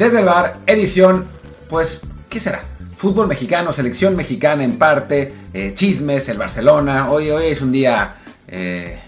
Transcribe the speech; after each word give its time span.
Desde 0.00 0.20
el 0.20 0.24
bar, 0.24 0.56
edición, 0.66 1.26
pues, 1.68 2.00
¿qué 2.30 2.40
será? 2.40 2.64
Fútbol 2.96 3.28
mexicano, 3.28 3.70
selección 3.70 4.16
mexicana 4.16 4.64
en 4.64 4.78
parte, 4.78 5.30
eh, 5.52 5.72
chismes, 5.74 6.26
el 6.30 6.38
Barcelona. 6.38 7.10
Hoy, 7.12 7.28
hoy 7.28 7.48
es 7.48 7.60
un 7.60 7.70
día, 7.70 8.14
eh, 8.48 8.98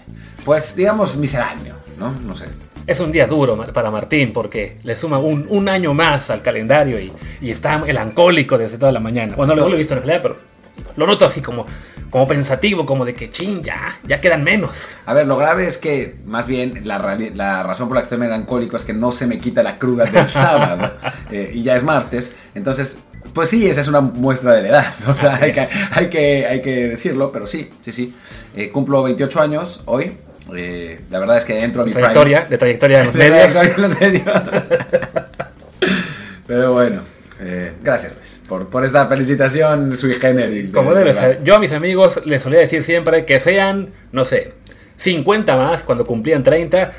pues, 0.45 0.75
digamos, 0.75 1.15
misceláneo, 1.15 1.77
¿no? 1.97 2.11
No 2.11 2.35
sé. 2.35 2.45
Es 2.85 2.99
un 2.99 3.11
día 3.11 3.25
duro 3.25 3.57
para 3.73 3.89
Martín 3.89 4.33
porque 4.33 4.77
le 4.83 4.95
suma 4.95 5.17
un, 5.17 5.67
año 5.67 5.95
más 5.95 6.29
al 6.29 6.43
calendario 6.43 6.99
y, 6.99 7.11
y 7.41 7.49
está 7.49 7.79
melancólico 7.79 8.59
desde 8.59 8.77
toda 8.77 8.91
la 8.91 8.99
mañana. 8.99 9.35
Bueno, 9.35 9.55
luego 9.55 9.69
lo 9.69 9.75
he 9.75 9.79
visto 9.79 9.95
en 9.95 10.01
realidad, 10.01 10.21
pero 10.21 10.37
lo 10.95 11.07
noto 11.07 11.25
así 11.25 11.41
como, 11.41 11.65
como 12.09 12.27
pensativo, 12.27 12.85
como 12.85 13.05
de 13.05 13.15
que 13.15 13.29
chin, 13.29 13.63
ya, 13.63 13.99
ya 14.03 14.21
quedan 14.21 14.43
menos. 14.43 14.89
A 15.05 15.13
ver, 15.13 15.27
lo 15.27 15.37
grave 15.37 15.67
es 15.67 15.77
que, 15.77 16.15
más 16.25 16.47
bien, 16.47 16.81
la, 16.85 16.97
razón 17.63 17.87
por 17.87 17.95
la 17.95 18.01
que 18.01 18.05
estoy 18.05 18.17
melancólico 18.17 18.77
es 18.77 18.83
que 18.83 18.93
no 18.93 19.11
se 19.11 19.27
me 19.27 19.39
quita 19.39 19.63
la 19.63 19.77
cruda 19.77 20.05
del 20.05 20.27
sábado 20.29 20.91
eh, 21.31 21.51
y 21.53 21.63
ya 21.63 21.75
es 21.75 21.83
martes. 21.83 22.31
Entonces, 22.55 22.97
pues 23.33 23.49
sí, 23.49 23.67
esa 23.67 23.81
es 23.81 23.87
una 23.87 24.01
muestra 24.01 24.53
de 24.53 24.61
la 24.63 24.67
edad. 24.67 24.93
¿no? 25.05 25.13
O 25.13 25.15
sea, 25.15 25.35
hay 25.41 25.51
que, 25.51 25.67
hay, 25.91 26.09
que, 26.09 26.45
hay 26.45 26.61
que 26.61 26.89
decirlo, 26.89 27.31
pero 27.31 27.47
sí, 27.47 27.69
sí, 27.81 27.91
sí. 27.91 28.13
Eh, 28.55 28.69
cumplo 28.69 29.03
28 29.03 29.41
años 29.41 29.81
hoy. 29.85 30.17
Eh, 30.55 30.99
la 31.09 31.19
verdad 31.19 31.37
es 31.37 31.45
que 31.45 31.63
entro 31.63 31.81
a 31.81 31.85
mi 31.85 31.93
prime. 31.93 32.09
Trayectoria, 32.09 32.37
de 32.37 32.43
los 32.43 32.49
De 32.49 32.57
trayectoria 32.57 33.01
en 33.01 33.81
los 33.81 33.99
medios. 33.99 34.25
Pero 36.45 36.73
bueno, 36.73 37.01
eh, 37.45 37.71
gracias 37.83 38.13
Luis, 38.15 38.41
por, 38.47 38.69
por 38.69 38.85
esta 38.85 39.07
felicitación 39.07 39.95
sui 39.97 40.13
generis. 40.15 40.71
de- 40.71 40.77
Como 40.77 40.93
de 40.93 40.99
debe 40.99 41.13
ser. 41.13 41.43
Yo 41.43 41.55
a 41.55 41.59
mis 41.59 41.71
amigos 41.73 42.21
les 42.25 42.41
solía 42.41 42.59
decir 42.59 42.83
siempre 42.83 43.25
que 43.25 43.39
sean, 43.39 43.89
no 44.11 44.25
sé, 44.25 44.53
50 44.97 45.57
más 45.57 45.83
cuando 45.83 46.05
cumplían 46.05 46.43
30. 46.43 46.91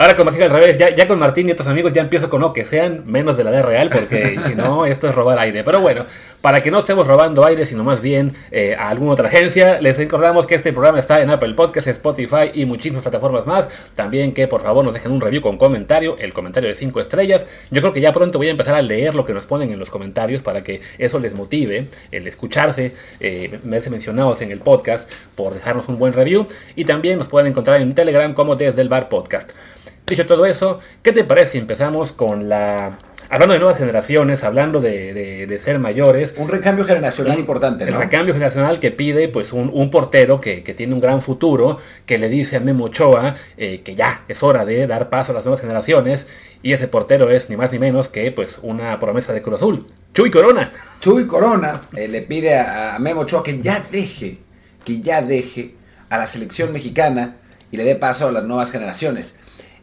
Ahora 0.00 0.14
como 0.14 0.30
así 0.30 0.40
al 0.40 0.50
revés, 0.50 0.78
ya, 0.78 0.94
ya 0.94 1.08
con 1.08 1.18
Martín 1.18 1.48
y 1.48 1.50
otros 1.50 1.66
amigos 1.66 1.92
ya 1.92 2.02
empiezo 2.02 2.30
con 2.30 2.40
no, 2.40 2.52
que 2.52 2.64
sean 2.64 3.02
menos 3.06 3.36
de 3.36 3.42
la 3.42 3.50
edad 3.50 3.64
real, 3.64 3.90
porque 3.90 4.38
si 4.46 4.54
no, 4.54 4.86
esto 4.86 5.08
es 5.08 5.14
robar 5.14 5.40
aire. 5.40 5.64
Pero 5.64 5.80
bueno, 5.80 6.06
para 6.40 6.62
que 6.62 6.70
no 6.70 6.78
estemos 6.78 7.04
robando 7.04 7.44
aire, 7.44 7.66
sino 7.66 7.82
más 7.82 8.00
bien 8.00 8.32
eh, 8.52 8.76
a 8.78 8.90
alguna 8.90 9.10
otra 9.10 9.26
agencia, 9.26 9.80
les 9.80 9.96
recordamos 9.96 10.46
que 10.46 10.54
este 10.54 10.72
programa 10.72 11.00
está 11.00 11.20
en 11.20 11.30
Apple 11.30 11.52
Podcasts, 11.54 11.90
Spotify 11.90 12.52
y 12.54 12.64
muchísimas 12.64 13.02
plataformas 13.02 13.44
más. 13.48 13.66
También 13.96 14.34
que 14.34 14.46
por 14.46 14.62
favor 14.62 14.84
nos 14.84 14.94
dejen 14.94 15.10
un 15.10 15.20
review 15.20 15.42
con 15.42 15.58
comentario, 15.58 16.16
el 16.20 16.32
comentario 16.32 16.68
de 16.68 16.76
5 16.76 17.00
estrellas. 17.00 17.48
Yo 17.72 17.80
creo 17.80 17.92
que 17.92 18.00
ya 18.00 18.12
pronto 18.12 18.38
voy 18.38 18.46
a 18.46 18.52
empezar 18.52 18.76
a 18.76 18.82
leer 18.82 19.16
lo 19.16 19.24
que 19.24 19.34
nos 19.34 19.46
ponen 19.46 19.72
en 19.72 19.80
los 19.80 19.90
comentarios 19.90 20.42
para 20.42 20.62
que 20.62 20.80
eso 20.98 21.18
les 21.18 21.34
motive, 21.34 21.88
el 22.12 22.28
escucarse, 22.28 22.94
eh, 23.18 23.58
mencionados 23.64 24.42
en 24.42 24.52
el 24.52 24.60
podcast 24.60 25.10
por 25.34 25.54
dejarnos 25.54 25.88
un 25.88 25.98
buen 25.98 26.12
review. 26.12 26.46
Y 26.76 26.84
también 26.84 27.18
nos 27.18 27.26
pueden 27.26 27.50
encontrar 27.50 27.80
en 27.80 27.96
Telegram 27.96 28.32
como 28.32 28.54
desde 28.54 28.80
el 28.80 28.88
bar 28.88 29.08
podcast. 29.08 29.50
Dicho 30.08 30.26
todo 30.26 30.46
eso, 30.46 30.80
¿qué 31.02 31.12
te 31.12 31.24
parece 31.24 31.52
si 31.52 31.58
empezamos 31.58 32.12
con 32.12 32.48
la... 32.48 32.98
Hablando 33.30 33.52
de 33.52 33.58
nuevas 33.60 33.76
generaciones, 33.76 34.42
hablando 34.42 34.80
de, 34.80 35.12
de- 35.12 35.46
de 35.46 35.60
ser 35.60 35.78
mayores, 35.78 36.34
Un 36.38 36.48
recambio 36.48 36.86
generacional 36.86 37.34
un- 37.34 37.40
importante, 37.40 37.84
El 37.84 37.92
¿no? 37.92 37.98
recambio 37.98 38.32
generacional 38.32 38.80
que 38.80 38.90
pide 38.90 39.28
pues 39.28 39.52
un, 39.52 39.70
un 39.74 39.90
portero 39.90 40.40
que, 40.40 40.62
que 40.62 40.72
tiene 40.72 40.94
un 40.94 41.00
gran 41.00 41.20
futuro, 41.20 41.78
que 42.06 42.16
le 42.16 42.30
dice 42.30 42.56
a 42.56 42.60
Memo 42.60 42.84
Ochoa 42.84 43.34
eh, 43.58 43.82
que 43.82 43.94
ya 43.94 44.22
es 44.28 44.42
hora 44.42 44.64
de 44.64 44.86
dar 44.86 45.10
paso 45.10 45.32
a 45.32 45.34
las 45.34 45.44
nuevas 45.44 45.60
generaciones. 45.60 46.26
Y 46.62 46.72
ese 46.72 46.88
portero 46.88 47.28
es 47.30 47.50
ni 47.50 47.58
más 47.58 47.70
ni 47.70 47.78
menos 47.78 48.08
que 48.08 48.32
pues 48.32 48.58
una 48.62 48.98
promesa 48.98 49.34
de 49.34 49.42
Cruz 49.42 49.56
Azul. 49.56 49.86
Chuy 50.14 50.30
Corona. 50.30 50.72
Chuy 51.00 51.26
Corona 51.26 51.82
eh, 51.94 52.08
le 52.08 52.22
pide 52.22 52.58
a, 52.58 52.94
a 52.94 52.98
Memo 52.98 53.20
Ochoa 53.20 53.42
que 53.42 53.60
ya 53.60 53.84
deje, 53.92 54.38
que 54.86 55.02
ya 55.02 55.20
deje 55.20 55.74
a 56.08 56.16
la 56.16 56.26
selección 56.26 56.72
mexicana 56.72 57.36
y 57.70 57.76
le 57.76 57.84
dé 57.84 57.94
paso 57.94 58.26
a 58.28 58.32
las 58.32 58.44
nuevas 58.44 58.70
generaciones. 58.70 59.38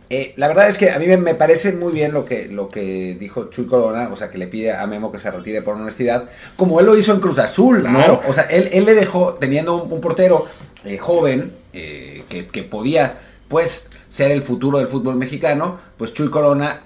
Eh, 0.10 0.34
la 0.38 0.48
verdad 0.48 0.68
es 0.68 0.78
que 0.78 0.92
a 0.92 1.00
mí 1.00 1.08
me, 1.08 1.36
parece 1.36 1.72
muy 1.72 1.92
bien 1.92 2.14
lo 2.14 2.26
que, 2.26 2.48
lo 2.48 2.70
que 2.70 3.16
dijo 3.20 3.50
Chuy 3.50 3.66
Corona, 3.66 4.10
o 4.12 4.16
sea, 4.16 4.30
que 4.30 4.38
le 4.38 4.48
pide 4.48 4.72
a 4.74 4.86
Memo 4.86 5.12
que 5.12 5.20
se 5.20 5.32
retire 5.32 5.62
por 5.62 5.76
honestidad, 5.76 6.30
como 6.56 6.80
él 6.80 6.86
lo 6.86 6.96
hizo 6.98 7.12
en 7.14 7.20
Cruz 7.20 7.40
Azul, 7.40 7.82
Claro. 7.82 8.22
¿no? 8.24 8.30
O 8.30 8.34
sea, 8.34 8.44
él, 8.44 8.70
él 8.72 8.86
le 8.86 8.94
dejó, 8.94 9.34
teniendo 9.34 9.84
un, 9.84 9.92
un 9.92 10.02
portero 10.02 10.46
eh, 10.84 10.98
joven, 10.98 11.52
eh, 11.74 12.24
que, 12.30 12.46
que 12.48 12.64
podía, 12.64 13.18
pues, 13.48 13.90
ser 14.08 14.32
el 14.32 14.44
futuro 14.44 14.78
del 14.78 14.88
fútbol 14.88 15.16
mexicano, 15.16 15.80
pues 15.98 16.14
Chuy 16.14 16.30
Corona, 16.30 16.84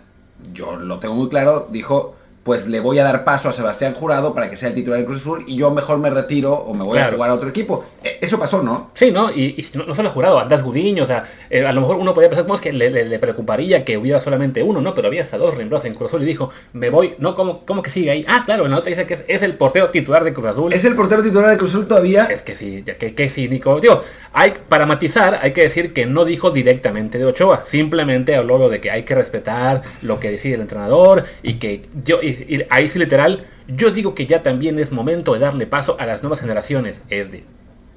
yo 0.53 0.77
lo 0.77 0.99
tengo 0.99 1.15
muy 1.15 1.29
claro, 1.29 1.67
dijo, 1.69 2.15
pues 2.49 2.65
le 2.67 2.79
voy 2.79 2.97
a 2.97 3.03
dar 3.03 3.23
paso 3.23 3.47
a 3.47 3.51
Sebastián 3.51 3.93
Jurado 3.93 4.33
para 4.33 4.49
que 4.49 4.57
sea 4.57 4.69
el 4.69 4.73
titular 4.73 4.97
del 4.97 5.05
Cruz 5.05 5.21
Azul 5.21 5.43
y 5.45 5.55
yo 5.55 5.69
mejor 5.69 5.99
me 5.99 6.09
retiro 6.09 6.51
o 6.51 6.73
me 6.73 6.83
voy 6.83 6.97
a 6.97 7.11
jugar 7.11 7.29
a 7.29 7.35
otro 7.35 7.47
equipo. 7.47 7.85
Eh, 8.03 8.17
eso 8.21 8.39
pasó, 8.39 8.63
¿no? 8.63 8.89
Sí, 8.95 9.11
¿no? 9.11 9.29
Y, 9.29 9.53
y 9.55 9.65
no, 9.77 9.83
no 9.85 9.93
solo 9.93 10.09
jurado, 10.09 10.39
Andás 10.39 10.63
Gudiño, 10.63 11.03
o 11.03 11.05
sea, 11.05 11.25
eh, 11.51 11.63
a 11.63 11.71
lo 11.73 11.81
mejor 11.81 11.97
uno 11.97 12.11
podría 12.11 12.27
pensar 12.31 12.45
como 12.47 12.55
es 12.55 12.61
que 12.61 12.73
le, 12.73 12.89
le- 12.89 13.05
le 13.05 13.19
preocuparía 13.19 13.85
que 13.85 13.99
hubiera 13.99 14.19
solamente 14.19 14.63
uno, 14.63 14.81
¿no? 14.81 14.95
Pero 14.95 15.09
había 15.09 15.21
hasta 15.21 15.37
dos 15.37 15.53
reemplazos 15.55 15.85
en 15.85 15.93
Cruz 15.93 16.09
Azul 16.09 16.23
y 16.23 16.25
dijo, 16.25 16.49
me 16.73 16.89
voy, 16.89 17.13
¿no? 17.19 17.35
¿Cómo, 17.35 17.63
cómo 17.67 17.83
que 17.83 17.91
sigue 17.91 18.09
ahí? 18.09 18.25
Ah, 18.27 18.41
claro, 18.47 18.65
en 18.65 18.71
la 18.71 18.77
nota 18.77 18.89
dice 18.89 19.05
que 19.05 19.13
es, 19.13 19.23
es 19.27 19.43
el 19.43 19.53
portero 19.55 19.91
titular 19.91 20.23
de 20.23 20.33
Cruz 20.33 20.47
Azul. 20.47 20.73
¿Es 20.73 20.83
el 20.85 20.95
portero 20.95 21.21
titular 21.21 21.49
del 21.49 21.59
Cruz 21.59 21.69
Azul 21.69 21.85
todavía? 21.87 22.23
Es 22.25 22.41
que 22.41 22.55
sí, 22.55 22.83
que, 22.83 23.13
que 23.13 23.29
cínico. 23.29 23.79
Digo, 23.79 24.01
hay, 24.33 24.55
para 24.67 24.87
matizar, 24.87 25.37
hay 25.43 25.51
que 25.53 25.61
decir 25.61 25.93
que 25.93 26.07
no 26.07 26.25
dijo 26.25 26.49
directamente 26.49 27.19
de 27.19 27.25
Ochoa. 27.25 27.63
Simplemente 27.67 28.35
habló 28.35 28.57
lo 28.57 28.69
de 28.69 28.81
que 28.81 28.89
hay 28.89 29.03
que 29.03 29.13
respetar 29.13 29.83
lo 30.01 30.19
que 30.19 30.31
decide 30.31 30.55
el 30.55 30.61
entrenador 30.61 31.25
y 31.43 31.53
que 31.59 31.83
yo, 32.03 32.19
y, 32.23 32.38
y 32.47 32.65
ahí 32.69 32.87
sí 32.89 32.99
literal, 32.99 33.45
yo 33.67 33.91
digo 33.91 34.13
que 34.15 34.25
ya 34.25 34.43
también 34.43 34.79
es 34.79 34.91
momento 34.91 35.33
de 35.33 35.39
darle 35.39 35.65
paso 35.67 35.97
a 35.99 36.05
las 36.05 36.21
nuevas 36.23 36.39
generaciones. 36.39 37.01
Es 37.09 37.31
de, 37.31 37.43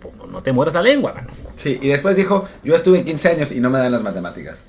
pues, 0.01 0.15
no, 0.31 0.43
te 0.43 0.53
mueras 0.53 0.75
la 0.75 0.83
lengua, 0.83 1.13
mano. 1.15 1.29
Sí, 1.57 1.79
y 1.81 1.89
después 1.89 2.17
dijo, 2.17 2.49
yo 2.65 2.75
estuve 2.75 3.05
15 3.05 3.29
años 3.29 3.53
y 3.53 3.61
no 3.61 3.71
me 3.71 3.79
dan 3.79 3.93
las 3.93 4.03
matemáticas. 4.03 4.63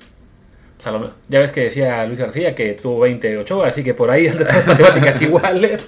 Lo- 0.86 1.14
ya 1.28 1.40
ves 1.40 1.50
que 1.50 1.62
decía 1.62 2.04
Luis 2.06 2.18
García 2.18 2.54
que 2.54 2.74
tuvo 2.74 3.00
20 3.00 3.38
Ochoa, 3.38 3.68
así 3.68 3.82
que 3.82 3.94
por 3.94 4.10
ahí 4.10 4.26
andan 4.28 4.46
las 4.48 4.66
matemáticas 4.66 5.20
iguales. 5.22 5.86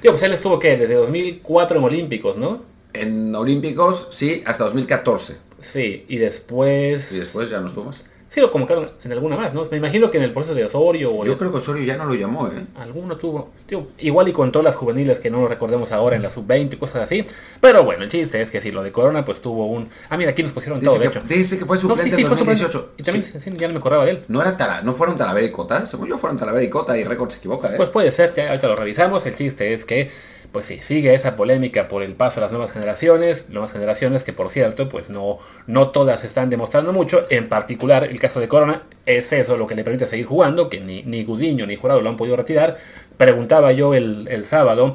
Digo, 0.00 0.14
pues 0.14 0.22
él 0.22 0.32
estuvo, 0.32 0.58
¿qué? 0.58 0.76
Desde 0.76 0.94
2004 0.94 1.78
en 1.78 1.84
Olímpicos, 1.84 2.36
¿no? 2.38 2.62
En 2.94 3.34
Olímpicos, 3.34 4.08
sí, 4.10 4.42
hasta 4.46 4.64
2014. 4.64 5.36
Sí, 5.60 6.06
y 6.08 6.16
después... 6.16 7.12
Y 7.12 7.18
después 7.18 7.50
ya 7.50 7.60
no 7.60 7.66
estuvo 7.66 7.84
más. 7.86 8.04
Sí, 8.30 8.40
lo 8.42 8.50
convocaron 8.50 8.90
en 9.04 9.12
alguna 9.12 9.36
más, 9.36 9.54
¿no? 9.54 9.66
Me 9.70 9.78
imagino 9.78 10.10
que 10.10 10.18
en 10.18 10.24
el 10.24 10.32
proceso 10.32 10.54
de 10.54 10.62
Osorio 10.66 11.14
o 11.14 11.24
Yo 11.24 11.38
creo 11.38 11.50
que 11.50 11.56
Osorio 11.56 11.82
ya 11.84 11.96
no 11.96 12.04
lo 12.04 12.14
llamó, 12.14 12.46
¿eh? 12.48 12.66
alguno 12.76 13.16
tuvo. 13.16 13.50
Igual 13.98 14.28
y 14.28 14.32
con 14.32 14.52
todas 14.52 14.64
las 14.64 14.76
juveniles 14.76 15.18
que 15.18 15.30
no 15.30 15.40
lo 15.40 15.48
recordemos 15.48 15.92
ahora 15.92 16.14
en 16.14 16.20
la 16.22 16.28
sub-20 16.28 16.74
y 16.74 16.76
cosas 16.76 17.02
así. 17.04 17.24
Pero 17.60 17.84
bueno, 17.84 18.04
el 18.04 18.10
chiste 18.10 18.40
es 18.42 18.50
que 18.50 18.60
sí, 18.60 18.70
lo 18.70 18.82
de 18.82 18.92
Corona 18.92 19.24
pues 19.24 19.40
tuvo 19.40 19.66
un... 19.66 19.88
Ah, 20.10 20.18
mira, 20.18 20.32
aquí 20.32 20.42
nos 20.42 20.52
pusieron 20.52 20.78
todo, 20.80 20.98
de 20.98 21.06
hecho. 21.06 21.22
dice 21.26 21.58
que 21.58 21.64
fue 21.64 21.76
No, 21.76 21.80
suplente 21.80 22.04
sí, 22.10 22.16
sí, 22.16 22.20
en 22.22 22.26
fue 22.28 22.36
2018. 22.36 22.72
suplente. 22.78 22.94
Y 23.02 23.04
también 23.04 23.24
Sí. 23.24 23.40
sí, 23.40 23.50
ya 23.56 23.66
no 23.68 23.72
me 23.72 23.78
acordaba 23.78 24.04
de 24.04 24.10
él. 24.10 24.24
No, 24.28 24.42
era 24.42 24.56
Tala- 24.58 24.82
no 24.82 24.92
fueron 24.92 25.16
Talavera 25.16 25.46
y 25.46 25.50
Cota, 25.50 25.86
según 25.86 26.08
yo 26.08 26.18
fueron 26.18 26.38
Talavera 26.38 26.62
y 26.64 26.68
Cota 26.68 26.98
y 26.98 27.04
Récord 27.04 27.30
se 27.30 27.38
equivoca, 27.38 27.68
¿eh? 27.68 27.74
Pues 27.78 27.88
puede 27.88 28.10
ser, 28.12 28.34
que 28.34 28.46
ahorita 28.46 28.68
lo 28.68 28.76
revisamos. 28.76 29.24
El 29.24 29.36
chiste 29.36 29.72
es 29.72 29.86
que, 29.86 30.10
pues 30.52 30.66
sí, 30.66 30.78
sigue 30.78 31.14
esa 31.14 31.36
polémica 31.36 31.88
por 31.88 32.02
el 32.02 32.14
paso 32.14 32.40
a 32.40 32.42
las 32.42 32.52
nuevas 32.52 32.70
generaciones. 32.70 33.48
Nuevas 33.50 33.72
generaciones 33.72 34.24
que, 34.24 34.32
por 34.32 34.50
cierto, 34.50 34.88
pues 34.88 35.10
no, 35.10 35.38
no 35.66 35.90
todas 35.90 36.24
están 36.24 36.50
demostrando 36.50 36.92
mucho. 36.92 37.26
En 37.30 37.48
particular, 37.48 38.04
el 38.04 38.18
caso 38.18 38.40
de 38.40 38.48
Corona 38.48 38.82
es 39.06 39.32
eso 39.32 39.56
lo 39.56 39.66
que 39.66 39.74
le 39.74 39.84
permite 39.84 40.06
seguir 40.06 40.26
jugando, 40.26 40.68
que 40.68 40.80
ni, 40.80 41.02
ni 41.02 41.24
Gudiño 41.24 41.66
ni 41.66 41.76
Jurado 41.76 42.00
lo 42.00 42.08
han 42.08 42.16
podido 42.16 42.36
retirar. 42.36 42.78
Preguntaba 43.16 43.72
yo 43.72 43.94
el, 43.94 44.28
el 44.30 44.46
sábado. 44.46 44.94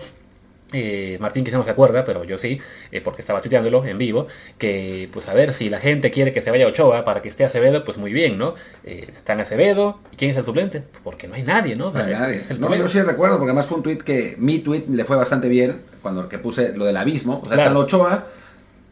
Eh, 0.74 1.18
Martín 1.22 1.44
quizá 1.46 1.58
no 1.58 1.64
se 1.64 1.70
acuerda, 1.70 2.04
pero 2.04 2.24
yo 2.26 2.38
sí, 2.38 2.60
eh, 2.92 3.00
porque 3.00 3.22
estaba 3.22 3.40
tuiteándolo 3.42 3.86
en 3.86 3.98
vivo, 3.98 4.28
que 4.58 5.08
pues 5.14 5.28
a 5.30 5.34
ver 5.34 5.54
si 5.54 5.70
la 5.70 5.80
gente 5.80 6.12
quiere 6.12 6.34
que 6.34 6.42
se 6.42 6.52
vaya 6.52 6.68
Ochoa 6.68 7.06
para 7.06 7.22
que 7.22 7.30
esté 7.30 7.46
Acevedo, 7.46 7.84
pues 7.86 7.98
muy 7.98 8.12
bien, 8.12 8.38
¿no? 8.38 8.56
Eh, 8.84 9.08
está 9.16 9.34
en 9.34 9.40
Acevedo, 9.42 10.00
¿y 10.12 10.16
quién 10.18 10.32
es 10.32 10.38
el 10.38 10.44
suplente? 10.46 10.84
Porque 11.04 11.28
no 11.28 11.36
hay 11.36 11.44
nadie, 11.44 11.76
¿no? 11.76 11.88
O 11.88 11.94
No, 11.94 12.00
sea, 12.00 12.08
nadie. 12.20 12.36
es 12.36 12.50
el 12.52 12.60
No, 12.60 12.68
problema. 12.68 12.86
yo 12.86 12.92
sí 12.92 13.02
recuerdo, 13.02 13.38
porque 13.38 13.52
además 13.52 13.68
fue 13.68 13.78
un 13.78 13.84
tweet 13.84 13.98
que 14.00 14.36
mi 14.40 14.60
tweet 14.60 14.86
le 14.90 15.06
fue 15.06 15.16
bastante 15.16 15.48
bien, 15.48 15.84
cuando 16.02 16.28
que 16.28 16.40
puse 16.40 16.76
lo 16.76 16.84
del 16.86 16.98
abismo, 16.98 17.40
o 17.44 17.46
sea, 17.48 17.54
Claro. 17.56 17.70
están 17.70 17.78
Ochoa, 17.78 18.28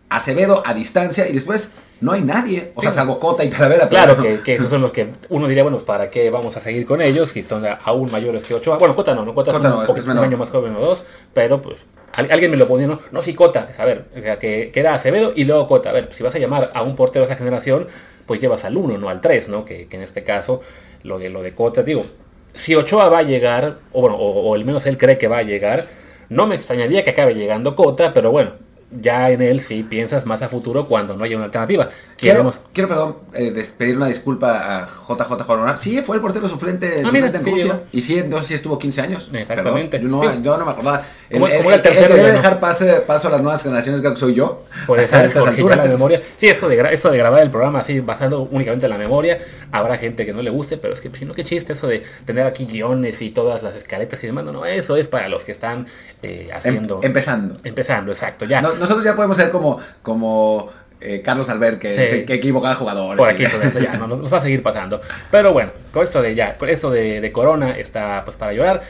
Acevedo 0.09 0.61
a 0.65 0.73
distancia, 0.73 1.27
y 1.27 1.33
después 1.33 1.71
no 2.01 2.11
hay 2.11 2.21
nadie. 2.21 2.71
O 2.75 2.81
sea, 2.81 2.91
salvo 2.91 3.19
Cota 3.19 3.43
y 3.43 3.49
Talavera. 3.49 3.87
Claro, 3.87 4.17
que, 4.17 4.55
esos 4.55 4.69
son 4.69 4.81
los 4.81 4.91
que 4.91 5.11
uno 5.29 5.47
diría, 5.47 5.63
bueno, 5.63 5.79
¿para 5.79 6.09
qué 6.09 6.29
vamos 6.29 6.57
a 6.57 6.59
seguir 6.59 6.85
con 6.85 7.01
ellos? 7.01 7.29
Si 7.29 7.43
son 7.43 7.63
aún 7.65 8.11
mayores 8.11 8.43
que 8.43 8.53
Ochoa. 8.53 8.77
Bueno, 8.77 8.95
Cota 8.95 9.15
no, 9.15 9.23
no 9.23 9.33
Cota, 9.33 9.51
es 9.51 10.05
un, 10.05 10.17
año 10.17 10.37
más 10.37 10.49
joven 10.49 10.75
o 10.75 10.79
dos, 10.79 11.03
pero 11.33 11.61
pues 11.61 11.77
alguien 12.13 12.51
me 12.51 12.57
lo 12.57 12.67
ponía, 12.67 12.87
no, 12.87 12.99
no, 13.11 13.21
sí, 13.21 13.33
Cota, 13.33 13.69
a 13.77 13.85
ver, 13.85 14.05
o 14.17 14.21
sea, 14.21 14.37
que, 14.37 14.71
que, 14.71 14.79
era 14.79 14.93
Acevedo 14.93 15.31
y 15.35 15.45
luego 15.45 15.67
Cota. 15.67 15.91
A 15.91 15.93
ver, 15.93 16.09
si 16.11 16.23
vas 16.23 16.35
a 16.35 16.39
llamar 16.39 16.71
a 16.73 16.81
un 16.81 16.95
portero 16.95 17.25
de 17.25 17.31
esa 17.31 17.37
generación, 17.37 17.87
pues 18.25 18.39
llevas 18.39 18.65
al 18.65 18.75
1, 18.75 18.97
no 18.97 19.09
al 19.09 19.21
3, 19.21 19.47
¿no? 19.49 19.63
Que, 19.63 19.87
que, 19.87 19.97
en 19.97 20.03
este 20.03 20.23
caso, 20.23 20.61
lo 21.03 21.19
de, 21.19 21.29
lo 21.29 21.41
de 21.41 21.53
Cota, 21.53 21.83
digo, 21.83 22.05
si 22.53 22.75
Ochoa 22.75 23.09
va 23.09 23.19
a 23.19 23.23
llegar, 23.23 23.79
o 23.91 24.01
bueno, 24.01 24.17
o, 24.17 24.53
al 24.53 24.65
menos 24.65 24.85
él 24.85 24.97
cree 24.97 25.17
que 25.17 25.27
va 25.27 25.39
a 25.39 25.43
llegar, 25.43 25.85
no 26.29 26.47
me 26.47 26.55
extrañaría 26.55 27.03
que 27.03 27.11
acabe 27.11 27.35
llegando 27.35 27.75
Cota, 27.75 28.13
pero 28.13 28.31
bueno, 28.31 28.53
ya 28.99 29.29
en 29.29 29.41
él 29.41 29.61
sí 29.61 29.83
piensas 29.83 30.25
más 30.25 30.41
a 30.41 30.49
futuro 30.49 30.85
cuando 30.85 31.15
no 31.15 31.23
haya 31.23 31.35
una 31.35 31.45
alternativa. 31.45 31.89
Quiero, 32.17 32.53
quiero 32.71 32.87
perdón, 32.87 33.17
eh, 33.33 33.65
pedir 33.77 33.97
una 33.97 34.07
disculpa 34.07 34.83
a 34.83 34.87
JJ 34.87 35.43
Jorona. 35.43 35.75
Sí, 35.75 36.01
fue 36.01 36.17
el 36.17 36.21
portero 36.21 36.47
suplente, 36.47 36.97
ah, 36.99 37.05
suplente 37.05 37.37
en 37.37 37.45
Rusia. 37.45 37.83
Y 37.91 38.01
sí, 38.01 38.19
entonces 38.19 38.47
sí 38.47 38.53
estuvo 38.53 38.77
15 38.77 39.01
años. 39.01 39.29
Exactamente. 39.33 39.99
yo, 39.99 40.07
no, 40.07 40.41
yo, 40.41 40.57
no, 40.57 40.65
me 40.65 40.71
acordaba. 40.71 41.03
¿Cómo, 41.31 41.47
el, 41.47 41.53
el, 41.53 41.65
el, 41.65 41.81
tercero, 41.81 42.13
debe 42.13 42.31
dejar 42.31 42.59
pase, 42.59 43.01
paso 43.07 43.27
a 43.27 43.31
las 43.31 43.41
nuevas 43.41 43.63
generaciones, 43.63 44.01
creo 44.01 44.13
que 44.13 44.19
soy 44.19 44.35
yo. 44.35 44.65
Puede 44.85 45.07
ser, 45.07 45.31
porque 45.33 45.63
la 45.63 45.85
memoria. 45.85 46.21
Sí, 46.37 46.47
esto 46.47 46.69
de, 46.69 46.93
esto 46.93 47.09
de 47.09 47.17
grabar 47.17 47.41
el 47.41 47.49
programa 47.49 47.79
así, 47.79 48.01
basado 48.01 48.47
únicamente 48.51 48.85
en 48.85 48.91
la 48.91 48.97
memoria, 48.97 49.39
habrá 49.71 49.97
gente 49.97 50.25
que 50.25 50.33
no 50.33 50.41
le 50.41 50.49
guste, 50.49 50.77
pero 50.77 50.93
es 50.93 51.01
que, 51.01 51.09
si 51.13 51.25
no, 51.25 51.33
qué 51.33 51.43
chiste 51.43 51.73
eso 51.73 51.87
de 51.87 52.03
tener 52.25 52.45
aquí 52.45 52.65
guiones 52.65 53.21
y 53.21 53.29
todas 53.29 53.63
las 53.63 53.75
escaletas 53.75 54.23
y 54.23 54.27
demás. 54.27 54.45
No, 54.45 54.51
no, 54.51 54.65
eso 54.65 54.97
es 54.97 55.07
para 55.07 55.29
los 55.29 55.43
que 55.43 55.51
están 55.51 55.87
eh, 56.21 56.47
em, 56.49 56.55
haciendo... 56.55 56.99
empezando. 57.03 57.55
Empezando, 57.63 58.11
exacto, 58.11 58.45
ya. 58.45 58.61
nosotros 58.61 59.03
ya 59.03 59.15
podemos 59.15 59.37
ser 59.37 59.51
como... 59.51 59.79
como 60.01 60.69
eh, 61.03 61.23
Carlos 61.23 61.49
Albert, 61.49 61.79
que, 61.79 62.09
sí. 62.09 62.25
que 62.25 62.35
equivocaba 62.35 62.75
jugadores. 62.75 63.17
Por 63.17 63.27
aquí 63.27 63.43
todo 63.47 63.63
esto 63.63 63.79
ya, 63.79 63.93
no, 63.93 64.05
nos 64.05 64.31
va 64.31 64.37
a 64.37 64.41
seguir 64.41 64.61
pasando. 64.61 65.01
Pero 65.31 65.51
bueno, 65.51 65.71
con 65.91 66.03
esto 66.03 66.21
de 66.21 66.35
ya, 66.35 66.53
con 66.53 66.69
esto 66.69 66.91
de, 66.91 67.19
de 67.21 67.31
Corona 67.31 67.71
está 67.71 68.23
pues 68.23 68.37
para 68.37 68.53
llorar. 68.53 68.83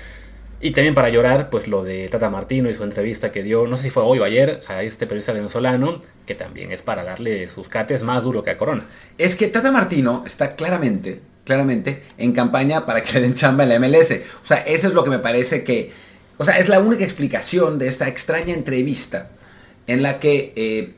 Y 0.64 0.72
también 0.72 0.94
para 0.94 1.10
llorar, 1.10 1.50
pues 1.50 1.68
lo 1.68 1.84
de 1.84 2.08
Tata 2.08 2.30
Martino 2.30 2.70
y 2.70 2.76
su 2.76 2.84
entrevista 2.84 3.32
que 3.32 3.42
dio, 3.42 3.66
no 3.66 3.78
sé 3.78 3.84
si 3.84 3.90
fue 3.90 4.04
hoy 4.04 4.20
o 4.20 4.24
ayer, 4.24 4.62
a 4.68 4.84
este 4.84 5.08
periodista 5.08 5.34
venezolano, 5.34 6.02
que 6.28 6.36
también 6.36 6.72
es 6.72 6.84
para 6.84 7.04
darle 7.04 7.50
sus 7.50 7.68
cates 7.68 8.04
más 8.04 8.22
duro 8.22 8.44
que 8.44 8.52
a 8.52 8.60
Corona. 8.60 8.86
Es 9.18 9.36
que 9.36 9.48
Tata 9.48 9.72
Martino 9.72 10.22
está 10.24 10.56
claramente, 10.56 11.20
claramente 11.46 12.04
en 12.20 12.32
campaña 12.34 12.86
para 12.86 13.02
que 13.02 13.14
le 13.14 13.22
den 13.22 13.34
chamba 13.34 13.64
en 13.64 13.70
la 13.70 13.80
MLS. 13.80 14.12
O 14.44 14.46
sea, 14.46 14.58
eso 14.58 14.88
es 14.88 14.94
lo 14.94 15.04
que 15.04 15.10
me 15.10 15.18
parece 15.18 15.64
que, 15.64 15.92
o 16.38 16.46
sea, 16.46 16.60
es 16.60 16.70
la 16.70 16.80
única 16.80 17.04
explicación 17.04 17.80
de 17.80 17.88
esta 17.88 18.08
extraña 18.08 18.54
entrevista 18.54 19.32
en 19.88 20.04
la 20.04 20.20
que, 20.20 20.54
eh, 20.56 20.94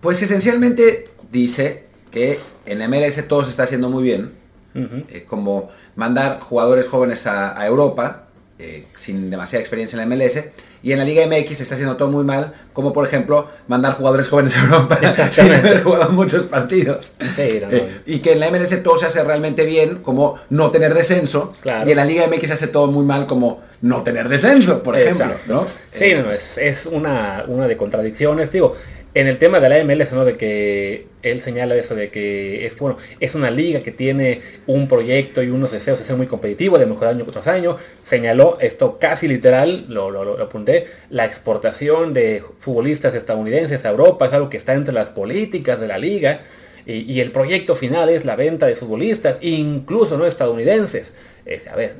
pues 0.00 0.22
esencialmente 0.22 1.10
dice 1.30 1.84
que 2.10 2.40
en 2.64 2.78
la 2.78 2.88
MLS 2.88 3.28
todo 3.28 3.44
se 3.44 3.50
está 3.50 3.64
haciendo 3.64 3.90
muy 3.90 4.04
bien, 4.04 4.32
eh, 4.74 5.26
como 5.28 5.70
mandar 5.96 6.40
jugadores 6.40 6.88
jóvenes 6.88 7.26
a 7.26 7.66
Europa, 7.66 8.21
eh, 8.64 8.84
sin 8.94 9.28
demasiada 9.28 9.60
experiencia 9.60 10.00
en 10.00 10.08
la 10.08 10.14
MLS. 10.14 10.40
Y 10.84 10.92
en 10.92 10.98
la 10.98 11.04
Liga 11.04 11.26
MX 11.26 11.56
se 11.56 11.62
está 11.64 11.74
haciendo 11.74 11.96
todo 11.96 12.10
muy 12.10 12.22
mal, 12.24 12.52
como 12.72 12.92
por 12.92 13.04
ejemplo 13.04 13.48
mandar 13.66 13.94
jugadores 13.94 14.28
jóvenes 14.30 14.56
a 14.56 14.62
Europa 14.62 15.00
sin 15.32 15.52
haber 15.52 15.82
jugado 15.82 16.10
muchos 16.12 16.44
partidos. 16.44 17.14
Eh, 17.38 18.02
y 18.06 18.20
que 18.20 18.32
en 18.32 18.40
la 18.40 18.52
MLS 18.52 18.80
todo 18.84 18.96
se 18.98 19.06
hace 19.06 19.24
realmente 19.24 19.64
bien, 19.64 19.96
como 19.96 20.38
no 20.50 20.70
tener 20.70 20.94
descenso. 20.94 21.52
Y 21.64 21.90
en 21.90 21.96
la 21.96 22.04
Liga 22.04 22.24
MX 22.28 22.46
se 22.46 22.52
hace 22.52 22.68
todo 22.68 22.86
muy 22.86 23.04
mal, 23.04 23.26
como 23.26 23.62
no 23.80 24.02
tener 24.02 24.28
descenso, 24.28 24.80
por 24.80 24.96
ejemplo. 24.96 25.34
¿no? 25.48 25.66
Sí, 25.90 26.04
eh, 26.04 26.24
es, 26.36 26.56
es, 26.58 26.86
una, 26.86 27.44
una 27.48 27.66
de 27.66 27.76
contradicciones. 27.76 28.52
Digo, 28.52 28.76
en 29.14 29.26
el 29.26 29.38
tema 29.38 29.60
de 29.60 29.68
la 29.68 29.84
MLS, 29.84 30.12
¿no? 30.12 30.24
De 30.24 30.36
que 30.36 31.06
él 31.22 31.40
señala 31.40 31.74
eso 31.76 31.94
de 31.94 32.10
que 32.10 32.64
es 32.66 32.74
que, 32.74 32.80
bueno, 32.80 32.96
es 33.20 33.34
una 33.34 33.50
liga 33.50 33.80
que 33.80 33.92
tiene 33.92 34.40
un 34.66 34.88
proyecto 34.88 35.42
y 35.42 35.50
unos 35.50 35.70
deseos 35.70 35.98
de 35.98 36.04
ser 36.04 36.16
muy 36.16 36.26
competitivo, 36.26 36.78
de 36.78 36.86
mejorar 36.86 37.14
año 37.14 37.24
tras 37.26 37.46
año. 37.46 37.76
Señaló 38.02 38.56
esto 38.60 38.98
casi 38.98 39.28
literal, 39.28 39.84
lo, 39.88 40.10
lo, 40.10 40.42
apunté, 40.42 40.86
la 41.10 41.26
exportación 41.26 42.14
de 42.14 42.42
futbolistas 42.58 43.14
estadounidenses 43.14 43.84
a 43.84 43.90
Europa 43.90 44.26
es 44.26 44.32
algo 44.32 44.48
que 44.48 44.56
está 44.56 44.72
entre 44.72 44.94
las 44.94 45.10
políticas 45.10 45.78
de 45.78 45.86
la 45.86 45.98
liga. 45.98 46.40
Y, 46.84 47.20
el 47.20 47.30
proyecto 47.30 47.76
final 47.76 48.08
es 48.08 48.24
la 48.24 48.34
venta 48.34 48.66
de 48.66 48.74
futbolistas, 48.74 49.36
incluso 49.40 50.18
no 50.18 50.26
estadounidenses. 50.26 51.12
a 51.70 51.76
ver, 51.76 51.96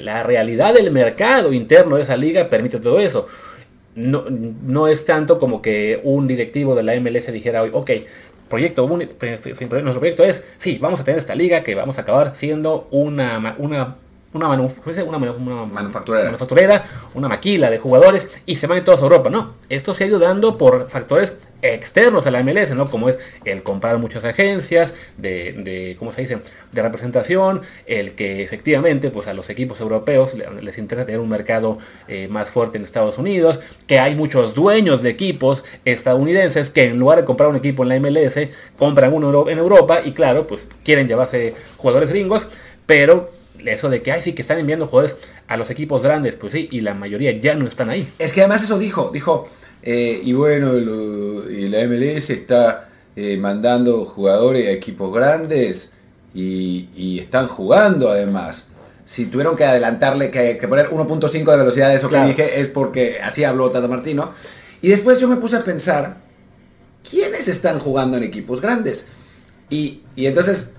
la 0.00 0.22
realidad 0.22 0.72
del 0.72 0.90
mercado 0.92 1.52
interno 1.52 1.96
de 1.96 2.04
esa 2.04 2.16
liga 2.16 2.48
permite 2.48 2.78
todo 2.78 3.00
eso 3.00 3.26
no, 3.94 4.24
no 4.28 4.88
es 4.88 5.04
tanto 5.04 5.38
como 5.38 5.62
que 5.62 6.00
un 6.02 6.26
directivo 6.26 6.74
de 6.74 6.82
la 6.82 6.98
MLS 7.00 7.32
dijera 7.32 7.62
hoy, 7.62 7.70
ok, 7.72 7.90
proyecto, 8.48 8.86
nuestro 8.86 9.98
proyecto 9.98 10.22
es, 10.22 10.44
sí, 10.58 10.78
vamos 10.80 11.00
a 11.00 11.04
tener 11.04 11.18
esta 11.18 11.34
liga 11.34 11.62
que 11.62 11.74
vamos 11.74 11.98
a 11.98 12.02
acabar 12.02 12.36
siendo 12.36 12.88
una, 12.90 13.56
una 13.58 13.96
una, 14.34 14.48
una, 14.48 15.66
manufacturera. 15.66 16.24
manufacturera, 16.24 16.84
una 17.14 17.28
maquila 17.28 17.70
de 17.70 17.78
jugadores 17.78 18.30
y 18.44 18.56
se 18.56 18.66
van 18.66 18.84
todos 18.84 19.00
a 19.00 19.04
Europa. 19.04 19.30
No, 19.30 19.54
esto 19.68 19.94
se 19.94 20.04
ha 20.04 20.06
ido 20.08 20.18
dando 20.18 20.58
por 20.58 20.90
factores 20.90 21.36
externos 21.62 22.26
a 22.26 22.30
la 22.30 22.42
MLS, 22.42 22.74
¿no? 22.74 22.90
Como 22.90 23.08
es 23.08 23.18
el 23.44 23.62
comprar 23.62 23.96
muchas 23.98 24.24
agencias 24.24 24.92
de, 25.16 25.52
de 25.52 25.96
¿cómo 25.98 26.12
se 26.12 26.22
dice? 26.22 26.38
De 26.72 26.82
representación, 26.82 27.62
el 27.86 28.12
que 28.12 28.42
efectivamente 28.42 29.10
pues 29.10 29.28
a 29.28 29.34
los 29.34 29.48
equipos 29.48 29.80
europeos 29.80 30.32
les 30.34 30.78
interesa 30.78 31.06
tener 31.06 31.20
un 31.20 31.28
mercado 31.28 31.78
eh, 32.08 32.28
más 32.28 32.50
fuerte 32.50 32.76
en 32.76 32.84
Estados 32.84 33.16
Unidos, 33.18 33.60
que 33.86 33.98
hay 33.98 34.14
muchos 34.14 34.54
dueños 34.54 35.00
de 35.02 35.10
equipos 35.10 35.64
estadounidenses 35.84 36.70
que 36.70 36.84
en 36.84 36.98
lugar 36.98 37.20
de 37.20 37.24
comprar 37.24 37.48
un 37.48 37.56
equipo 37.56 37.84
en 37.84 37.88
la 37.88 38.00
MLS, 38.00 38.48
compran 38.76 39.12
uno 39.12 39.48
en 39.48 39.58
Europa 39.58 40.00
y 40.04 40.12
claro, 40.12 40.46
pues 40.46 40.66
quieren 40.84 41.06
llevarse 41.06 41.54
jugadores 41.78 42.10
gringos, 42.10 42.48
pero 42.84 43.30
eso 43.66 43.88
de 43.88 44.02
que, 44.02 44.12
ay, 44.12 44.20
sí, 44.20 44.32
que 44.32 44.42
están 44.42 44.58
enviando 44.58 44.86
jugadores 44.86 45.16
a 45.48 45.56
los 45.56 45.70
equipos 45.70 46.02
grandes, 46.02 46.36
pues 46.36 46.52
sí, 46.52 46.68
y 46.70 46.80
la 46.80 46.94
mayoría 46.94 47.32
ya 47.32 47.54
no 47.54 47.66
están 47.66 47.90
ahí. 47.90 48.08
Es 48.18 48.32
que 48.32 48.40
además 48.40 48.62
eso 48.62 48.78
dijo, 48.78 49.10
dijo, 49.12 49.48
eh, 49.82 50.20
y 50.22 50.32
bueno, 50.32 50.76
y 50.76 51.68
la 51.68 51.86
MLS 51.86 52.30
está 52.30 52.88
eh, 53.16 53.36
mandando 53.36 54.04
jugadores 54.04 54.66
a 54.66 54.70
equipos 54.70 55.12
grandes 55.12 55.92
y, 56.34 57.18
están 57.20 57.48
jugando 57.48 58.10
además. 58.10 58.66
Si 59.04 59.26
tuvieron 59.26 59.56
que 59.56 59.64
adelantarle, 59.64 60.30
que, 60.30 60.56
poner 60.68 60.88
1.5 60.88 61.50
de 61.50 61.56
velocidad 61.56 61.88
de 61.88 61.96
eso 61.96 62.08
que 62.08 62.20
dije, 62.24 62.60
es 62.60 62.68
porque 62.68 63.20
así 63.22 63.44
habló 63.44 63.70
Tata 63.70 63.88
Martino. 63.88 64.32
Y 64.80 64.88
después 64.88 65.20
yo 65.20 65.28
me 65.28 65.36
puse 65.36 65.56
a 65.56 65.64
pensar, 65.64 66.16
¿quiénes 67.08 67.48
están 67.48 67.78
jugando 67.78 68.16
en 68.16 68.22
equipos 68.22 68.60
grandes? 68.60 69.08
Y, 69.68 70.02
y 70.16 70.26
entonces 70.26 70.74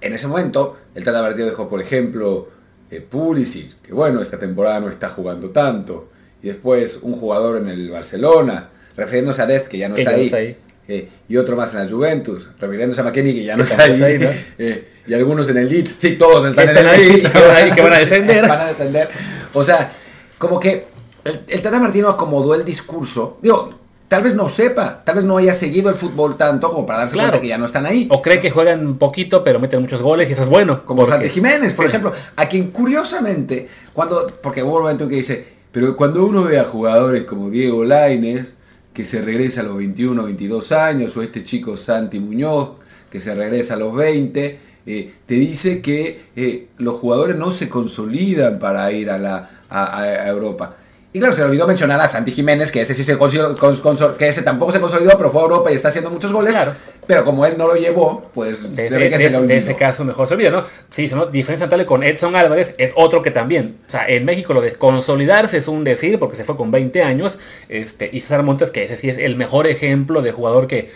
en 0.00 0.14
ese 0.14 0.26
momento, 0.26 0.76
el 0.94 1.04
Tata 1.04 1.22
Martino 1.22 1.46
dejó, 1.46 1.68
por 1.68 1.80
ejemplo, 1.80 2.48
eh, 2.90 3.00
Pulisic, 3.00 3.80
que 3.82 3.92
bueno, 3.92 4.20
esta 4.20 4.38
temporada 4.38 4.80
no 4.80 4.88
está 4.88 5.10
jugando 5.10 5.50
tanto. 5.50 6.08
Y 6.42 6.48
después 6.48 7.00
un 7.02 7.14
jugador 7.14 7.58
en 7.58 7.68
el 7.68 7.90
Barcelona, 7.90 8.70
refiriéndose 8.96 9.42
a 9.42 9.46
Dest, 9.46 9.68
que 9.68 9.78
ya 9.78 9.88
no 9.88 9.96
está 9.96 10.10
ahí. 10.10 10.56
Eh, 10.88 11.08
y 11.28 11.36
otro 11.36 11.54
más 11.54 11.72
en 11.74 11.84
la 11.84 11.88
Juventus, 11.88 12.50
refiriéndose 12.58 13.00
a 13.00 13.04
McKenny, 13.04 13.34
que 13.34 13.44
ya 13.44 13.56
no 13.56 13.62
está 13.62 13.84
ahí. 13.84 14.00
Eh, 14.58 14.88
y 15.06 15.14
algunos 15.14 15.48
en 15.48 15.58
el 15.58 15.68
Leeds, 15.68 15.90
sí, 15.90 16.16
todos 16.16 16.44
están, 16.44 16.68
en 16.68 16.76
el 16.78 16.84
Leeds. 16.84 17.28
Que 17.74 17.82
van 17.82 17.92
a 17.92 17.98
descender. 17.98 18.42
van 18.48 18.60
a 18.60 18.66
descender. 18.66 19.08
O 19.52 19.62
sea, 19.62 19.92
como 20.38 20.58
que 20.58 20.86
el, 21.24 21.40
el 21.46 21.62
Tata 21.62 21.78
Martino 21.78 22.08
acomodó 22.08 22.54
el 22.54 22.64
discurso. 22.64 23.38
Digo, 23.42 23.79
tal 24.10 24.24
vez 24.24 24.34
no 24.34 24.48
sepa, 24.48 25.04
tal 25.04 25.14
vez 25.14 25.24
no 25.24 25.36
haya 25.36 25.52
seguido 25.52 25.88
el 25.88 25.94
fútbol 25.94 26.36
tanto 26.36 26.72
como 26.72 26.84
para 26.84 26.98
darse 26.98 27.14
cuenta 27.14 27.40
que 27.40 27.46
ya 27.46 27.56
no 27.56 27.66
están 27.66 27.86
ahí. 27.86 28.08
O 28.10 28.20
cree 28.20 28.40
que 28.40 28.50
juegan 28.50 28.98
poquito, 28.98 29.44
pero 29.44 29.60
meten 29.60 29.80
muchos 29.80 30.02
goles 30.02 30.28
y 30.28 30.32
eso 30.32 30.42
es 30.42 30.48
bueno. 30.48 30.84
Como 30.84 31.06
Santi 31.06 31.28
Jiménez, 31.28 31.74
por 31.74 31.86
ejemplo, 31.86 32.12
a 32.34 32.48
quien 32.48 32.72
curiosamente, 32.72 33.68
cuando, 33.92 34.26
porque 34.42 34.64
hubo 34.64 34.78
un 34.78 34.82
momento 34.82 35.04
en 35.04 35.10
que 35.10 35.16
dice, 35.16 35.46
pero 35.70 35.96
cuando 35.96 36.26
uno 36.26 36.42
ve 36.42 36.58
a 36.58 36.64
jugadores 36.64 37.22
como 37.22 37.50
Diego 37.50 37.84
Laines, 37.84 38.52
que 38.92 39.04
se 39.04 39.22
regresa 39.22 39.60
a 39.60 39.62
los 39.62 39.76
21, 39.76 40.24
22 40.24 40.72
años, 40.72 41.16
o 41.16 41.22
este 41.22 41.44
chico 41.44 41.76
Santi 41.76 42.18
Muñoz, 42.18 42.70
que 43.08 43.20
se 43.20 43.32
regresa 43.32 43.74
a 43.74 43.76
los 43.76 43.94
20, 43.94 44.58
eh, 44.86 45.14
te 45.24 45.34
dice 45.34 45.80
que 45.80 46.20
eh, 46.34 46.66
los 46.78 46.98
jugadores 46.98 47.36
no 47.36 47.52
se 47.52 47.68
consolidan 47.68 48.58
para 48.58 48.90
ir 48.90 49.08
a, 49.08 49.18
la, 49.18 49.50
a 49.68 50.28
Europa. 50.28 50.78
Y 51.12 51.18
claro, 51.18 51.34
se 51.34 51.40
le 51.40 51.46
olvidó 51.46 51.66
mencionar 51.66 52.00
a 52.00 52.06
Santi 52.06 52.30
Jiménez, 52.30 52.70
que 52.70 52.82
ese 52.82 52.94
sí 52.94 53.02
se 53.02 53.18
que 53.18 54.28
ese 54.28 54.42
tampoco 54.42 54.70
se 54.70 54.80
consolidó, 54.80 55.16
pero 55.16 55.32
fue 55.32 55.40
a 55.40 55.44
Europa 55.44 55.72
y 55.72 55.74
está 55.74 55.88
haciendo 55.88 56.08
muchos 56.08 56.32
goles. 56.32 56.52
Claro. 56.52 56.72
Pero 57.08 57.24
como 57.24 57.44
él 57.44 57.58
no 57.58 57.66
lo 57.66 57.74
llevó, 57.74 58.22
pues 58.32 58.76
de, 58.76 58.86
ese, 58.86 59.08
que 59.08 59.18
se 59.18 59.40
de 59.40 59.56
ese 59.56 59.74
caso 59.74 60.04
mejor 60.04 60.28
se 60.28 60.34
olvida, 60.34 60.50
¿no? 60.50 60.64
Sí, 60.88 61.10
¿no? 61.12 61.26
diferencia 61.26 61.66
notable 61.66 61.84
con 61.84 62.04
Edson 62.04 62.36
Álvarez 62.36 62.74
es 62.78 62.92
otro 62.94 63.22
que 63.22 63.32
también, 63.32 63.78
o 63.88 63.90
sea, 63.90 64.06
en 64.06 64.24
México 64.24 64.54
lo 64.54 64.60
de 64.60 64.72
consolidarse 64.74 65.58
es 65.58 65.66
un 65.66 65.82
decir, 65.82 66.20
porque 66.20 66.36
se 66.36 66.44
fue 66.44 66.56
con 66.56 66.70
20 66.70 67.02
años, 67.02 67.40
este, 67.68 68.08
y 68.12 68.20
César 68.20 68.44
Montes, 68.44 68.70
que 68.70 68.84
ese 68.84 68.96
sí 68.96 69.08
es 69.08 69.18
el 69.18 69.34
mejor 69.34 69.66
ejemplo 69.66 70.22
de 70.22 70.30
jugador 70.30 70.68
que, 70.68 70.92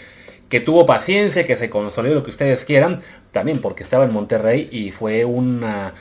que 0.49 0.61
tuvo 0.61 0.87
paciencia, 0.87 1.44
que 1.44 1.56
se 1.56 1.68
consolidó 1.68 2.14
lo 2.14 2.23
que 2.23 2.30
ustedes 2.30 2.64
quieran, 2.64 3.00
también 3.33 3.61
porque 3.61 3.83
estaba 3.83 4.04
en 4.04 4.12
Monterrey 4.12 4.68
y 4.71 4.92
fue 4.92 5.25
una 5.25 5.94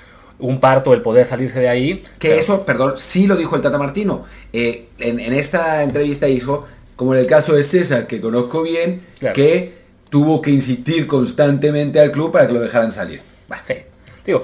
un 0.44 0.60
parto 0.60 0.94
el 0.94 1.02
poder 1.02 1.26
salirse 1.26 1.62
de 1.62 1.70
ahí. 1.70 2.04
Que 2.20 2.38
eso, 2.38 2.66
perdón, 2.66 2.96
sí 2.98 3.28
lo 3.28 3.38
dijo 3.38 3.56
el 3.56 3.62
Tata 3.62 3.78
Martino. 3.78 4.26
Eh, 4.52 4.88
en, 5.00 5.20
esta 5.34 5.84
entrevista 5.84 6.26
dijo, 6.26 6.66
como 6.98 7.14
en 7.14 7.22
el 7.22 7.28
caso 7.28 7.54
de 7.54 7.64
César, 7.64 8.08
que 8.08 8.20
conozco 8.20 8.62
bien, 8.62 9.04
que 9.34 9.74
tuvo 10.10 10.42
que 10.42 10.52
insistir 10.52 11.08
constantemente 11.08 12.02
al 12.02 12.12
club 12.12 12.34
para 12.34 12.46
que 12.46 12.54
lo 12.54 12.60
dejaran 12.60 12.92
salir. 12.92 13.22
Sí. 13.64 13.76
Digo, 14.26 14.44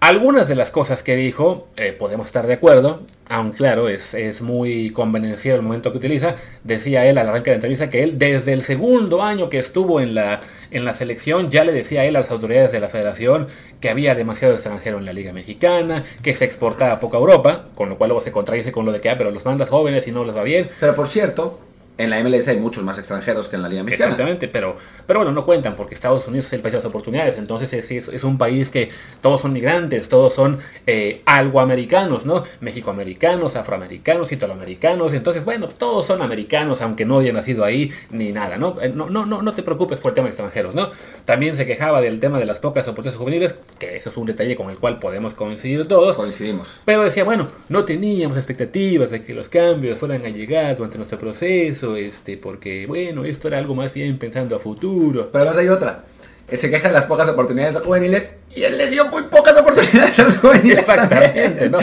algunas 0.00 0.48
de 0.48 0.54
las 0.54 0.70
cosas 0.70 1.02
que 1.02 1.16
dijo 1.16 1.68
eh, 1.76 1.92
podemos 1.92 2.26
estar 2.26 2.46
de 2.46 2.54
acuerdo, 2.54 3.02
aunque 3.28 3.58
claro, 3.58 3.88
es, 3.88 4.14
es 4.14 4.40
muy 4.42 4.90
convenenciero 4.90 5.56
el 5.56 5.62
momento 5.62 5.90
que 5.92 5.98
utiliza. 5.98 6.36
Decía 6.64 7.06
él 7.06 7.18
al 7.18 7.28
arranque 7.28 7.50
de 7.50 7.56
entrevista 7.56 7.90
que 7.90 8.02
él 8.02 8.18
desde 8.18 8.52
el 8.52 8.62
segundo 8.62 9.22
año 9.22 9.48
que 9.48 9.58
estuvo 9.58 10.00
en 10.00 10.14
la, 10.14 10.40
en 10.70 10.84
la 10.84 10.94
selección 10.94 11.48
ya 11.48 11.64
le 11.64 11.72
decía 11.72 12.02
a 12.02 12.04
él 12.04 12.16
a 12.16 12.20
las 12.20 12.30
autoridades 12.30 12.72
de 12.72 12.80
la 12.80 12.88
federación 12.88 13.48
que 13.80 13.90
había 13.90 14.14
demasiado 14.14 14.54
extranjero 14.54 14.98
en 14.98 15.04
la 15.04 15.12
liga 15.12 15.32
mexicana, 15.32 16.04
que 16.22 16.34
se 16.34 16.44
exportaba 16.44 17.00
poco 17.00 17.16
a 17.16 17.20
Europa, 17.20 17.66
con 17.74 17.88
lo 17.88 17.98
cual 17.98 18.08
luego 18.08 18.22
se 18.22 18.32
contradice 18.32 18.72
con 18.72 18.84
lo 18.84 18.92
de 18.92 19.00
que, 19.00 19.10
ah, 19.10 19.18
pero 19.18 19.30
los 19.30 19.44
mandas 19.44 19.68
jóvenes 19.68 20.06
y 20.06 20.12
no 20.12 20.24
les 20.24 20.36
va 20.36 20.42
bien. 20.42 20.68
Pero 20.80 20.94
por 20.94 21.08
cierto, 21.08 21.60
en 21.98 22.10
la 22.10 22.22
MLS 22.22 22.46
hay 22.48 22.58
muchos 22.58 22.84
más 22.84 22.96
extranjeros 22.98 23.48
que 23.48 23.56
en 23.56 23.62
la 23.62 23.68
Liga 23.68 23.82
Mexicana. 23.82 24.12
Exactamente, 24.12 24.46
pero, 24.46 24.76
pero 25.06 25.18
bueno, 25.18 25.32
no 25.32 25.44
cuentan 25.44 25.74
porque 25.74 25.94
Estados 25.94 26.26
Unidos 26.28 26.46
es 26.46 26.52
el 26.52 26.60
país 26.60 26.72
de 26.72 26.78
las 26.78 26.86
oportunidades. 26.86 27.36
Entonces 27.38 27.72
es, 27.72 27.90
es, 27.90 28.08
es 28.08 28.24
un 28.24 28.38
país 28.38 28.70
que 28.70 28.90
todos 29.20 29.40
son 29.40 29.52
migrantes, 29.52 30.08
todos 30.08 30.32
son 30.32 30.58
eh, 30.86 31.22
algo 31.26 31.60
americanos, 31.60 32.24
¿no? 32.24 32.44
Mexicoamericanos, 32.60 33.56
afroamericanos, 33.56 34.30
italoamericanos. 34.30 35.12
Entonces, 35.12 35.44
bueno, 35.44 35.66
todos 35.66 36.06
son 36.06 36.22
americanos, 36.22 36.80
aunque 36.82 37.04
no 37.04 37.18
hayan 37.18 37.34
nacido 37.34 37.64
ahí 37.64 37.90
ni 38.10 38.30
nada, 38.30 38.56
¿no? 38.58 38.80
Eh, 38.80 38.92
no, 38.94 39.10
no, 39.10 39.26
no, 39.26 39.42
no 39.42 39.54
te 39.54 39.64
preocupes 39.64 39.98
por 39.98 40.12
el 40.12 40.14
tema 40.14 40.26
de 40.26 40.30
extranjeros, 40.30 40.76
¿no? 40.76 40.90
También 41.24 41.56
se 41.56 41.66
quejaba 41.66 42.00
del 42.00 42.20
tema 42.20 42.38
de 42.38 42.46
las 42.46 42.60
pocas 42.60 42.86
oportunidades 42.86 43.18
juveniles, 43.18 43.54
que 43.78 43.96
eso 43.96 44.10
es 44.10 44.16
un 44.16 44.26
detalle 44.26 44.54
con 44.54 44.70
el 44.70 44.78
cual 44.78 45.00
podemos 45.00 45.34
coincidir 45.34 45.88
todos. 45.88 46.16
Coincidimos. 46.16 46.80
Pero 46.84 47.02
decía, 47.02 47.24
bueno, 47.24 47.48
no 47.68 47.84
teníamos 47.84 48.36
expectativas 48.36 49.10
de 49.10 49.24
que 49.24 49.34
los 49.34 49.48
cambios 49.48 49.98
fueran 49.98 50.24
a 50.24 50.28
llegar 50.28 50.76
durante 50.76 50.96
nuestro 50.96 51.18
proceso 51.18 51.87
este, 51.96 52.36
porque 52.36 52.86
bueno, 52.86 53.24
esto 53.24 53.48
era 53.48 53.58
algo 53.58 53.74
más 53.74 53.92
bien 53.92 54.18
pensando 54.18 54.56
a 54.56 54.58
futuro. 54.58 55.30
Pero 55.32 55.42
además 55.42 55.58
hay 55.58 55.68
otra. 55.68 56.04
Se 56.52 56.70
queja 56.70 56.88
de 56.88 56.94
las 56.94 57.04
pocas 57.04 57.28
oportunidades 57.28 57.76
a 57.76 57.80
juveniles 57.80 58.36
y 58.54 58.62
él 58.62 58.78
le 58.78 58.88
dio 58.88 59.06
muy 59.08 59.24
pocas 59.24 59.56
oportunidades 59.56 60.18
a 60.18 60.22
los 60.24 60.38
juveniles. 60.38 60.78
Exactamente, 60.78 61.68
¿no? 61.68 61.78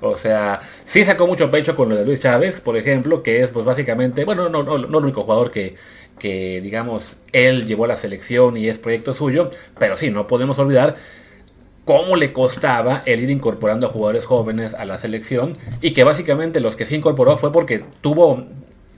O 0.00 0.18
sea, 0.18 0.60
sí 0.84 1.04
sacó 1.04 1.26
mucho 1.26 1.50
pecho 1.50 1.74
con 1.74 1.88
lo 1.88 1.96
de 1.96 2.04
Luis 2.04 2.20
Chávez, 2.20 2.60
por 2.60 2.76
ejemplo, 2.76 3.22
que 3.22 3.40
es 3.40 3.50
pues 3.50 3.64
básicamente, 3.64 4.24
bueno, 4.24 4.48
no, 4.48 4.62
no, 4.62 4.76
no 4.78 4.98
el 4.98 5.04
único 5.04 5.22
jugador 5.22 5.50
que, 5.50 5.76
que 6.18 6.60
digamos 6.60 7.16
él 7.32 7.66
llevó 7.66 7.84
a 7.84 7.88
la 7.88 7.96
selección 7.96 8.56
y 8.56 8.68
es 8.68 8.78
proyecto 8.78 9.14
suyo, 9.14 9.50
pero 9.78 9.96
sí, 9.96 10.10
no 10.10 10.26
podemos 10.26 10.58
olvidar 10.58 10.96
cómo 11.84 12.16
le 12.16 12.32
costaba 12.32 13.02
el 13.06 13.20
ir 13.20 13.30
incorporando 13.30 13.86
a 13.86 13.90
jugadores 13.90 14.26
jóvenes 14.26 14.74
a 14.74 14.84
la 14.84 14.98
selección 14.98 15.56
y 15.80 15.92
que 15.92 16.04
básicamente 16.04 16.60
los 16.60 16.74
que 16.74 16.84
se 16.84 16.96
incorporó 16.96 17.38
fue 17.38 17.52
porque 17.52 17.84
tuvo 18.00 18.44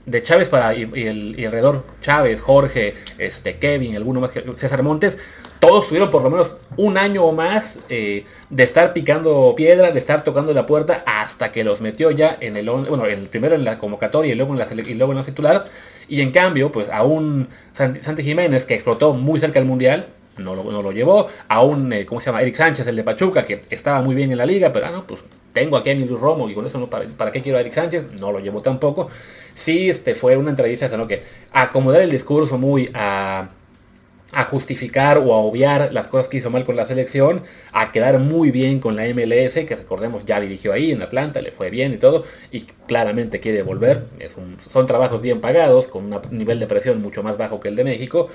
de 0.05 0.23
Chávez 0.23 0.49
para 0.49 0.73
y, 0.73 0.83
el, 0.83 1.39
y 1.39 1.45
alrededor, 1.45 1.83
Chávez, 2.01 2.41
Jorge, 2.41 2.95
este, 3.17 3.57
Kevin, 3.57 3.95
alguno 3.95 4.21
más 4.21 4.31
César 4.55 4.83
Montes, 4.83 5.17
todos 5.59 5.87
tuvieron 5.87 6.09
por 6.09 6.23
lo 6.23 6.29
menos 6.29 6.55
un 6.77 6.97
año 6.97 7.25
o 7.25 7.33
más 7.33 7.79
eh, 7.89 8.23
de 8.49 8.63
estar 8.63 8.93
picando 8.93 9.53
piedra, 9.55 9.91
de 9.91 9.99
estar 9.99 10.23
tocando 10.23 10.53
la 10.53 10.65
puerta 10.65 11.03
hasta 11.05 11.51
que 11.51 11.65
los 11.65 11.81
metió 11.81 12.11
ya 12.11 12.37
en 12.39 12.55
el 12.55 12.69
bueno, 12.69 13.03
primero 13.29 13.55
en 13.55 13.65
la 13.65 13.77
convocatoria 13.77 14.31
y 14.31 14.35
luego 14.35 14.53
en 14.53 14.59
la 14.59 14.67
y 14.73 14.93
luego 14.93 15.11
en 15.11 15.17
la 15.17 15.23
titular. 15.23 15.65
Y 16.07 16.21
en 16.21 16.31
cambio, 16.31 16.71
pues 16.71 16.89
a 16.89 17.03
un 17.03 17.49
Santi, 17.73 18.23
Jiménez 18.23 18.65
que 18.65 18.73
explotó 18.73 19.13
muy 19.13 19.39
cerca 19.39 19.59
del 19.59 19.67
mundial, 19.67 20.07
no 20.37 20.55
lo, 20.55 20.63
no 20.63 20.81
lo 20.81 20.91
llevó. 20.91 21.27
A 21.49 21.61
un, 21.61 21.91
eh, 21.91 22.05
¿cómo 22.05 22.21
se 22.21 22.27
llama? 22.27 22.41
Eric 22.41 22.55
Sánchez, 22.55 22.87
el 22.87 22.95
de 22.95 23.03
Pachuca, 23.03 23.45
que 23.45 23.59
estaba 23.69 24.01
muy 24.01 24.15
bien 24.15 24.31
en 24.31 24.37
la 24.37 24.45
liga, 24.45 24.71
pero 24.71 24.87
ah, 24.87 24.91
no, 24.91 25.05
pues 25.05 25.21
tengo 25.53 25.75
aquí 25.75 25.89
a 25.89 25.91
Emilio 25.91 26.15
Romo 26.15 26.49
y 26.49 26.55
con 26.55 26.65
eso 26.65 26.79
no, 26.79 26.89
¿para, 26.89 27.05
¿para 27.05 27.31
qué 27.31 27.41
quiero 27.41 27.57
a 27.57 27.61
Eric 27.61 27.73
Sánchez? 27.73 28.13
No 28.13 28.31
lo 28.31 28.39
llevó 28.39 28.61
tampoco 28.61 29.09
sí 29.59 29.89
este, 29.89 30.15
fue 30.15 30.37
una 30.37 30.49
entrevista 30.49 30.85
esa, 30.85 30.97
¿no? 30.97 31.07
Que 31.07 31.21
acomodar 31.51 32.01
el 32.01 32.11
discurso 32.11 32.57
muy 32.57 32.89
a, 32.93 33.49
justificar 34.49 35.17
o 35.17 35.33
a 35.33 35.37
obviar 35.37 35.91
las 35.91 36.07
cosas 36.07 36.27
que 36.27 36.37
hizo 36.37 36.49
mal 36.51 36.63
con 36.63 36.75
la 36.75 36.85
selección, 36.85 37.41
a 37.71 37.91
quedar 37.91 38.19
muy 38.19 38.51
bien 38.51 38.79
con 38.79 38.95
la 38.95 39.03
MLS, 39.07 39.65
que 39.65 39.75
recordemos 39.75 40.23
ya 40.25 40.39
dirigió 40.39 40.71
ahí 40.71 40.91
en 40.91 41.01
Atlanta, 41.01 41.41
le 41.41 41.51
fue 41.51 41.71
bien 41.71 41.93
y 41.93 41.97
todo, 41.97 42.23
y 42.51 42.61
claramente 42.87 43.39
quiere 43.39 43.63
volver. 43.63 44.05
Son 44.71 44.85
trabajos 44.85 45.21
bien 45.21 45.41
pagados, 45.41 45.87
con 45.87 46.13
un 46.13 46.21
nivel 46.31 46.59
de 46.59 46.67
presión 46.67 47.01
mucho 47.01 47.23
más 47.23 47.37
bajo 47.37 47.59
que 47.59 47.69
el 47.69 47.75
de 47.75 47.83
México. 47.83 48.29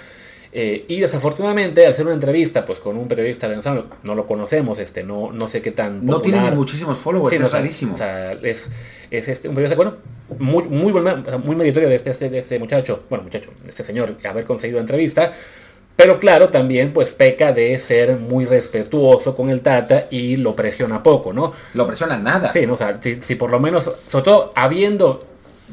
Eh, 0.56 0.84
y 0.86 1.00
desafortunadamente, 1.00 1.84
al 1.84 1.90
hacer 1.90 2.06
una 2.06 2.14
entrevista 2.14 2.64
pues 2.64 2.78
con 2.78 2.96
un 2.96 3.08
periodista 3.08 3.48
venezolano, 3.48 3.86
no 4.04 4.14
lo 4.14 4.24
conocemos, 4.24 4.78
este, 4.78 5.02
no, 5.02 5.32
no 5.32 5.48
sé 5.48 5.60
qué 5.60 5.72
tan. 5.72 6.06
No 6.06 6.20
tiene 6.20 6.48
muchísimos 6.52 6.96
followers, 6.96 7.34
es 7.34 7.50
rarísimo. 7.50 7.94
O 7.94 7.96
sea, 7.98 8.32
es, 8.34 8.70
es 9.10 9.28
este, 9.28 9.48
un 9.48 9.56
periodista, 9.56 9.74
bueno, 9.74 9.96
muy, 10.38 10.62
muy, 10.62 10.92
muy 10.92 11.56
meritorio 11.56 11.88
de 11.88 11.96
este, 11.96 12.10
este, 12.10 12.30
de 12.30 12.38
este 12.38 12.60
muchacho, 12.60 13.02
bueno, 13.10 13.24
muchacho, 13.24 13.50
este 13.66 13.82
señor, 13.82 14.16
haber 14.24 14.44
conseguido 14.44 14.78
entrevista. 14.78 15.32
Pero 15.96 16.20
claro, 16.20 16.48
también 16.50 16.92
pues 16.92 17.10
peca 17.10 17.52
de 17.52 17.76
ser 17.80 18.16
muy 18.16 18.44
respetuoso 18.44 19.34
con 19.34 19.48
el 19.48 19.60
Tata 19.60 20.06
y 20.10 20.36
lo 20.36 20.54
presiona 20.54 21.02
poco, 21.02 21.32
¿no? 21.32 21.52
Lo 21.74 21.86
presiona 21.86 22.16
nada. 22.16 22.52
Sí, 22.52 22.64
¿no? 22.64 22.74
o 22.74 22.76
sea, 22.76 23.00
si, 23.00 23.20
si 23.20 23.34
por 23.34 23.50
lo 23.50 23.58
menos, 23.58 23.90
sobre 24.08 24.24
todo 24.24 24.52
habiendo 24.54 25.26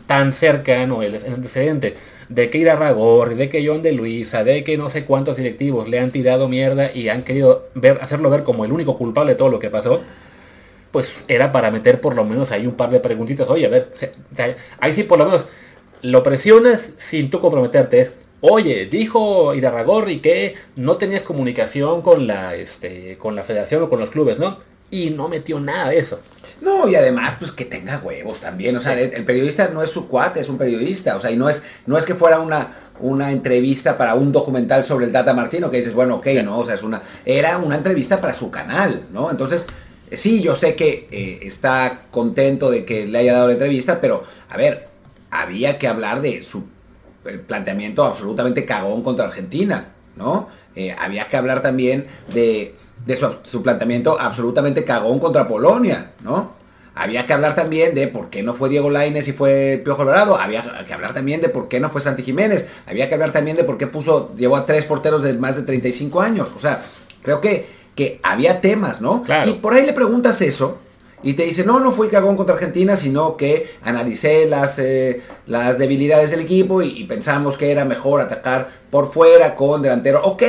tan 0.07 0.33
cercano 0.33 1.03
el, 1.03 1.15
el 1.15 1.33
antecedente 1.33 1.95
de 2.31 2.49
que 2.49 2.57
Ira 2.59 2.77
de 2.77 3.49
que 3.49 3.67
John 3.67 3.81
de 3.81 3.91
Luisa, 3.91 4.45
de 4.45 4.63
que 4.63 4.77
no 4.77 4.89
sé 4.89 5.03
cuántos 5.03 5.35
directivos 5.35 5.89
le 5.89 5.99
han 5.99 6.11
tirado 6.11 6.47
mierda 6.47 6.89
y 6.93 7.09
han 7.09 7.23
querido 7.23 7.67
ver, 7.75 7.99
hacerlo 8.01 8.29
ver 8.29 8.43
como 8.43 8.63
el 8.63 8.71
único 8.71 8.95
culpable 8.95 9.33
de 9.33 9.35
todo 9.37 9.49
lo 9.49 9.59
que 9.59 9.69
pasó, 9.69 9.99
pues 10.91 11.25
era 11.27 11.51
para 11.51 11.71
meter 11.71 11.99
por 11.99 12.15
lo 12.15 12.23
menos 12.23 12.51
ahí 12.51 12.65
un 12.65 12.75
par 12.75 12.89
de 12.89 13.01
preguntitas. 13.01 13.49
Oye, 13.49 13.65
a 13.65 13.69
ver, 13.69 13.91
ahí 14.79 14.93
sí 14.93 15.03
por 15.03 15.19
lo 15.19 15.25
menos 15.25 15.45
lo 16.01 16.23
presionas 16.23 16.93
sin 16.97 17.29
tú 17.29 17.41
comprometerte. 17.41 18.11
oye, 18.39 18.85
dijo 18.85 19.53
Irarragorri 19.53 20.19
que 20.19 20.55
no 20.77 20.95
tenías 20.95 21.23
comunicación 21.23 22.01
con 22.01 22.27
la, 22.27 22.55
este, 22.55 23.17
con 23.17 23.35
la 23.35 23.43
federación 23.43 23.83
o 23.83 23.89
con 23.89 23.99
los 23.99 24.09
clubes, 24.09 24.39
¿no? 24.39 24.57
Y 24.89 25.09
no 25.09 25.27
metió 25.27 25.59
nada 25.59 25.89
de 25.89 25.97
eso. 25.97 26.21
No, 26.61 26.87
y 26.87 26.95
además, 26.95 27.35
pues 27.39 27.51
que 27.51 27.65
tenga 27.65 27.97
huevos 27.97 28.39
también. 28.39 28.75
O 28.77 28.79
sea, 28.79 28.99
el, 28.99 29.25
periodista 29.25 29.67
no 29.69 29.81
es 29.81 29.89
su 29.89 30.07
cuate, 30.07 30.39
es 30.39 30.49
un 30.49 30.57
periodista. 30.57 31.17
O 31.17 31.21
sea, 31.21 31.31
y 31.31 31.35
no 31.35 31.49
es, 31.49 31.63
no 31.87 31.97
es 31.97 32.05
que 32.05 32.13
fuera 32.13 32.39
una, 32.39 32.91
una 32.99 33.31
entrevista 33.31 33.97
para 33.97 34.13
un 34.13 34.31
documental 34.31 34.83
sobre 34.83 35.07
el 35.07 35.11
Data 35.11 35.33
Martino, 35.33 35.71
que 35.71 35.77
dices, 35.77 35.95
bueno, 35.95 36.15
ok, 36.15 36.27
no, 36.43 36.59
o 36.59 36.65
sea, 36.65 36.75
es 36.75 36.83
una. 36.83 37.01
Era 37.25 37.57
una 37.57 37.75
entrevista 37.75 38.21
para 38.21 38.33
su 38.33 38.51
canal, 38.51 39.07
¿no? 39.11 39.31
Entonces, 39.31 39.65
sí, 40.11 40.41
yo 40.41 40.55
sé 40.55 40.75
que 40.75 41.07
eh, 41.11 41.39
está 41.41 42.03
contento 42.11 42.69
de 42.69 42.85
que 42.85 43.07
le 43.07 43.17
haya 43.17 43.33
dado 43.33 43.47
la 43.47 43.53
entrevista, 43.53 43.99
pero, 43.99 44.23
a 44.49 44.55
ver, 44.55 44.87
había 45.31 45.79
que 45.79 45.87
hablar 45.87 46.21
de 46.21 46.43
su 46.43 46.67
planteamiento 47.47 48.05
absolutamente 48.05 48.65
cagón 48.65 49.01
contra 49.01 49.25
Argentina, 49.25 49.93
¿no? 50.15 50.47
Eh, 50.75 50.95
había 50.97 51.27
que 51.27 51.37
hablar 51.37 51.61
también 51.61 52.07
de 52.33 52.75
de 53.05 53.15
su, 53.15 53.63
planteamiento 53.63 54.19
absolutamente 54.19 54.83
cagón 54.85 55.19
contra 55.19 55.47
Polonia, 55.47 56.11
¿no? 56.21 56.59
Había 56.93 57.25
que 57.25 57.33
hablar 57.33 57.55
también 57.55 57.95
de 57.95 58.07
por 58.07 58.29
qué 58.29 58.43
no 58.43 58.53
fue 58.53 58.67
Diego 58.67 58.89
Lainez 58.89 59.27
y 59.27 59.31
fue 59.31 59.81
Piojo 59.83 60.01
Alvarado. 60.01 60.35
Había 60.35 60.83
que 60.85 60.93
hablar 60.93 61.13
también 61.13 61.39
de 61.39 61.47
por 61.47 61.69
qué 61.69 61.79
no 61.79 61.89
fue 61.89 62.01
Santi 62.01 62.21
Jiménez. 62.21 62.67
Había 62.85 63.07
que 63.07 63.13
hablar 63.13 63.31
también 63.31 63.55
de 63.55 63.63
por 63.63 63.77
qué 63.77 63.87
puso, 63.87 64.35
llevó 64.35 64.57
a 64.57 64.65
tres 64.65 64.85
porteros 64.85 65.23
de 65.23 65.33
más 65.35 65.55
de 65.55 65.63
35 65.63 66.21
años. 66.21 66.51
O 66.55 66.59
sea, 66.59 66.83
creo 67.23 67.39
que, 67.39 67.65
que 67.95 68.19
había 68.23 68.59
temas, 68.59 68.99
¿no? 68.99 69.23
Y 69.45 69.53
por 69.53 69.73
ahí 69.73 69.85
le 69.85 69.93
preguntas 69.93 70.41
eso 70.41 70.79
y 71.23 71.33
te 71.33 71.43
dice, 71.43 71.63
no, 71.63 71.79
no 71.79 71.91
fui 71.91 72.07
cagón 72.07 72.35
contra 72.35 72.55
Argentina, 72.55 72.95
ssino 72.95 73.37
que 73.37 73.75
analicé 73.83 74.45
las, 74.45 74.79
eh, 74.79 75.21
las 75.47 75.77
debilidades 75.77 76.31
del 76.31 76.41
equipo 76.41 76.81
y, 76.81 77.03
pensamos 77.05 77.57
que 77.57 77.71
era 77.71 77.83
mejor 77.85 78.21
atacar 78.21 78.69
por 78.89 79.11
fuera 79.11 79.55
con 79.55 79.81
delantero. 79.81 80.21
Ok, 80.23 80.43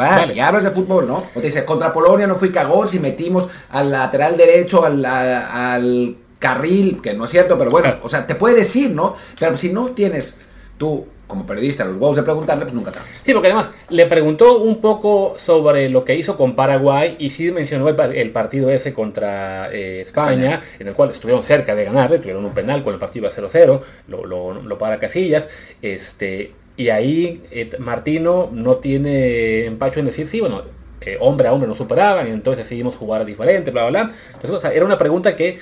va, 0.00 0.26
ya 0.32 0.48
hablas 0.48 0.64
de 0.64 0.70
fútbol, 0.70 1.06
¿no? 1.06 1.22
O 1.34 1.40
te 1.40 1.42
dice, 1.42 1.64
contra 1.64 1.92
Polonia 1.92 2.26
no 2.26 2.36
fui 2.36 2.50
cagón 2.50 2.86
si 2.86 2.98
metimos 2.98 3.48
al 3.70 3.92
lateral 3.92 4.36
derecho, 4.36 4.84
al, 4.84 5.04
al 5.04 6.16
carril, 6.38 7.00
que 7.02 7.14
no 7.14 7.24
es 7.24 7.30
cierto, 7.30 7.58
pero 7.58 7.70
bueno, 7.70 7.96
o 8.02 8.08
sea, 8.08 8.26
te 8.26 8.34
puede 8.34 8.56
decir, 8.56 8.90
¿no? 8.90 9.14
Pero 9.38 9.56
si 9.56 9.72
no 9.72 9.90
tienes 9.90 10.38
tú 10.78 11.06
como 11.30 11.46
periodista, 11.46 11.84
los 11.86 11.96
huevos 11.96 12.16
de 12.16 12.22
preguntarle, 12.22 12.64
pues 12.64 12.74
nunca 12.74 12.92
te 12.92 12.98
Sí, 13.12 13.32
porque 13.32 13.48
además 13.48 13.70
le 13.88 14.04
preguntó 14.06 14.58
un 14.58 14.80
poco 14.80 15.34
sobre 15.38 15.88
lo 15.88 16.04
que 16.04 16.14
hizo 16.14 16.36
con 16.36 16.54
Paraguay 16.54 17.16
y 17.18 17.30
sí 17.30 17.50
mencionó 17.52 17.88
el, 17.88 18.30
partido 18.32 18.68
ese 18.68 18.92
contra 18.92 19.72
eh, 19.72 20.02
España, 20.02 20.62
en 20.78 20.88
el 20.88 20.94
cual 20.94 21.10
estuvieron 21.10 21.42
cerca 21.42 21.74
de 21.74 21.84
ganar, 21.84 22.10
tuvieron 22.18 22.44
un 22.44 22.52
penal 22.52 22.82
con 22.82 22.92
el 22.92 23.00
partido 23.00 23.26
a 23.26 23.30
0-0, 23.30 23.80
lo, 24.08 24.26
lo, 24.26 24.78
para 24.78 24.98
Casillas, 24.98 25.48
este, 25.80 26.52
y 26.76 26.90
ahí 26.90 27.42
eh, 27.50 27.70
Martino 27.78 28.50
no 28.52 28.76
tiene 28.76 29.64
empacho 29.64 30.00
en 30.00 30.06
decir, 30.06 30.26
sí, 30.26 30.40
bueno, 30.40 30.62
eh, 31.00 31.16
hombre 31.20 31.48
a 31.48 31.52
hombre 31.52 31.68
no 31.68 31.74
superaban, 31.74 32.28
y 32.28 32.30
entonces 32.30 32.64
decidimos 32.64 32.96
jugar 32.96 33.24
diferente, 33.24 33.70
bla, 33.70 33.88
bla, 33.88 34.04
bla. 34.04 34.14
Entonces, 34.42 34.70
era 34.74 34.84
una 34.84 34.98
pregunta 34.98 35.36
que 35.36 35.58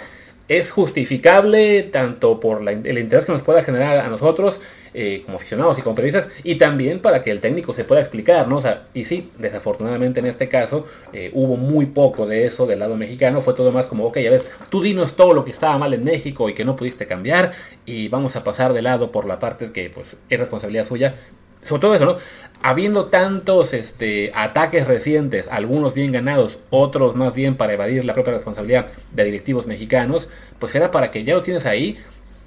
es 0.49 0.71
justificable 0.71 1.83
tanto 1.83 2.41
por 2.41 2.67
el 2.69 2.99
interés 2.99 3.27
que 3.27 3.33
nos 3.33 3.43
pueda 3.43 3.63
generar 3.63 3.99
a 3.99 4.09
nosotros 4.09 4.61
eh, 5.01 5.23
como 5.25 5.37
aficionados 5.37 5.79
y 5.79 5.83
como 5.83 5.95
periodistas 5.95 6.27
y 6.43 6.57
también 6.57 6.99
para 6.99 7.23
que 7.23 7.31
el 7.31 7.39
técnico 7.39 7.73
se 7.73 7.85
pueda 7.85 8.01
explicar, 8.01 8.49
¿no? 8.49 8.57
O 8.57 8.61
sea, 8.61 8.89
y 8.95 9.05
sí, 9.05 9.31
desafortunadamente 9.39 10.19
en 10.19 10.27
este 10.27 10.49
caso 10.49 10.87
eh, 11.13 11.31
hubo 11.35 11.57
muy 11.57 11.87
poco 11.87 12.27
de 12.27 12.47
eso 12.47 12.67
del 12.67 12.81
lado 12.81 12.97
mexicano, 12.97 13.41
fue 13.41 13.55
todo 13.55 13.71
más 13.71 13.87
como, 13.87 14.07
ok, 14.07 14.17
a 14.17 14.31
ver, 14.31 14.43
tú 14.71 14.83
dinos 14.83 15.15
todo 15.15 15.35
lo 15.35 15.45
que 15.45 15.53
estaba 15.53 15.79
mal 15.79 15.95
en 15.95 16.03
México 16.03 16.49
y 16.49 16.55
que 16.55 16.65
no 16.65 16.75
pudiste 16.75 17.07
cambiar 17.07 17.53
y 17.87 18.09
vamos 18.09 18.35
a 18.35 18.43
pasar 18.43 18.73
de 18.73 18.83
lado 18.83 19.13
por 19.13 19.25
la 19.25 19.39
parte 19.39 19.71
que 19.71 19.89
pues 19.89 20.17
es 20.29 20.39
responsabilidad 20.41 20.85
suya 20.85 21.15
sobre 21.63 21.81
todo 21.81 21.95
eso, 21.95 22.05
¿no? 22.05 22.17
Habiendo 22.61 23.07
tantos 23.07 23.73
este, 23.73 24.33
ataques 24.35 24.89
recientes, 24.89 25.47
algunos 25.49 25.95
bien 25.95 26.11
ganados, 26.11 26.59
otros 26.71 27.15
más 27.15 27.35
bien 27.35 27.57
para 27.57 27.75
evadir 27.75 28.05
la 28.05 28.15
propia 28.15 28.33
responsabilidad 28.33 28.89
de 29.13 29.25
directivos 29.25 29.69
mexicanos, 29.69 30.29
pues 30.59 30.75
era 30.75 30.91
para 30.91 31.13
que 31.13 31.23
ya 31.23 31.35
lo 31.35 31.43
tienes 31.43 31.67
ahí, 31.67 31.99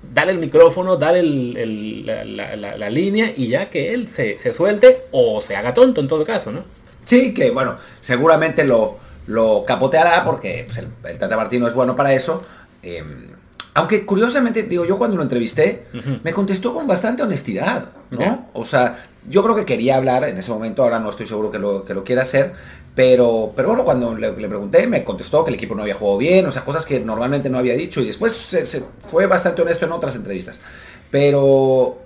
dale 0.04 0.32
el 0.32 0.38
micrófono, 0.38 0.98
dale 0.98 1.24
la, 1.24 2.90
línea 2.90 3.32
y 3.36 3.48
ya 3.48 3.70
que 3.70 3.94
él 3.94 4.08
se, 4.08 4.38
suelte 4.54 5.04
o 5.12 5.42
se 5.42 5.56
haga 5.56 5.74
tonto 5.74 6.02
en 6.02 6.08
todo 6.08 6.24
caso, 6.26 6.52
¿no? 6.52 6.64
Sí, 7.04 7.34
que 7.34 7.52
bueno, 7.52 7.78
seguramente 8.00 8.64
lo, 8.64 8.98
lo 9.28 9.64
capoteará 9.64 10.24
porque 10.24 10.66
pues, 10.66 10.78
el, 10.80 11.18
Tata 11.18 11.36
Martino 11.38 11.68
es 11.68 11.74
bueno 11.74 11.96
para 11.96 12.14
eso. 12.14 12.44
Em, 12.84 13.32
aunque 13.74 14.06
curiosamente, 14.06 14.64
digo, 14.64 14.86
yo 14.86 14.98
cuando 14.98 15.16
lo 15.16 15.24
entrevisté, 15.24 15.88
me 16.24 16.34
contestó 16.34 16.74
con 16.74 16.88
bastante 16.88 17.24
honestidad, 17.24 17.90
¿no? 18.10 18.50
O 18.54 18.66
sea, 18.66 19.06
yo 19.30 19.44
creo 19.44 19.56
que 19.56 19.66
quería 19.66 19.98
hablar 19.98 20.26
en 20.26 20.38
ese 20.38 20.52
momento, 20.52 20.84
ahora 20.84 21.00
no 21.00 21.10
estoy 21.10 21.26
seguro 21.26 21.52
que 21.52 21.60
lo, 21.60 21.86
que 21.86 21.94
lo 21.94 22.04
quiera 22.04 22.24
hacer, 22.24 22.54
pero, 22.94 23.54
pero 23.56 23.70
bueno, 23.70 23.86
cuando 23.86 24.16
le, 24.16 24.32
pregunté, 24.34 24.88
me 24.88 25.04
contestó 25.04 25.46
que 25.46 25.52
el 25.52 25.56
equipo 25.56 25.76
no 25.76 25.84
había 25.84 25.96
jugado 25.96 26.18
bien, 26.18 26.46
o 26.46 26.52
sea, 26.52 26.66
cosas 26.66 26.86
que 26.86 27.00
normalmente 27.00 27.50
no 27.50 27.58
había 27.58 27.76
dicho, 27.76 28.02
y 28.02 28.08
después 28.08 28.34
se, 28.34 28.84
fue 29.10 29.28
bastante 29.28 29.62
honesto 29.62 29.86
en 29.86 29.94
otras 29.94 30.18
entrevistas. 30.18 30.60
Pero, 31.10 32.00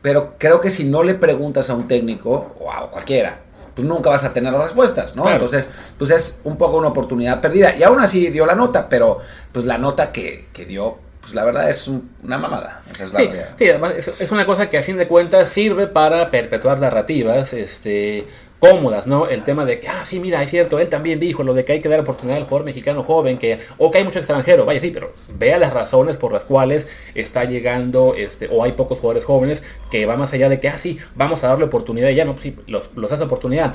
pero 0.00 0.34
creo 0.38 0.60
que 0.60 0.70
si 0.70 0.84
no 0.84 1.02
le 1.02 1.14
preguntas 1.14 1.70
a 1.70 1.74
un 1.74 1.88
técnico, 1.88 2.54
o 2.60 2.70
a 2.70 2.88
cualquiera, 2.90 3.40
pues 3.74 3.86
nunca 3.86 4.10
vas 4.10 4.24
a 4.24 4.32
tener 4.32 4.52
las 4.52 4.62
respuestas, 4.62 5.16
¿no? 5.16 5.28
Entonces, 5.28 5.68
pues 5.98 6.10
es 6.10 6.40
un 6.44 6.56
poco 6.56 6.76
una 6.76 6.88
oportunidad 6.88 7.40
perdida. 7.40 7.74
Y 7.76 7.82
aún 7.82 8.00
así 8.00 8.28
dio 8.28 8.46
la 8.46 8.54
nota, 8.54 8.88
pero 8.88 9.20
pues 9.52 9.64
la 9.64 9.78
nota 9.78 10.12
que, 10.12 10.48
que 10.52 10.64
dio 10.64 10.98
pues 11.24 11.34
la 11.34 11.44
verdad 11.44 11.70
es 11.70 11.88
una 11.88 12.36
mamada. 12.36 12.82
es 12.92 13.08
sí, 13.08 13.30
sí, 13.58 13.68
además 13.70 13.94
es, 13.96 14.30
una 14.30 14.44
cosa 14.44 14.68
que 14.68 14.76
a 14.76 14.82
fin 14.82 14.98
de 14.98 15.08
cuentas 15.08 15.48
sirve 15.48 15.86
para 15.86 16.30
perpetuar 16.30 16.78
narrativas 16.78 17.54
este, 17.54 18.26
cómodas, 18.64 19.06
¿no? 19.06 19.26
El 19.26 19.44
tema 19.44 19.64
de 19.64 19.78
que, 19.78 19.88
ah, 19.88 20.04
sí, 20.04 20.20
mira, 20.20 20.42
es 20.42 20.50
cierto, 20.50 20.78
él 20.78 20.88
también 20.88 21.20
dijo 21.20 21.42
lo 21.42 21.52
de 21.52 21.64
que 21.64 21.72
hay 21.72 21.80
que 21.80 21.88
dar 21.88 22.00
oportunidad 22.00 22.38
al 22.38 22.44
jugador 22.44 22.64
mexicano 22.64 23.02
joven, 23.02 23.38
que, 23.38 23.58
o 23.76 23.90
que 23.90 23.98
hay 23.98 24.04
mucho 24.04 24.18
extranjero, 24.18 24.64
vaya, 24.64 24.80
sí, 24.80 24.90
pero 24.90 25.12
vea 25.38 25.58
las 25.58 25.72
razones 25.72 26.16
por 26.16 26.32
las 26.32 26.44
cuales 26.44 26.88
está 27.14 27.44
llegando, 27.44 28.14
este, 28.16 28.48
o 28.50 28.64
hay 28.64 28.72
pocos 28.72 28.98
jugadores 28.98 29.24
jóvenes, 29.24 29.62
que 29.90 30.06
va 30.06 30.16
más 30.16 30.32
allá 30.32 30.48
de 30.48 30.60
que, 30.60 30.68
ah, 30.68 30.78
sí, 30.78 30.98
vamos 31.14 31.44
a 31.44 31.48
darle 31.48 31.64
oportunidad, 31.66 32.08
ya 32.10 32.24
no, 32.24 32.32
pues 32.32 32.44
sí, 32.44 32.56
los, 32.66 32.90
los 32.94 33.12
hace 33.12 33.24
oportunidad 33.24 33.74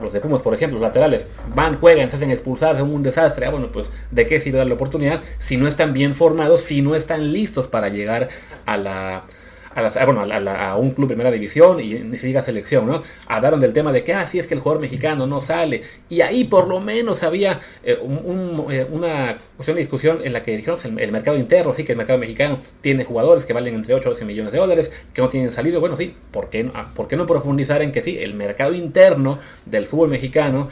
los 0.00 0.12
de 0.12 0.18
Pumas, 0.18 0.42
por 0.42 0.52
ejemplo, 0.52 0.80
los 0.80 0.88
laterales, 0.88 1.24
van, 1.54 1.78
juegan, 1.78 2.10
se 2.10 2.16
hacen 2.16 2.32
expulsar, 2.32 2.76
son 2.76 2.92
un 2.92 3.04
desastre. 3.04 3.46
Ah, 3.46 3.50
bueno, 3.50 3.70
pues 3.70 3.88
¿de 4.10 4.26
qué 4.26 4.40
sirve 4.40 4.58
dar 4.58 4.66
la 4.66 4.74
oportunidad 4.74 5.22
si 5.38 5.56
no 5.56 5.68
están 5.68 5.92
bien 5.92 6.14
formados, 6.14 6.62
si 6.62 6.82
no 6.82 6.96
están 6.96 7.32
listos 7.32 7.68
para 7.68 7.88
llegar 7.90 8.28
a 8.66 8.76
la, 8.76 9.24
a, 9.74 10.04
bueno, 10.04 10.22
a, 10.22 10.76
un 10.76 10.92
club 10.92 11.08
primera 11.08 11.30
división 11.30 11.80
y 11.80 11.94
ni 11.94 12.16
se 12.16 12.34
selección, 12.42 12.86
¿no? 12.86 13.02
Hablaron 13.26 13.60
del 13.60 13.72
tema 13.72 13.92
de 13.92 14.04
que, 14.04 14.14
ah, 14.14 14.22
es 14.32 14.46
que 14.46 14.54
el 14.54 14.60
jugador 14.60 14.80
mexicano 14.80 15.26
no 15.26 15.40
sale. 15.40 15.82
Y 16.08 16.20
ahí 16.20 16.44
por 16.44 16.68
lo 16.68 16.80
menos 16.80 17.22
había 17.22 17.60
eh, 17.82 17.98
eh, 18.70 18.86
una 18.90 19.38
cuestión 19.56 19.76
de 19.76 19.80
discusión 19.80 20.20
en 20.24 20.32
la 20.32 20.42
que 20.42 20.56
dijeron 20.56 20.78
el, 20.84 20.98
el, 21.00 21.12
mercado 21.12 21.36
interno, 21.36 21.74
sí, 21.74 21.84
que 21.84 21.92
el 21.92 21.98
mercado 21.98 22.18
mexicano 22.18 22.60
tiene 22.80 23.04
jugadores 23.04 23.46
que 23.46 23.52
valen 23.52 23.74
entre 23.74 23.94
8 23.94 24.08
o 24.08 24.12
12 24.12 24.24
millones 24.24 24.52
de 24.52 24.58
dólares, 24.58 24.92
que 25.12 25.22
no 25.22 25.28
tienen 25.28 25.52
salido. 25.52 25.80
Bueno, 25.80 25.96
sí, 25.96 26.16
¿por 26.30 26.50
qué, 26.50 26.64
no, 26.64 26.72
ah, 26.74 26.90
¿por 26.94 27.08
qué 27.08 27.16
no 27.16 27.26
profundizar 27.26 27.82
en 27.82 27.92
que 27.92 28.02
sí, 28.02 28.18
el 28.18 28.34
mercado 28.34 28.74
interno 28.74 29.38
del 29.66 29.86
fútbol 29.86 30.08
mexicano 30.08 30.68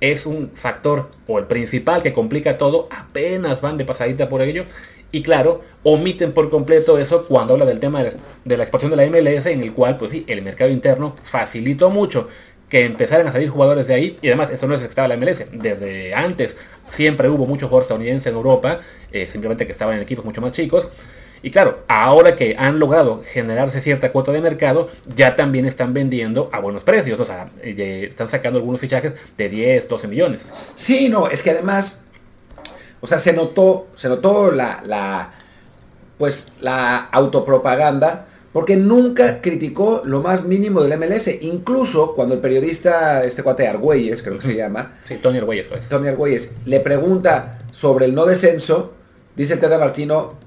es 0.00 0.26
un 0.26 0.50
factor 0.54 1.08
o 1.26 1.38
el 1.38 1.46
principal 1.46 2.02
que 2.02 2.12
complica 2.12 2.58
todo, 2.58 2.88
apenas 2.90 3.62
van 3.62 3.78
de 3.78 3.84
pasadita 3.84 4.28
por 4.28 4.42
ello 4.42 4.66
y 5.12 5.22
claro, 5.22 5.62
omiten 5.82 6.32
por 6.32 6.50
completo 6.50 6.98
eso 6.98 7.24
cuando 7.24 7.54
habla 7.54 7.64
del 7.64 7.80
tema 7.80 8.02
de 8.02 8.56
la, 8.56 8.62
expansión 8.62 8.90
de 8.90 8.96
la 8.96 9.06
MLS, 9.06 9.46
en 9.46 9.60
el 9.60 9.72
cual, 9.72 9.96
pues 9.96 10.10
sí, 10.10 10.24
el 10.26 10.42
mercado 10.42 10.70
interno 10.70 11.16
facilitó 11.22 11.90
mucho 11.90 12.28
que 12.68 12.84
empezaran 12.84 13.28
a 13.28 13.32
salir 13.32 13.48
jugadores 13.48 13.86
de 13.86 13.94
ahí. 13.94 14.18
Y 14.20 14.28
además, 14.28 14.50
eso 14.50 14.66
no 14.66 14.74
es 14.74 14.80
que 14.80 14.88
estaba 14.88 15.08
la 15.08 15.16
MLS. 15.16 15.46
Desde 15.52 16.14
antes 16.14 16.56
siempre 16.88 17.28
hubo 17.28 17.46
muchos 17.46 17.68
jugadores 17.68 17.86
estadounidenses 17.86 18.30
en 18.30 18.36
Europa, 18.36 18.80
eh, 19.12 19.26
simplemente 19.26 19.66
que 19.66 19.72
estaban 19.72 19.96
en 19.96 20.02
equipos 20.02 20.24
mucho 20.24 20.40
más 20.40 20.52
chicos. 20.52 20.88
Y 21.42 21.50
claro, 21.50 21.84
ahora 21.86 22.34
que 22.34 22.56
han 22.58 22.78
logrado 22.80 23.22
generarse 23.24 23.80
cierta 23.80 24.10
cuota 24.10 24.32
de 24.32 24.40
mercado, 24.40 24.90
ya 25.14 25.36
también 25.36 25.64
están 25.66 25.94
vendiendo 25.94 26.50
a 26.52 26.58
buenos 26.58 26.82
precios. 26.82 27.20
O 27.20 27.26
sea, 27.26 27.48
eh, 27.62 28.06
están 28.08 28.28
sacando 28.28 28.58
algunos 28.58 28.80
fichajes 28.80 29.12
de 29.36 29.48
10, 29.48 29.88
12 29.88 30.08
millones. 30.08 30.52
Sí, 30.74 31.08
no, 31.08 31.28
es 31.28 31.42
que 31.42 31.50
además 31.50 32.05
o 33.00 33.06
sea, 33.06 33.18
se 33.18 33.32
notó, 33.32 33.88
se 33.94 34.08
notó 34.08 34.50
la, 34.50 34.82
la, 34.84 35.32
pues, 36.18 36.48
la 36.60 36.96
autopropaganda 36.96 38.26
porque 38.56 38.76
nunca 38.76 39.42
criticó 39.42 40.00
lo 40.06 40.22
más 40.22 40.44
mínimo 40.44 40.82
del 40.82 40.98
MLS. 40.98 41.28
Incluso 41.42 42.14
cuando 42.14 42.34
el 42.34 42.40
periodista, 42.40 43.22
este 43.22 43.42
cuate 43.42 43.68
Argüelles, 43.68 44.22
creo 44.22 44.36
que 44.36 44.46
se 44.46 44.56
llama. 44.56 44.96
Sí, 45.06 45.16
Tony 45.16 45.36
Argüelles. 45.36 45.66
Pues. 45.66 45.86
Tony 45.90 46.08
Argüelles, 46.08 46.52
le 46.64 46.80
pregunta 46.80 47.58
sobre 47.70 48.06
el 48.06 48.14
no 48.14 48.24
descenso, 48.24 48.94
dice 49.36 49.52
el 49.52 49.60
Tata 49.60 49.76
Martino, 49.76 50.38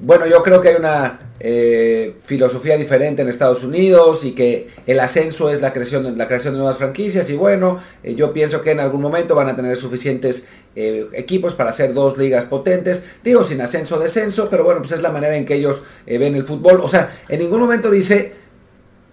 bueno, 0.00 0.26
yo 0.26 0.42
creo 0.42 0.60
que 0.60 0.68
hay 0.68 0.76
una 0.76 1.18
eh, 1.40 2.16
filosofía 2.24 2.76
diferente 2.76 3.22
en 3.22 3.28
Estados 3.28 3.62
Unidos 3.62 4.24
y 4.24 4.32
que 4.32 4.68
el 4.86 5.00
ascenso 5.00 5.50
es 5.50 5.60
la 5.60 5.72
creación, 5.72 6.04
de 6.04 6.50
nuevas 6.52 6.76
franquicias 6.76 7.28
y 7.30 7.36
bueno, 7.36 7.80
eh, 8.02 8.14
yo 8.14 8.32
pienso 8.32 8.62
que 8.62 8.72
en 8.72 8.80
algún 8.80 9.02
momento 9.02 9.34
van 9.34 9.48
a 9.48 9.56
tener 9.56 9.76
suficientes 9.76 10.46
eh, 10.74 11.06
equipos 11.12 11.54
para 11.54 11.70
hacer 11.70 11.94
dos 11.94 12.18
ligas 12.18 12.44
potentes, 12.44 13.04
digo 13.22 13.44
sin 13.44 13.60
ascenso 13.60 13.98
descenso, 13.98 14.48
pero 14.50 14.64
bueno, 14.64 14.80
pues 14.80 14.92
es 14.92 15.02
la 15.02 15.10
manera 15.10 15.36
en 15.36 15.44
que 15.44 15.54
ellos 15.54 15.82
ven 16.06 16.34
el 16.34 16.44
fútbol, 16.44 16.80
o 16.80 16.88
sea, 16.88 17.18
en 17.28 17.40
ningún 17.40 17.60
momento 17.60 17.90
dice 17.90 18.45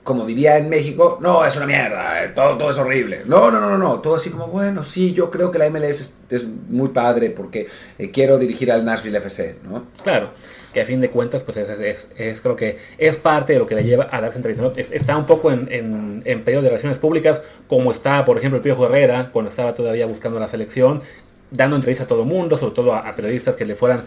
como 0.03 0.25
diría 0.25 0.57
en 0.57 0.69
México, 0.69 1.17
no, 1.21 1.45
es 1.45 1.55
una 1.55 1.65
mierda, 1.65 2.33
todo, 2.35 2.57
todo 2.57 2.69
es 2.69 2.77
horrible. 2.77 3.21
No, 3.25 3.49
no, 3.49 3.59
no, 3.59 3.77
no, 3.77 4.01
todo 4.01 4.15
así 4.15 4.29
como, 4.29 4.47
bueno, 4.47 4.83
sí, 4.83 5.13
yo 5.13 5.31
creo 5.31 5.51
que 5.51 5.59
la 5.59 5.69
MLS 5.69 6.13
es, 6.29 6.47
muy 6.67 6.89
padre 6.89 7.29
porque 7.29 7.67
quiero 8.11 8.39
dirigir 8.39 8.71
al 8.71 8.83
Nashville 8.83 9.17
FC, 9.19 9.57
¿no? 9.63 9.85
Claro 10.03 10.31
que 10.73 10.81
a 10.81 10.85
fin 10.85 10.99
de 10.99 11.09
cuentas, 11.11 11.43
pues 11.43 11.57
es, 11.57 12.07
creo 12.41 12.55
que 12.55 12.79
es 12.97 13.17
parte 13.17 13.53
de 13.53 13.59
lo 13.59 13.67
que 13.67 13.75
le 13.75 13.83
lleva 13.83 14.09
a 14.11 14.19
darse 14.19 14.39
entrevistas. 14.39 14.91
Está 14.91 15.15
un 15.15 15.27
poco 15.27 15.51
en, 15.51 15.67
en, 15.71 16.23
en 16.25 16.43
periodo 16.43 16.63
de 16.63 16.69
relaciones 16.69 16.97
públicas, 16.97 17.41
como 17.67 17.91
está, 17.91 18.25
por 18.25 18.39
ejemplo, 18.39 18.57
el 18.57 18.63
Pío 18.63 18.83
Herrera, 18.83 19.29
cuando 19.31 19.49
estaba 19.49 19.75
todavía 19.75 20.07
buscando 20.07 20.39
la 20.39 20.47
selección, 20.47 21.01
dando 21.51 21.75
entrevistas 21.75 22.05
a 22.05 22.07
todo 22.07 22.25
mundo, 22.25 22.57
sobre 22.57 22.73
todo 22.73 22.95
a, 22.95 23.15
periodistas 23.15 23.55
que 23.55 23.65
le 23.65 23.75
fueran 23.75 24.05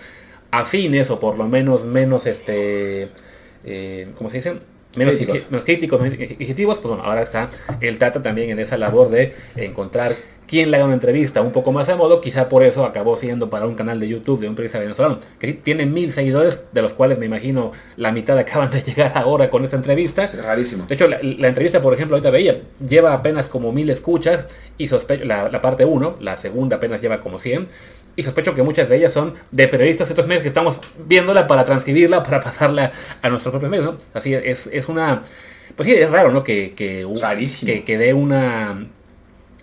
afines 0.51 1.11
o 1.11 1.21
por 1.21 1.39
lo 1.39 1.47
menos 1.47 1.85
menos, 1.85 2.27
este, 2.27 3.09
eh, 3.65 4.11
¿cómo 4.17 4.29
se 4.29 4.37
dice? 4.37 4.59
Menos 4.97 5.15
críticos, 5.17 5.51
menos 5.51 5.65
críticos, 5.65 6.01
menos 6.01 6.79
pues 6.79 6.81
bueno, 6.83 7.03
ahora 7.03 7.23
está 7.23 7.51
el 7.81 7.99
Tata 7.99 8.23
también 8.23 8.51
en 8.51 8.59
esa 8.59 8.77
labor 8.77 9.11
de 9.11 9.35
encontrar 9.57 10.13
quien 10.47 10.71
le 10.71 10.77
haga 10.77 10.87
una 10.87 10.95
entrevista 10.95 11.43
un 11.43 11.53
poco 11.53 11.73
más 11.73 11.89
a 11.89 11.97
modo, 11.97 12.21
quizá 12.21 12.49
por 12.49 12.63
eso 12.63 12.85
acabó 12.85 13.17
siendo 13.17 13.51
para 13.51 13.67
un 13.67 13.75
canal 13.75 13.99
de 14.01 14.09
YouTube 14.09 14.41
de 14.41 14.49
un 14.49 14.55
periodista 14.55 14.79
venezolano, 14.79 15.19
que 15.39 15.53
tiene 15.53 15.87
mil 15.87 16.13
seguidores, 16.13 16.65
de 16.73 16.83
los 16.83 16.93
cuales 16.93 17.19
me 17.19 17.27
imagino 17.27 17.73
la 17.97 18.13
mitad 18.13 18.39
acaban 18.39 18.71
de 18.71 18.83
llegar 18.87 19.13
ahora 19.15 19.51
con 19.51 19.65
esta 19.65 19.77
entrevista. 19.77 20.25
Es 20.25 20.43
rarísimo. 20.43 20.87
De 20.87 20.95
hecho, 20.95 21.09
la, 21.09 21.49
entrevista, 21.49 21.81
por 21.81 21.95
ejemplo, 21.95 22.17
ahorita 22.17 22.31
veía, 22.31 22.61
lleva 22.87 23.13
apenas 23.13 23.49
como 23.49 23.73
mil 23.73 23.91
escuchas, 23.91 24.47
y 24.79 24.89
sospecho, 24.89 25.25
la, 25.25 25.61
parte 25.61 25.85
1, 25.85 26.17
la 26.21 26.37
segunda 26.37 26.77
apenas 26.77 27.01
lleva 27.01 27.21
como 27.21 27.39
100, 27.39 27.67
y 28.17 28.23
sospecho 28.23 28.55
que 28.55 28.63
muchas 28.63 28.89
de 28.89 28.97
ellas 28.97 29.13
son 29.13 29.35
de 29.51 29.69
periodistas 29.69 30.09
de 30.09 30.13
otros 30.13 30.27
medios 30.27 30.43
que 30.43 30.49
estamos 30.49 30.81
viéndola 31.07 31.47
para 31.47 31.65
transcribirla, 31.65 32.23
para 32.23 32.41
pasarla 32.41 32.91
a 33.23 33.29
nuestros 33.29 33.53
propios 33.53 33.71
medios, 33.71 33.87
¿no? 33.87 33.99
Así 34.15 34.35
es, 34.35 34.69
es 34.73 34.89
una... 34.89 35.23
Pues 35.77 35.89
sí, 35.89 35.95
es 35.95 36.11
raro, 36.11 36.33
¿no? 36.33 36.43
Que, 36.43 36.75
que, 36.75 37.07
que, 37.65 37.85
que 37.85 37.99
dé 37.99 38.15
una 38.15 38.87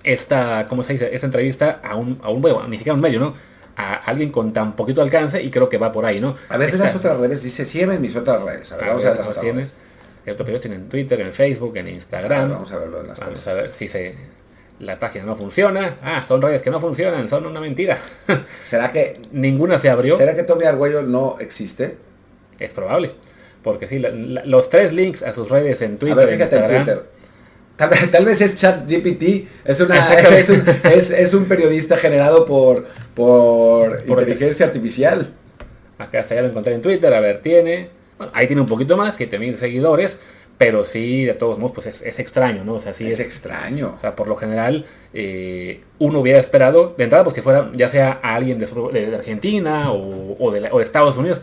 esta, 0.03 0.65
¿cómo 0.67 0.83
se 0.83 0.93
dice? 0.93 1.09
Esta 1.13 1.27
entrevista 1.27 1.81
a 1.83 1.95
un, 1.95 2.19
a 2.21 2.29
un 2.29 2.41
bueno, 2.41 2.67
ni 2.67 2.77
siquiera 2.77 2.93
un 2.93 3.01
medio, 3.01 3.19
¿no? 3.19 3.33
A 3.75 3.95
alguien 3.95 4.29
con 4.29 4.53
tan 4.53 4.75
poquito 4.75 5.01
alcance 5.01 5.41
y 5.41 5.49
creo 5.49 5.69
que 5.69 5.77
va 5.77 5.91
por 5.91 6.05
ahí, 6.05 6.19
¿no? 6.19 6.35
A 6.49 6.57
ver, 6.57 6.75
las 6.75 6.95
otras 6.95 7.17
redes, 7.17 7.41
dice, 7.41 7.65
sígueme 7.65 7.95
en 7.95 8.01
mis 8.01 8.15
otras 8.15 8.41
redes. 8.43 8.71
A 8.71 8.77
ver, 8.77 8.87
vamos 8.87 9.05
a 9.05 9.09
ver 9.09 9.17
las 9.17 9.27
otras 9.27 9.43
redes. 9.43 9.73
El 10.25 10.33
otro 10.33 10.45
periodista 10.45 10.69
tiene 10.69 10.83
en 10.83 10.89
Twitter, 10.89 11.19
en 11.19 11.33
Facebook, 11.33 11.75
en 11.77 11.87
Instagram. 11.87 12.51
vamos 12.51 12.71
a 12.71 12.77
verlo 12.77 13.01
en 13.01 13.07
las 13.07 13.19
Vamos 13.19 13.47
a 13.47 13.53
ver 13.53 13.73
si 13.73 13.87
se, 13.87 14.15
la 14.79 14.99
página 14.99 15.25
no 15.25 15.35
funciona. 15.35 15.97
Ah, 16.01 16.25
son 16.27 16.41
redes 16.41 16.61
que 16.61 16.69
no 16.69 16.79
funcionan, 16.79 17.27
son 17.29 17.45
una 17.45 17.59
mentira. 17.59 17.97
¿Será 18.65 18.91
que 18.91 19.19
ninguna 19.31 19.79
se 19.79 19.89
abrió? 19.89 20.17
¿Será 20.17 20.35
que 20.35 20.43
Tommy 20.43 20.65
Argüello 20.65 21.01
no 21.01 21.37
existe? 21.39 21.97
Es 22.59 22.73
probable. 22.73 23.11
Porque 23.63 23.87
sí, 23.87 23.97
los 23.99 24.69
tres 24.69 24.93
links 24.93 25.23
a 25.23 25.33
sus 25.33 25.49
redes 25.49 25.81
en 25.81 25.97
Twitter, 25.97 26.19
a 26.19 26.25
ver, 26.25 26.35
fíjate 26.35 26.57
en 26.57 26.67
Twitter 26.67 27.13
Tal, 28.11 28.25
vez 28.25 28.39
es 28.41 28.57
ChatGPT, 28.57 29.47
es, 29.65 29.79
una, 29.79 29.95
es, 30.93 31.33
un, 31.33 31.45
periodista 31.45 31.97
generado 31.97 32.45
por, 32.45 32.85
por, 33.15 33.99
inteligencia 34.07 34.67
artificial. 34.67 35.33
Acá 35.97 36.19
está, 36.19 36.35
ya 36.35 36.43
lo 36.43 36.49
encontré 36.49 36.75
en 36.75 36.83
Twitter, 36.83 37.11
a 37.11 37.19
ver, 37.19 37.41
tiene, 37.41 37.89
ahí 38.33 38.45
tiene 38.45 38.61
un 38.61 38.67
poquito 38.67 38.95
más, 38.95 39.15
7000 39.15 39.57
seguidores, 39.57 40.19
pero 40.57 40.85
sí, 40.85 41.25
de 41.25 41.33
todos 41.33 41.57
modos, 41.59 41.73
pues 41.73 42.01
es, 42.01 42.19
extraño, 42.19 42.63
¿no? 42.63 42.75
O 42.75 42.79
sea, 42.79 42.93
sí 42.93 43.07
es, 43.07 43.19
extraño. 43.19 43.95
O 43.97 43.99
sea, 44.01 44.15
por 44.15 44.27
lo 44.27 44.35
general, 44.35 44.85
eh, 45.13 45.81
uno 45.99 46.19
hubiera 46.19 46.39
esperado, 46.39 46.93
de 46.97 47.03
entrada, 47.03 47.23
pues 47.23 47.33
que 47.35 47.41
fuera 47.41 47.71
ya 47.75 47.89
sea 47.89 48.19
alguien 48.23 48.59
de, 48.59 49.15
Argentina 49.15 49.91
o, 49.91 50.51
de 50.51 50.69
Estados 50.81 51.17
Unidos. 51.17 51.41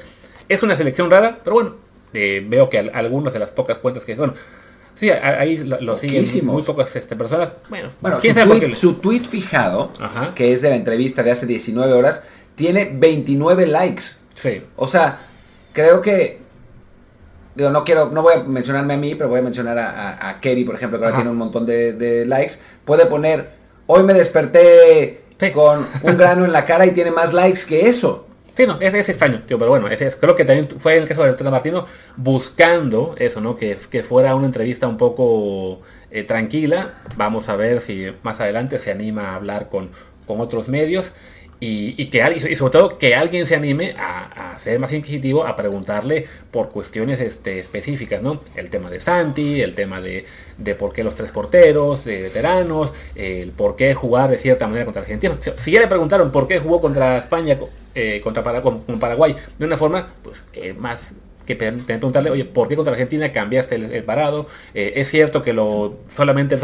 Es 0.49 0.63
una 0.63 0.77
selección 0.77 1.11
rara, 1.11 1.41
pero 1.45 1.55
bueno, 1.55 1.77
eh, 2.15 2.45
veo 2.47 2.71
que 2.71 2.79
algunas 2.79 3.33
de 3.33 3.39
las 3.41 3.51
pocas 3.51 3.79
cuentas 3.79 4.05
que, 4.05 4.15
bueno, 4.15 4.35
Sí, 5.01 5.09
a- 5.09 5.41
ahí 5.41 5.57
lo, 5.57 5.81
lo 5.81 5.97
siguen 5.97 6.27
muy 6.45 6.63
pocas 6.63 6.95
este, 6.95 7.17
personas. 7.17 7.53
Bueno, 7.71 7.89
Bueno, 8.03 8.19
quién 8.21 8.35
su 8.35 8.41
sabe 8.41 8.51
por 8.51 8.59
tweet, 8.59 8.69
qué. 8.69 8.75
su 8.75 8.95
tweet 8.95 9.21
fijado, 9.21 9.93
Ajá. 9.99 10.35
que 10.35 10.53
es 10.53 10.61
de 10.61 10.69
la 10.69 10.77
entrevista 10.77 11.23
de 11.23 11.31
hace 11.31 11.47
19 11.47 11.91
horas, 11.95 12.23
tiene 12.55 12.91
29 12.93 13.67
likes. 13.67 14.03
Sí, 14.35 14.63
O 14.77 14.87
sea, 14.89 15.19
creo 15.73 16.03
que. 16.03 16.39
Digo, 17.61 17.71
no 17.71 17.85
quiero, 17.85 18.09
no 18.11 18.23
voy 18.23 18.33
a 18.39 18.43
mencionarme 18.45 18.95
a 18.95 18.97
mí, 18.97 19.15
pero 19.15 19.29
voy 19.29 19.41
a 19.41 19.43
mencionar 19.43 19.77
a, 19.79 19.91
a, 19.91 20.31
a 20.31 20.41
Kerry, 20.41 20.65
por 20.65 20.77
ejemplo, 20.77 20.99
que 20.99 21.05
ahora 21.05 21.15
Ajá. 21.15 21.23
tiene 21.23 21.31
un 21.31 21.37
montón 21.37 21.67
de, 21.67 21.93
de 21.93 22.25
likes. 22.25 22.55
Puede 22.87 23.05
poner, 23.05 23.51
hoy 23.87 24.03
me 24.03 24.15
desperté 24.15 25.21
Sí. 25.39 25.51
con 25.51 25.87
un 26.03 26.17
grano 26.17 26.47
en 26.47 26.53
la 26.53 26.65
cara 26.65 26.87
y 26.87 26.93
tiene 26.93 27.11
más 27.11 27.35
likes 27.35 27.61
que 27.69 27.87
eso. 27.87 28.27
Sí, 28.57 28.67
no, 28.67 28.81
es, 28.81 28.95
es 28.95 29.11
extraño, 29.11 29.43
tío, 29.47 29.59
pero 29.59 29.71
bueno, 29.71 29.89
ese 29.89 30.07
es, 30.07 30.17
creo 30.17 30.35
que 30.35 30.47
también 30.47 30.69
fue 30.79 30.97
el 30.97 31.07
caso 31.07 31.23
de 31.23 31.33
Tata 31.33 31.51
Martino 31.51 31.85
buscando 32.17 33.15
eso, 33.19 33.41
¿no? 33.43 33.57
Que, 33.57 33.77
que 33.91 34.03
fuera 34.03 34.35
una 34.35 34.47
entrevista 34.47 34.87
un 34.89 34.97
poco 34.97 35.83
eh, 36.11 36.23
tranquila. 36.25 36.95
Vamos 37.17 37.51
a 37.51 37.57
ver 37.57 37.83
si 37.83 38.07
más 38.23 38.41
adelante 38.41 38.79
se 38.79 38.91
anima 38.91 39.31
a 39.33 39.35
hablar 39.37 39.69
con, 39.69 39.91
con 40.27 40.41
otros 40.41 40.69
medios 40.69 41.13
y, 41.63 42.07
que 42.07 42.23
alguien, 42.23 42.51
y 42.51 42.57
sobre 42.57 42.73
todo 42.73 42.97
que 42.99 43.15
alguien 43.15 43.47
se 43.47 43.55
anime 43.55 43.95
a, 43.99 44.59
ser 44.59 44.79
más 44.79 44.93
inquisitivo, 44.93 45.47
a 45.47 45.57
preguntarle 45.57 46.27
por 46.51 46.71
cuestiones 46.71 47.21
este, 47.21 47.59
específicas, 47.59 48.23
¿no? 48.23 48.41
El 48.57 48.69
tema 48.71 48.91
de 48.91 49.01
Santi, 49.01 49.61
el 49.63 49.75
tema 49.75 50.01
de, 50.01 50.25
de 50.59 50.75
por 50.75 50.93
qué 50.93 51.03
los 51.05 51.15
tres 51.15 51.31
porteros, 51.31 52.05
de 52.05 52.23
veteranos, 52.23 52.93
el 53.15 53.53
por 53.53 53.77
qué 53.77 53.95
jugar 53.95 54.31
de 54.31 54.37
cierta 54.39 54.67
manera 54.67 54.85
contra 54.85 55.03
Argentina. 55.03 55.37
Si- 55.57 55.71
ya 55.71 55.81
le 55.81 55.87
preguntaron 55.87 56.31
por 56.31 56.47
qué 56.47 56.59
jugó 56.59 56.81
contra 56.81 57.19
España, 57.19 57.59
eh, 57.95 58.21
contra 58.23 58.43
Para- 58.43 58.63
con, 58.63 58.83
Paraguay 58.99 59.35
de 59.59 59.65
una 59.67 59.77
forma, 59.79 60.13
pues 60.23 60.43
que 60.53 60.75
más 60.75 61.15
que 61.47 61.57
preguntarle, 61.57 62.31
oye, 62.31 62.45
¿por 62.45 62.69
qué 62.69 62.77
contra 62.77 62.93
Argentina 62.93 63.33
cambiaste 63.33 63.75
el, 63.77 64.05
parado? 64.05 64.47
Eh, 64.75 64.93
es 64.97 65.09
cierto 65.11 65.43
que 65.43 65.53
lo 65.53 65.99
solamente, 66.15 66.57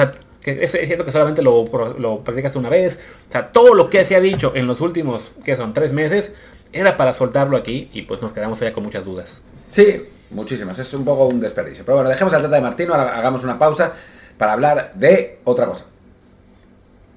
que 0.46 0.62
es, 0.62 0.76
es 0.76 0.86
cierto 0.86 1.04
que 1.04 1.10
solamente 1.10 1.42
lo, 1.42 1.64
lo 1.98 2.20
practicaste 2.20 2.56
una 2.56 2.68
vez. 2.68 3.00
O 3.28 3.32
sea, 3.32 3.50
todo 3.50 3.74
lo 3.74 3.90
que 3.90 4.04
se 4.04 4.14
ha 4.14 4.20
dicho 4.20 4.52
en 4.54 4.68
los 4.68 4.80
últimos, 4.80 5.32
que 5.44 5.56
son 5.56 5.74
tres 5.74 5.92
meses, 5.92 6.30
era 6.72 6.96
para 6.96 7.12
soltarlo 7.12 7.56
aquí 7.56 7.90
y 7.92 8.02
pues 8.02 8.22
nos 8.22 8.30
quedamos 8.30 8.56
todavía 8.56 8.72
con 8.72 8.84
muchas 8.84 9.04
dudas. 9.04 9.40
Sí, 9.70 10.08
muchísimas. 10.30 10.78
Es 10.78 10.94
un 10.94 11.04
poco 11.04 11.26
un 11.26 11.40
desperdicio. 11.40 11.84
Pero 11.84 11.96
bueno, 11.96 12.10
dejemos 12.10 12.32
al 12.32 12.42
Tata 12.42 12.54
de 12.54 12.62
Martino, 12.62 12.94
ahora 12.94 13.18
hagamos 13.18 13.42
una 13.42 13.58
pausa 13.58 13.92
para 14.38 14.52
hablar 14.52 14.92
de 14.94 15.40
otra 15.42 15.66
cosa. 15.66 15.86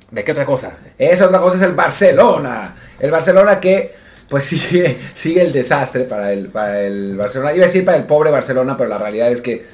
¿De 0.09 0.23
qué 0.23 0.31
otra 0.31 0.45
cosa? 0.45 0.79
Esa 0.97 1.27
otra 1.27 1.39
cosa 1.39 1.57
es 1.57 1.61
el 1.61 1.75
Barcelona. 1.75 2.75
El 2.99 3.11
Barcelona 3.11 3.59
que 3.59 3.93
pues 4.27 4.43
sigue, 4.45 4.97
sigue 5.13 5.43
el 5.43 5.53
desastre 5.53 6.05
para 6.05 6.33
el, 6.33 6.47
para 6.47 6.81
el 6.81 7.15
Barcelona. 7.15 7.53
Iba 7.53 7.65
a 7.65 7.67
decir 7.67 7.85
para 7.85 7.97
el 7.97 8.05
pobre 8.05 8.31
Barcelona, 8.31 8.75
pero 8.75 8.89
la 8.89 8.97
realidad 8.97 9.31
es 9.31 9.39
que 9.41 9.67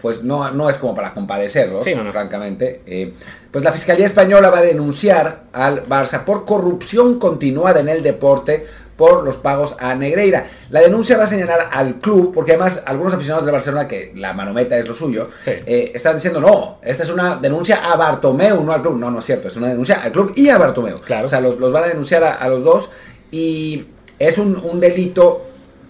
pues 0.00 0.22
no, 0.22 0.50
no 0.52 0.70
es 0.70 0.76
como 0.78 0.94
para 0.94 1.12
compadecerlos, 1.14 1.84
Sí, 1.84 1.94
no, 1.94 2.04
no. 2.04 2.12
francamente. 2.12 2.82
Eh, 2.86 3.14
pues 3.50 3.64
la 3.64 3.72
Fiscalía 3.72 4.06
Española 4.06 4.50
va 4.50 4.58
a 4.58 4.62
denunciar 4.62 5.44
al 5.52 5.86
Barça 5.88 6.24
por 6.24 6.44
corrupción 6.44 7.18
continuada 7.18 7.80
en 7.80 7.88
el 7.88 8.02
deporte 8.02 8.66
por 8.96 9.22
los 9.24 9.36
pagos 9.36 9.76
a 9.78 9.94
Negreira. 9.94 10.46
La 10.70 10.80
denuncia 10.80 11.16
va 11.16 11.22
a 11.24 11.26
señalar 11.28 11.68
al 11.72 12.00
club, 12.00 12.32
porque 12.34 12.52
además 12.52 12.82
algunos 12.84 13.12
aficionados 13.14 13.46
del 13.46 13.52
Barcelona, 13.52 13.86
que 13.86 14.12
la 14.16 14.32
manometa 14.32 14.76
es 14.76 14.88
lo 14.88 14.94
suyo, 14.94 15.28
Sí. 15.44 15.52
eh, 15.66 15.92
están 15.94 16.16
diciendo, 16.16 16.40
no, 16.40 16.78
esta 16.82 17.04
es 17.04 17.10
una 17.10 17.36
denuncia 17.36 17.76
a 17.92 17.96
Bartomeu, 17.96 18.62
no 18.64 18.72
al 18.72 18.82
club. 18.82 18.98
No, 18.98 19.08
no 19.10 19.20
es 19.20 19.24
cierto, 19.24 19.46
es 19.48 19.56
una 19.56 19.68
denuncia 19.68 20.02
al 20.02 20.10
club 20.10 20.32
y 20.34 20.48
a 20.48 20.58
Bartomeu. 20.58 20.98
Claro. 21.00 21.26
O 21.26 21.28
sea, 21.30 21.40
los, 21.40 21.58
los 21.60 21.72
van 21.72 21.84
a 21.84 21.86
denunciar 21.88 22.24
a, 22.24 22.32
a 22.34 22.48
los 22.48 22.64
dos 22.64 22.90
y 23.30 23.86
es 24.18 24.36
un, 24.38 24.56
un 24.56 24.80
delito 24.80 25.44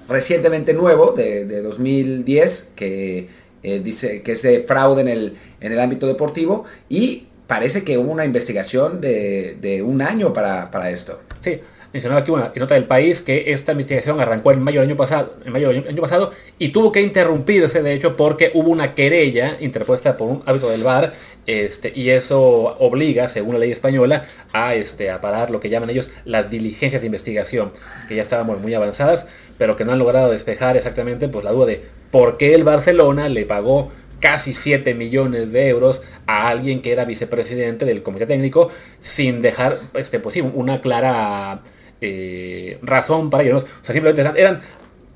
recientemente 0.06 0.74
nuevo 0.74 1.12
de, 1.12 1.44
de 1.46 1.62
2010 1.62 2.72
que 2.76 3.28
eh, 3.62 3.80
dice 3.80 4.22
que 4.22 4.32
es 4.32 4.42
de 4.42 4.62
fraude 4.62 5.02
en 5.02 5.08
el, 5.08 5.36
en 5.60 5.72
el 5.72 5.80
ámbito 5.80 6.06
deportivo 6.06 6.64
y 6.88 7.26
parece 7.46 7.82
que 7.82 7.98
hubo 7.98 8.12
una 8.12 8.24
investigación 8.24 9.00
de, 9.00 9.82
un 9.84 10.02
año 10.02 10.32
para, 10.32 10.70
para 10.70 10.90
esto. 10.90 11.20
Sí, 11.40 11.60
mencionaba 11.92 12.20
aquí 12.20 12.30
una 12.30 12.52
nota 12.54 12.74
del 12.74 12.84
país 12.84 13.22
que 13.22 13.50
esta 13.52 13.72
investigación 13.72 14.20
arrancó 14.20 14.52
en 14.52 14.62
mayo 14.62 14.80
del 14.80 14.90
año 14.90 14.96
pasado, 14.96 15.36
en 15.44 15.52
mayo 15.52 15.70
año 15.70 16.02
pasado 16.02 16.32
y 16.58 16.68
tuvo 16.68 16.92
que 16.92 17.00
interrumpirse 17.00 17.82
de 17.82 17.94
hecho 17.94 18.16
porque 18.16 18.50
hubo 18.54 18.70
una 18.70 18.94
querella 18.94 19.56
interpuesta 19.60 20.16
por 20.16 20.28
un 20.28 20.42
árbitro 20.44 20.68
del 20.68 20.82
VAR 20.82 21.14
este, 21.48 21.90
y 21.96 22.10
eso 22.10 22.76
obliga, 22.78 23.30
según 23.30 23.54
la 23.54 23.60
ley 23.60 23.72
española, 23.72 24.26
a, 24.52 24.74
este, 24.74 25.10
a 25.10 25.22
parar 25.22 25.48
lo 25.48 25.60
que 25.60 25.70
llaman 25.70 25.88
ellos 25.88 26.10
las 26.26 26.50
diligencias 26.50 27.00
de 27.00 27.06
investigación, 27.06 27.72
que 28.06 28.16
ya 28.16 28.20
estaban 28.20 28.60
muy 28.60 28.74
avanzadas, 28.74 29.26
pero 29.56 29.74
que 29.74 29.86
no 29.86 29.92
han 29.92 29.98
logrado 29.98 30.30
despejar 30.30 30.76
exactamente 30.76 31.26
pues, 31.28 31.46
la 31.46 31.52
duda 31.52 31.64
de 31.64 31.84
por 32.10 32.36
qué 32.36 32.54
el 32.54 32.64
Barcelona 32.64 33.28
le 33.28 33.44
pagó 33.46 33.90
casi 34.20 34.52
7 34.52 34.94
millones 34.94 35.52
de 35.52 35.68
euros 35.68 36.00
a 36.26 36.48
alguien 36.48 36.82
que 36.82 36.92
era 36.92 37.04
vicepresidente 37.04 37.84
del 37.84 38.02
comité 38.02 38.26
técnico 38.26 38.70
sin 39.00 39.40
dejar 39.40 39.78
este, 39.94 40.18
pues, 40.20 40.36
una 40.54 40.80
clara 40.80 41.62
eh, 42.00 42.78
razón 42.82 43.30
para 43.30 43.44
ello. 43.44 43.58
O 43.58 43.84
sea, 43.84 43.92
simplemente 43.92 44.40
eran, 44.40 44.60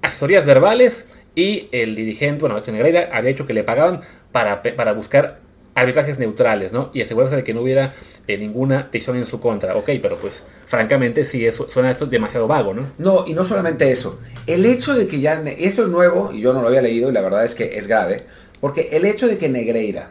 asesorías 0.02 0.44
verbales 0.44 1.06
y 1.34 1.68
el 1.72 1.94
dirigente, 1.94 2.40
bueno, 2.40 2.58
este 2.58 2.72
Negreira 2.72 3.08
había 3.12 3.30
hecho 3.30 3.46
que 3.46 3.54
le 3.54 3.64
pagaban 3.64 4.02
para, 4.32 4.62
para 4.62 4.92
buscar 4.92 5.41
arbitrajes 5.74 6.18
neutrales, 6.18 6.72
¿no? 6.72 6.90
Y 6.92 7.00
asegurarse 7.02 7.36
de 7.36 7.44
que 7.44 7.54
no 7.54 7.62
hubiera 7.62 7.94
eh, 8.28 8.36
ninguna 8.36 8.88
decisión 8.92 9.16
en 9.16 9.26
su 9.26 9.40
contra. 9.40 9.74
Ok, 9.76 9.90
pero 10.02 10.16
pues 10.16 10.42
francamente 10.66 11.24
sí 11.24 11.46
eso, 11.46 11.68
suena 11.70 11.90
esto 11.90 12.06
demasiado 12.06 12.46
vago, 12.46 12.74
¿no? 12.74 12.92
No, 12.98 13.24
y 13.26 13.32
no 13.34 13.44
solamente 13.44 13.90
eso. 13.90 14.18
El 14.46 14.66
hecho 14.66 14.94
de 14.94 15.06
que 15.06 15.20
ya... 15.20 15.42
Esto 15.58 15.82
es 15.82 15.88
nuevo 15.88 16.30
y 16.32 16.40
yo 16.42 16.52
no 16.52 16.60
lo 16.62 16.68
había 16.68 16.82
leído 16.82 17.08
y 17.08 17.12
la 17.12 17.22
verdad 17.22 17.44
es 17.44 17.54
que 17.54 17.78
es 17.78 17.86
grave. 17.86 18.18
Porque 18.60 18.90
el 18.92 19.04
hecho 19.06 19.26
de 19.26 19.38
que 19.38 19.48
Negreira 19.48 20.10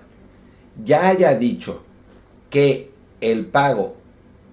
ya 0.83 1.07
haya 1.09 1.35
dicho 1.35 1.83
que 2.49 2.89
el 3.21 3.45
pago 3.45 3.97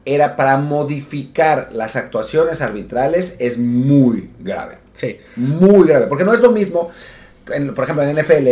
era 0.05 0.37
para 0.37 0.57
modificar 0.59 1.71
las 1.73 1.97
actuaciones 1.97 2.61
arbitrales 2.63 3.37
es 3.39 3.59
muy 3.59 4.31
grave. 4.41 4.79
Sí, 4.95 5.19
Muy 5.37 5.87
grave. 5.89 6.07
Porque 6.07 6.25
no 6.25 6.35
es 6.35 6.41
lo 6.41 6.51
mismo, 6.53 6.91
en- 7.53 7.75
por 7.75 7.85
ejemplo, 7.85 8.05
en 8.05 8.11
NFL, 8.19 8.49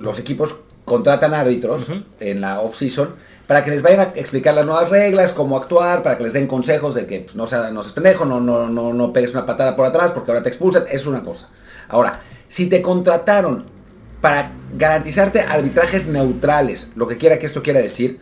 los 0.00 0.18
equipos 0.18 0.56
contratan 0.88 1.34
árbitros 1.34 1.90
en 2.20 2.40
la 2.40 2.60
off-season 2.60 3.14
para 3.46 3.64
que 3.64 3.70
les 3.70 3.80
vayan 3.80 4.00
a 4.00 4.02
explicar 4.14 4.54
las 4.54 4.66
nuevas 4.66 4.90
reglas, 4.90 5.32
cómo 5.32 5.56
actuar, 5.56 6.02
para 6.02 6.18
que 6.18 6.24
les 6.24 6.34
den 6.34 6.46
consejos 6.46 6.94
de 6.94 7.06
que 7.06 7.20
pues, 7.20 7.34
no, 7.34 7.46
seas, 7.46 7.72
no 7.72 7.82
seas 7.82 7.94
pendejo, 7.94 8.24
no, 8.24 8.40
no, 8.40 8.68
no, 8.68 8.92
no 8.92 9.12
pegues 9.12 9.32
una 9.32 9.46
patada 9.46 9.74
por 9.74 9.86
atrás 9.86 10.10
porque 10.10 10.30
ahora 10.30 10.42
te 10.42 10.50
expulsan, 10.50 10.84
es 10.90 11.06
una 11.06 11.22
cosa. 11.22 11.48
Ahora, 11.88 12.20
si 12.48 12.66
te 12.66 12.82
contrataron 12.82 13.64
para 14.20 14.52
garantizarte 14.76 15.40
arbitrajes 15.40 16.08
neutrales, 16.08 16.90
lo 16.94 17.06
que 17.06 17.16
quiera 17.16 17.38
que 17.38 17.46
esto 17.46 17.62
quiera 17.62 17.80
decir, 17.80 18.20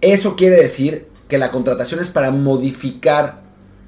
eso 0.00 0.34
quiere 0.34 0.56
decir 0.56 1.08
que 1.28 1.38
la 1.38 1.50
contratación 1.50 2.00
es 2.00 2.08
para 2.08 2.30
modificar 2.30 3.42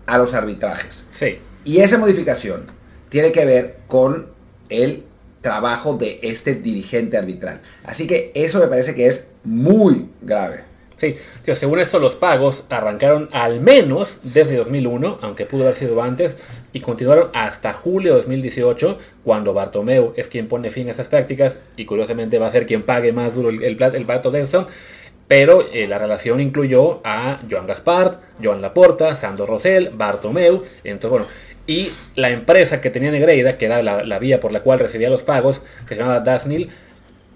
a 0.07 0.19
los 0.19 0.35
arbitrajes. 0.35 1.07
sí. 1.11 1.39
Y 1.65 1.81
esa 1.81 1.99
modificación 1.99 2.71
tiene 3.09 3.33
que 3.33 3.45
ver 3.45 3.79
con 3.89 4.29
el 4.69 5.06
trabajo 5.47 5.97
de 5.97 6.19
este 6.23 6.57
dirigente 6.57 7.17
arbitral. 7.17 7.61
Así 7.85 8.09
que 8.09 8.33
eso 8.35 8.59
me 8.59 8.67
parece 8.67 8.97
que 8.97 9.07
es 9.07 9.31
muy 9.45 10.09
grave. 10.21 10.65
Sí, 10.97 11.15
que 11.45 11.55
según 11.55 11.79
esto 11.79 12.01
los 12.01 12.17
pagos 12.17 12.65
arrancaron 12.69 13.29
al 13.31 13.61
menos 13.61 14.19
desde 14.25 14.57
2001, 14.57 15.19
aunque 15.23 15.47
pudo 15.47 15.63
haber 15.63 15.77
sido 15.77 16.03
antes, 16.03 16.37
y 16.73 16.81
continuaron 16.81 17.31
hasta 17.33 17.73
julio 17.75 18.15
de 18.15 18.17
2018, 18.23 18.99
cuando 19.23 19.55
Bartomeu 19.55 20.15
es 20.17 20.29
quien 20.29 20.49
pone 20.49 20.73
fin 20.73 20.89
a 20.89 20.91
esas 20.91 21.07
prácticas 21.07 21.61
y 21.77 21.85
curiosamente 21.85 22.41
va 22.41 22.49
a 22.49 22.51
ser 22.51 22.67
quien 22.67 22.83
pague 22.83 23.13
más 23.13 23.37
duro 23.37 23.51
el, 23.51 23.63
el, 23.63 23.81
el 23.81 24.05
plato 24.05 24.33
de 24.33 24.41
esto. 24.41 24.67
Pero 25.29 25.65
eh, 25.73 25.87
la 25.87 25.99
relación 25.99 26.41
incluyó 26.41 27.01
a 27.05 27.41
Joan 27.49 27.69
Gaspart, 27.69 28.21
Joan 28.43 28.63
Laporta, 28.63 29.15
Sandro 29.15 29.47
Rosell, 29.47 29.91
Bartomeu, 29.95 30.65
entonces 30.83 31.11
bueno, 31.11 31.27
y 31.67 31.91
la 32.15 32.31
empresa 32.31 32.81
que 32.81 32.91
tenía 32.91 33.11
Negreira, 33.11 33.57
que 33.59 33.67
era 33.67 33.83
la, 33.83 34.05
la 34.05 34.19
vía 34.19 34.41
por 34.41 34.53
la 34.53 34.61
cual 34.61 34.79
recibía 34.79 35.11
los 35.11 35.23
pagos, 35.23 35.63
que 35.87 35.95
se 35.95 36.01
llamaba 36.01 36.21
Dasnil, 36.21 36.71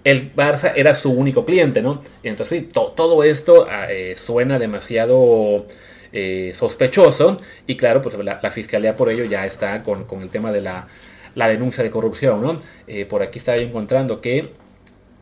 el 0.03 0.33
Barça 0.35 0.71
era 0.75 0.95
su 0.95 1.11
único 1.11 1.45
cliente, 1.45 1.81
¿no? 1.81 2.01
Y 2.23 2.29
entonces 2.29 2.69
to- 2.71 2.93
todo 2.95 3.23
esto 3.23 3.67
ah, 3.69 3.87
eh, 3.89 4.15
suena 4.17 4.57
demasiado 4.57 5.67
eh, 6.13 6.53
sospechoso 6.55 7.37
y 7.67 7.75
claro, 7.77 8.01
pues 8.01 8.15
la, 8.17 8.51
fiscalía 8.51 8.95
por 8.95 9.09
ello 9.09 9.25
ya 9.25 9.45
está 9.45 9.83
con, 9.83 10.05
con 10.05 10.21
el 10.21 10.29
tema 10.29 10.51
de 10.51 10.61
la, 10.61 10.87
la 11.35 11.47
denuncia 11.47 11.83
de 11.83 11.89
corrupción, 11.91 12.41
¿no? 12.41 12.59
Eh, 12.87 13.05
por 13.05 13.21
aquí 13.21 13.37
estaba 13.39 13.57
encontrando 13.59 14.21
que 14.21 14.49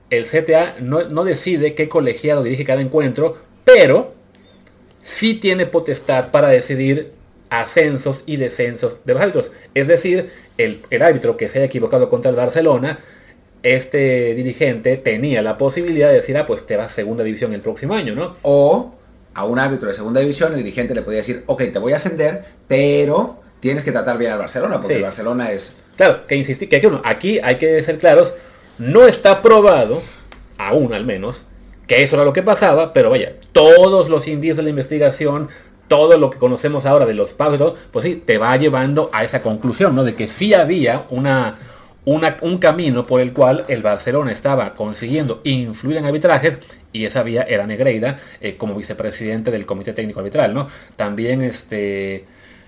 el 0.09 0.25
CTA 0.25 0.77
no, 0.79 1.03
no 1.09 1.23
decide 1.23 1.75
qué 1.75 1.89
colegiado 1.89 2.41
dirige 2.43 2.63
cada 2.63 2.81
encuentro, 2.81 3.37
pero 3.65 4.13
sí 5.01 5.35
tiene 5.35 5.65
potestad 5.65 6.31
para 6.31 6.47
decidir 6.47 7.11
ascensos 7.49 8.23
y 8.25 8.37
descensos 8.37 8.97
de 9.05 9.13
los 9.13 9.21
árbitros. 9.21 9.51
Es 9.73 9.87
decir, 9.87 10.29
el, 10.57 10.81
el 10.89 11.01
árbitro 11.01 11.37
que 11.37 11.47
se 11.47 11.59
haya 11.59 11.65
equivocado 11.65 12.09
contra 12.09 12.29
el 12.29 12.37
Barcelona, 12.37 12.99
este 13.63 14.33
dirigente 14.35 14.97
tenía 14.97 15.41
la 15.41 15.57
posibilidad 15.57 16.09
de 16.09 16.15
decir, 16.15 16.37
ah, 16.37 16.45
pues 16.45 16.65
te 16.65 16.77
vas 16.77 16.87
a 16.87 16.89
segunda 16.95 17.23
división 17.23 17.53
el 17.53 17.61
próximo 17.61 17.93
año, 17.93 18.15
¿no? 18.15 18.35
O 18.43 18.93
a 19.33 19.45
un 19.45 19.59
árbitro 19.59 19.87
de 19.87 19.93
segunda 19.93 20.21
división, 20.21 20.53
el 20.53 20.59
dirigente 20.59 20.95
le 20.95 21.01
podía 21.01 21.17
decir, 21.17 21.43
ok, 21.45 21.63
te 21.71 21.79
voy 21.79 21.93
a 21.93 21.97
ascender, 21.97 22.45
pero 22.67 23.41
tienes 23.59 23.83
que 23.83 23.91
tratar 23.91 24.17
bien 24.17 24.31
al 24.31 24.39
Barcelona, 24.39 24.75
porque 24.75 24.87
Sí. 24.87 24.93
el 24.97 25.03
Barcelona 25.03 25.51
es... 25.51 25.75
Claro, 25.97 26.25
que 26.25 26.35
insistí, 26.35 26.67
que 26.67 26.77
aquí, 26.77 26.85
uno, 26.87 27.01
aquí 27.03 27.39
hay 27.43 27.57
que 27.57 27.83
ser 27.83 27.97
claros, 27.97 28.33
No 28.77 29.05
está 29.05 29.41
probado, 29.41 30.01
aún 30.57 30.93
al 30.93 31.05
menos, 31.05 31.43
que 31.85 32.01
eso 32.01 32.15
era 32.15 32.23
lo 32.23 32.31
que 32.31 32.43
pasaba, 32.43 32.93
pero 32.93 33.09
vaya, 33.09 33.33
todos 33.51 34.07
los 34.07 34.25
indicios 34.29 34.55
de 34.55 34.63
la 34.63 34.69
investigación, 34.69 35.49
todo 35.89 36.17
lo 36.17 36.29
que 36.29 36.37
conocemos 36.37 36.85
ahora 36.85 37.05
de 37.05 37.13
los 37.13 37.33
pagos, 37.33 37.73
pues 37.91 38.05
sí, 38.05 38.15
te 38.15 38.37
va 38.37 38.55
llevando 38.55 39.09
a 39.11 39.25
esa 39.25 39.41
conclusión, 39.41 39.93
¿no? 39.95 40.05
De 40.05 40.15
que 40.15 40.27
sí 40.27 40.53
había 40.53 41.05
una, 41.09 41.57
un 42.05 42.57
camino 42.59 43.05
por 43.05 43.19
el 43.19 43.33
cual 43.33 43.65
el 43.67 43.81
Barcelona 43.81 44.31
estaba 44.31 44.73
consiguiendo 44.73 45.41
influir 45.43 45.97
en 45.97 46.05
arbitrajes 46.05 46.59
y 46.93 47.05
esa 47.05 47.23
vía 47.23 47.43
era 47.43 47.67
Negreira 47.67 48.19
eh, 48.39 48.55
como 48.55 48.75
vicepresidente 48.75 49.51
del 49.51 49.65
Comité 49.65 49.91
Técnico 49.91 50.21
Arbitral, 50.21 50.53
¿no? 50.53 50.69
También 50.95 51.41
este... 51.41 52.25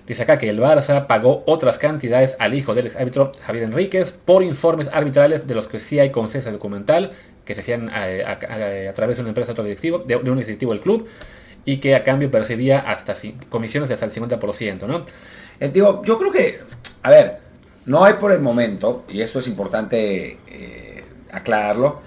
Dice 0.08 0.24
acá 0.24 0.40
que 0.40 0.50
el 0.50 0.60
Barça 0.60 1.06
pagó 1.06 1.44
otras 1.46 1.78
cantidades 1.78 2.36
al 2.40 2.56
hijo 2.56 2.74
del 2.74 2.92
árbitro 2.98 3.32
Javier 3.46 3.66
Enríquez 3.66 4.12
por 4.12 4.42
informes 4.44 4.90
arbitrales 4.92 5.46
de 5.46 5.54
los 5.56 5.68
que 5.68 5.80
sí 5.80 6.00
hay 6.00 6.10
consenso 6.10 6.52
documental 6.52 7.12
que 7.46 7.54
se 7.54 7.62
hacían 7.62 7.90
eh, 7.96 8.26
a, 8.26 8.94
través 8.94 9.18
de 9.18 9.22
una 9.22 9.30
empresa 9.30 9.54
directivo, 9.54 10.00
de, 10.00 10.18
de, 10.18 10.32
un 10.32 10.40
directivo 10.40 10.74
del 10.74 10.82
club 10.82 11.08
y 11.66 11.78
que 11.78 11.96
a 11.96 12.04
cambio 12.04 12.32
percibía 12.32 12.80
hasta 12.80 13.16
comisiones 13.50 13.90
de 13.90 13.94
hasta 13.96 14.06
el 14.06 14.12
50%, 14.12 14.88
¿no? 14.88 15.06
Eh, 15.60 15.70
digo, 15.74 16.02
yo 16.04 16.18
creo 16.18 16.32
que, 16.32 16.60
a 17.04 17.10
ver, 17.10 17.40
no 17.86 18.04
hay 18.04 18.14
por 18.14 18.32
el 18.32 18.42
momento, 18.42 19.06
y 19.08 19.22
esto 19.22 19.40
es 19.40 19.48
importante 19.48 20.38
eh, 20.48 21.04
aclararlo, 21.32 22.02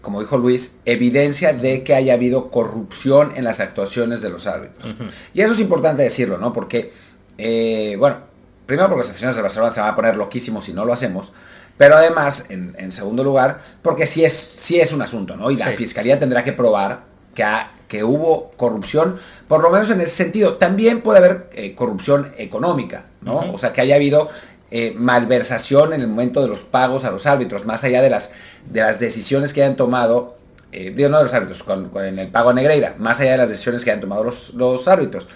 como 0.00 0.20
dijo 0.20 0.38
Luis, 0.38 0.76
evidencia 0.84 1.52
de 1.52 1.82
que 1.82 1.94
haya 1.94 2.14
habido 2.14 2.48
corrupción 2.50 3.32
en 3.34 3.42
las 3.42 3.58
actuaciones 3.58 4.22
de 4.22 4.30
los 4.30 4.46
árbitros. 4.46 4.94
Y 5.34 5.40
eso 5.40 5.52
es 5.52 5.58
importante 5.58 6.04
decirlo, 6.04 6.38
¿no? 6.38 6.52
Porque, 6.52 6.92
eh, 7.38 7.96
bueno, 7.98 8.18
primero 8.66 8.88
porque 8.88 9.00
los 9.00 9.10
aficionados 9.10 9.34
de 9.34 9.42
Barcelona 9.42 9.72
se 9.72 9.80
van 9.80 9.90
a 9.90 9.96
poner 9.96 10.16
loquísimos 10.16 10.64
si 10.64 10.72
no 10.72 10.84
lo 10.84 10.92
hacemos, 10.92 11.32
pero 11.76 11.96
además, 11.96 12.46
en, 12.50 12.92
segundo 12.92 13.24
lugar, 13.24 13.60
porque 13.82 14.06
sí 14.06 14.24
es, 14.24 14.32
sí 14.32 14.80
es 14.80 14.92
un 14.92 15.02
asunto, 15.02 15.36
¿no? 15.36 15.50
Y 15.50 15.56
la 15.56 15.72
fiscalía 15.72 16.18
tendrá 16.20 16.44
que 16.44 16.52
probar 16.52 17.15
que, 17.36 17.44
que 17.86 18.02
hubo 18.02 18.50
corrupción, 18.56 19.16
por 19.46 19.62
lo 19.62 19.70
menos 19.70 19.90
en 19.90 20.00
ese 20.00 20.12
sentido. 20.12 20.56
También 20.56 21.02
puede 21.02 21.18
haber 21.18 21.48
eh, 21.52 21.74
corrupción 21.74 22.32
económica, 22.36 23.04
¿no? 23.20 23.52
O 23.52 23.58
sea, 23.58 23.72
que 23.72 23.80
haya 23.80 23.94
habido 23.94 24.28
eh, 24.70 24.94
malversación 24.96 25.92
en 25.92 26.00
el 26.00 26.08
momento 26.08 26.42
de 26.42 26.48
los 26.48 26.62
pagos 26.62 27.04
a 27.04 27.10
los 27.10 27.26
árbitros, 27.26 27.64
más 27.64 27.84
allá 27.84 28.02
de 28.02 28.10
las, 28.10 28.32
de 28.68 28.80
las 28.80 28.98
decisiones 28.98 29.52
que 29.52 29.62
hayan 29.62 29.76
tomado, 29.76 30.36
eh, 30.72 30.92
digo 30.94 31.08
no 31.08 31.18
de 31.18 31.24
los 31.24 31.34
árbitros, 31.34 31.62
con, 31.62 31.90
el 31.96 32.28
pago 32.28 32.50
a 32.50 32.54
Negreira, 32.54 32.96
más 32.98 33.20
allá 33.20 33.32
de 33.32 33.38
las 33.38 33.50
decisiones 33.50 33.84
que 33.84 33.90
hayan 33.90 34.00
tomado 34.00 34.24
los, 34.24 34.88
árbitros. 34.88 35.28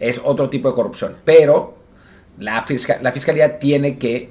Es 0.00 0.22
otro 0.24 0.48
tipo 0.48 0.68
de 0.68 0.74
corrupción. 0.74 1.16
Pero 1.24 1.76
la, 2.38 2.64
la 3.02 3.12
fiscalía 3.12 3.58
tiene 3.58 3.98
que 3.98 4.30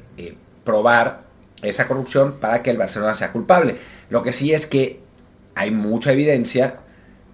probar 0.63 1.27
esa 1.61 1.87
corrupción 1.87 2.37
para 2.39 2.63
que 2.63 2.71
el 2.71 2.77
Barcelona 2.77 3.13
sea 3.13 3.31
culpable. 3.31 3.77
Lo 4.09 4.23
que 4.23 4.31
sí 4.31 4.53
es 4.53 4.65
que 4.65 5.01
hay 5.55 5.71
mucha 5.71 6.13
evidencia 6.13 6.79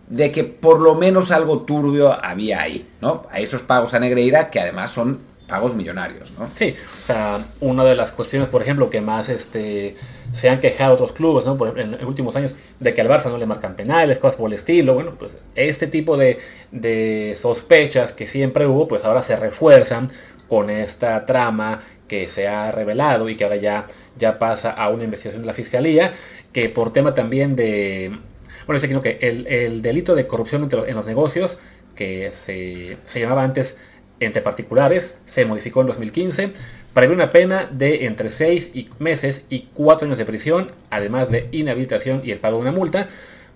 de 0.07 0.31
que 0.31 0.43
por 0.43 0.81
lo 0.81 0.95
menos 0.95 1.31
algo 1.31 1.61
turbio 1.61 2.13
había 2.23 2.61
ahí, 2.61 2.87
¿no? 3.01 3.25
A 3.31 3.39
esos 3.39 3.63
pagos 3.63 3.93
a 3.93 3.99
Negreira 3.99 4.49
que 4.49 4.59
además 4.59 4.91
son 4.91 5.33
pagos 5.47 5.75
millonarios, 5.75 6.31
¿no? 6.31 6.49
Sí, 6.53 6.73
o 7.03 7.05
sea, 7.05 7.45
una 7.59 7.83
de 7.83 7.95
las 7.95 8.11
cuestiones, 8.11 8.49
por 8.49 8.61
ejemplo, 8.61 8.89
que 8.89 9.01
más 9.01 9.29
este, 9.29 9.95
se 10.33 10.49
han 10.49 10.59
quejado 10.59 10.95
otros 10.95 11.13
clubes, 11.13 11.45
¿no? 11.45 11.57
Por, 11.57 11.77
en 11.79 11.91
los 11.91 12.03
últimos 12.03 12.35
años, 12.35 12.55
de 12.79 12.93
que 12.93 13.01
al 13.01 13.09
Barça 13.09 13.29
no 13.29 13.37
le 13.37 13.45
marcan 13.45 13.75
penales, 13.75 14.19
cosas 14.19 14.37
por 14.37 14.49
el 14.49 14.53
estilo, 14.53 14.93
bueno, 14.93 15.15
pues 15.17 15.37
este 15.55 15.87
tipo 15.87 16.17
de, 16.17 16.39
de 16.71 17.37
sospechas 17.39 18.13
que 18.13 18.25
siempre 18.25 18.65
hubo, 18.65 18.87
pues 18.87 19.03
ahora 19.03 19.21
se 19.21 19.35
refuerzan 19.35 20.09
con 20.47 20.69
esta 20.69 21.25
trama 21.25 21.81
que 22.07 22.27
se 22.27 22.47
ha 22.47 22.71
revelado 22.71 23.29
y 23.29 23.35
que 23.35 23.43
ahora 23.43 23.57
ya, 23.57 23.87
ya 24.17 24.39
pasa 24.39 24.71
a 24.71 24.89
una 24.89 25.03
investigación 25.03 25.43
de 25.43 25.47
la 25.47 25.53
fiscalía, 25.53 26.13
que 26.51 26.69
por 26.69 26.93
tema 26.93 27.13
también 27.13 27.55
de, 27.55 28.17
bueno, 28.65 28.81
dice 28.81 29.01
que 29.01 29.17
el, 29.21 29.47
el 29.47 29.81
delito 29.81 30.15
de 30.15 30.27
corrupción 30.27 30.69
en 30.71 30.95
los 30.95 31.05
negocios, 31.05 31.57
que 31.95 32.31
se, 32.31 32.97
se 33.05 33.19
llamaba 33.19 33.43
antes 33.43 33.77
entre 34.19 34.41
particulares 34.41 35.13
se 35.25 35.45
modificó 35.45 35.81
en 35.81 35.87
2015 35.87 36.53
para 36.93 37.09
una 37.09 37.29
pena 37.29 37.69
de 37.71 38.05
entre 38.05 38.29
6 38.29 38.71
meses 38.99 39.45
y 39.49 39.69
4 39.73 40.05
años 40.05 40.17
de 40.17 40.25
prisión, 40.25 40.71
además 40.91 41.31
de 41.31 41.49
inhabilitación 41.51 42.21
y 42.23 42.31
el 42.31 42.39
pago 42.39 42.57
de 42.57 42.61
una 42.61 42.71
multa. 42.71 43.09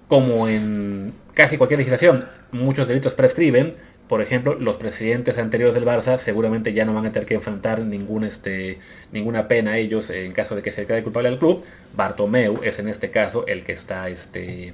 Como 0.07 0.47
en 0.47 1.13
casi 1.33 1.57
cualquier 1.57 1.79
legislación, 1.79 2.25
muchos 2.51 2.87
delitos 2.87 3.13
prescriben. 3.13 3.75
Por 4.07 4.21
ejemplo, 4.21 4.55
los 4.55 4.77
presidentes 4.77 5.37
anteriores 5.37 5.75
del 5.75 5.85
Barça 5.85 6.17
seguramente 6.17 6.73
ya 6.73 6.85
no 6.85 6.93
van 6.93 7.05
a 7.05 7.11
tener 7.11 7.27
que 7.27 7.35
enfrentar 7.35 7.81
ningún, 7.81 8.23
este, 8.23 8.79
ninguna 9.11 9.49
pena 9.49 9.71
a 9.71 9.77
ellos 9.77 10.09
en 10.09 10.31
caso 10.31 10.55
de 10.55 10.61
que 10.63 10.71
se 10.71 10.81
declare 10.81 11.03
culpable 11.03 11.29
al 11.29 11.37
club. 11.37 11.63
Bartomeu 11.93 12.61
es 12.63 12.79
en 12.79 12.87
este 12.87 13.11
caso 13.11 13.45
el 13.47 13.63
que 13.63 13.73
está 13.73 14.07
este, 14.07 14.73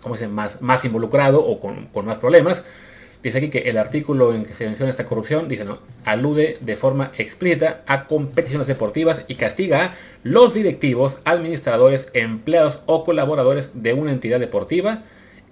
¿cómo 0.00 0.16
más, 0.30 0.60
más 0.62 0.84
involucrado 0.84 1.44
o 1.44 1.60
con, 1.60 1.86
con 1.86 2.06
más 2.06 2.18
problemas. 2.18 2.64
Dice 3.22 3.38
aquí 3.38 3.50
que 3.50 3.68
el 3.70 3.78
artículo 3.78 4.32
en 4.32 4.44
que 4.44 4.54
se 4.54 4.66
menciona 4.66 4.90
esta 4.90 5.06
corrupción, 5.06 5.48
dice, 5.48 5.64
no, 5.64 5.80
alude 6.04 6.56
de 6.60 6.76
forma 6.76 7.10
explícita 7.18 7.82
a 7.88 8.06
competiciones 8.06 8.68
deportivas 8.68 9.24
y 9.26 9.34
castiga 9.34 9.84
a 9.84 9.94
los 10.22 10.54
directivos, 10.54 11.18
administradores, 11.24 12.06
empleados 12.12 12.80
o 12.86 13.04
colaboradores 13.04 13.70
de 13.74 13.92
una 13.92 14.12
entidad 14.12 14.38
deportiva 14.38 15.02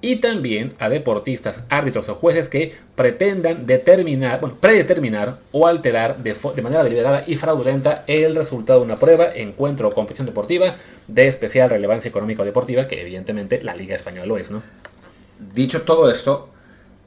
y 0.01 0.17
también 0.17 0.75
a 0.79 0.89
deportistas, 0.89 1.63
árbitros 1.69 2.09
o 2.09 2.15
jueces 2.15 2.49
que 2.49 2.75
pretendan 2.95 3.67
determinar, 3.67 4.41
bueno, 4.41 4.57
predeterminar 4.61 5.39
o 5.53 5.67
alterar 5.67 6.19
de, 6.19 6.35
de, 6.55 6.63
manera 6.63 6.85
deliberada 6.85 7.25
y 7.27 7.37
fraudulenta 7.37 8.05
el 8.07 8.35
resultado 8.35 8.81
de 8.81 8.87
una 8.87 8.99
prueba, 8.99 9.27
encuentro 9.35 9.89
o 9.89 9.95
competición 9.95 10.27
deportiva 10.27 10.77
de 11.09 11.27
especial 11.27 11.71
relevancia 11.71 12.09
económica 12.09 12.43
o 12.43 12.45
deportiva, 12.45 12.87
que 12.87 13.01
evidentemente 13.01 13.63
la 13.63 13.75
Liga 13.75 13.97
Española 13.97 14.27
lo 14.27 14.39
es, 14.39 14.51
¿no? 14.51 14.63
Dicho 15.55 15.83
todo 15.83 16.11
esto, 16.11 16.51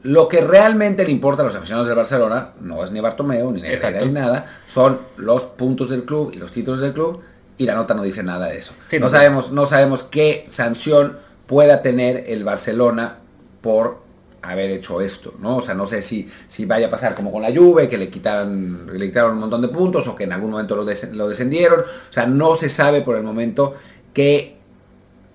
lo 0.04 0.28
que 0.28 0.42
realmente 0.42 1.04
le 1.04 1.12
importa 1.12 1.42
a 1.42 1.46
los 1.46 1.56
aficionados 1.56 1.88
del 1.88 1.98
Barcelona 1.98 2.54
no 2.62 2.84
es 2.84 2.92
ni 2.92 3.00
Bartomeu, 3.02 3.52
ni 3.52 3.62
Negreira, 3.62 4.02
ni 4.02 4.12
nada, 4.12 4.46
son 4.68 5.00
los 5.18 5.44
puntos 5.44 5.90
del 5.90 6.06
club 6.06 6.32
y 6.34 6.38
los 6.38 6.52
títulos 6.52 6.80
del 6.80 6.94
club, 6.94 7.22
y 7.58 7.66
la 7.66 7.76
nota 7.76 7.94
no 7.94 8.04
dice 8.04 8.24
nada 8.24 8.48
de 8.48 8.58
eso. 8.58 8.74
no, 9.00 9.10
sabemos, 9.10 9.52
no 9.52 9.66
sabemos 9.66 10.04
qué 10.04 10.46
sanción 10.48 11.18
pueda 11.50 11.82
tener 11.82 12.26
el 12.28 12.44
Barcelona 12.44 13.18
por 13.62 13.98
haber 14.44 14.70
hecho 14.70 15.02
esto, 15.02 15.34
¿no? 15.40 15.58
O 15.58 15.62
sea, 15.64 15.74
no 15.74 15.88
sé 15.88 16.04
si, 16.04 16.30
si 16.48 16.66
vaya 16.66 16.86
a 16.86 16.90
pasar 16.92 17.16
como 17.16 17.32
con 17.32 17.42
la 17.42 17.52
Juve, 17.52 17.90
que 17.90 17.98
le 17.98 18.08
quitaron, 18.08 18.88
le 18.94 19.08
quitaron 19.08 19.34
un 19.34 19.40
montón 19.40 19.64
de 19.64 19.70
puntos 19.70 20.08
o 20.08 20.16
que 20.16 20.26
en 20.26 20.32
algún 20.32 20.52
momento 20.52 20.76
lo, 20.76 20.84
lo 20.84 21.28
descendieron. 21.28 21.80
O 21.80 22.14
sea, 22.14 22.28
no 22.28 22.56
se 22.56 22.70
sabe 22.70 23.02
por 23.02 23.16
el 23.16 23.24
momento 23.24 23.74
que 24.14 24.59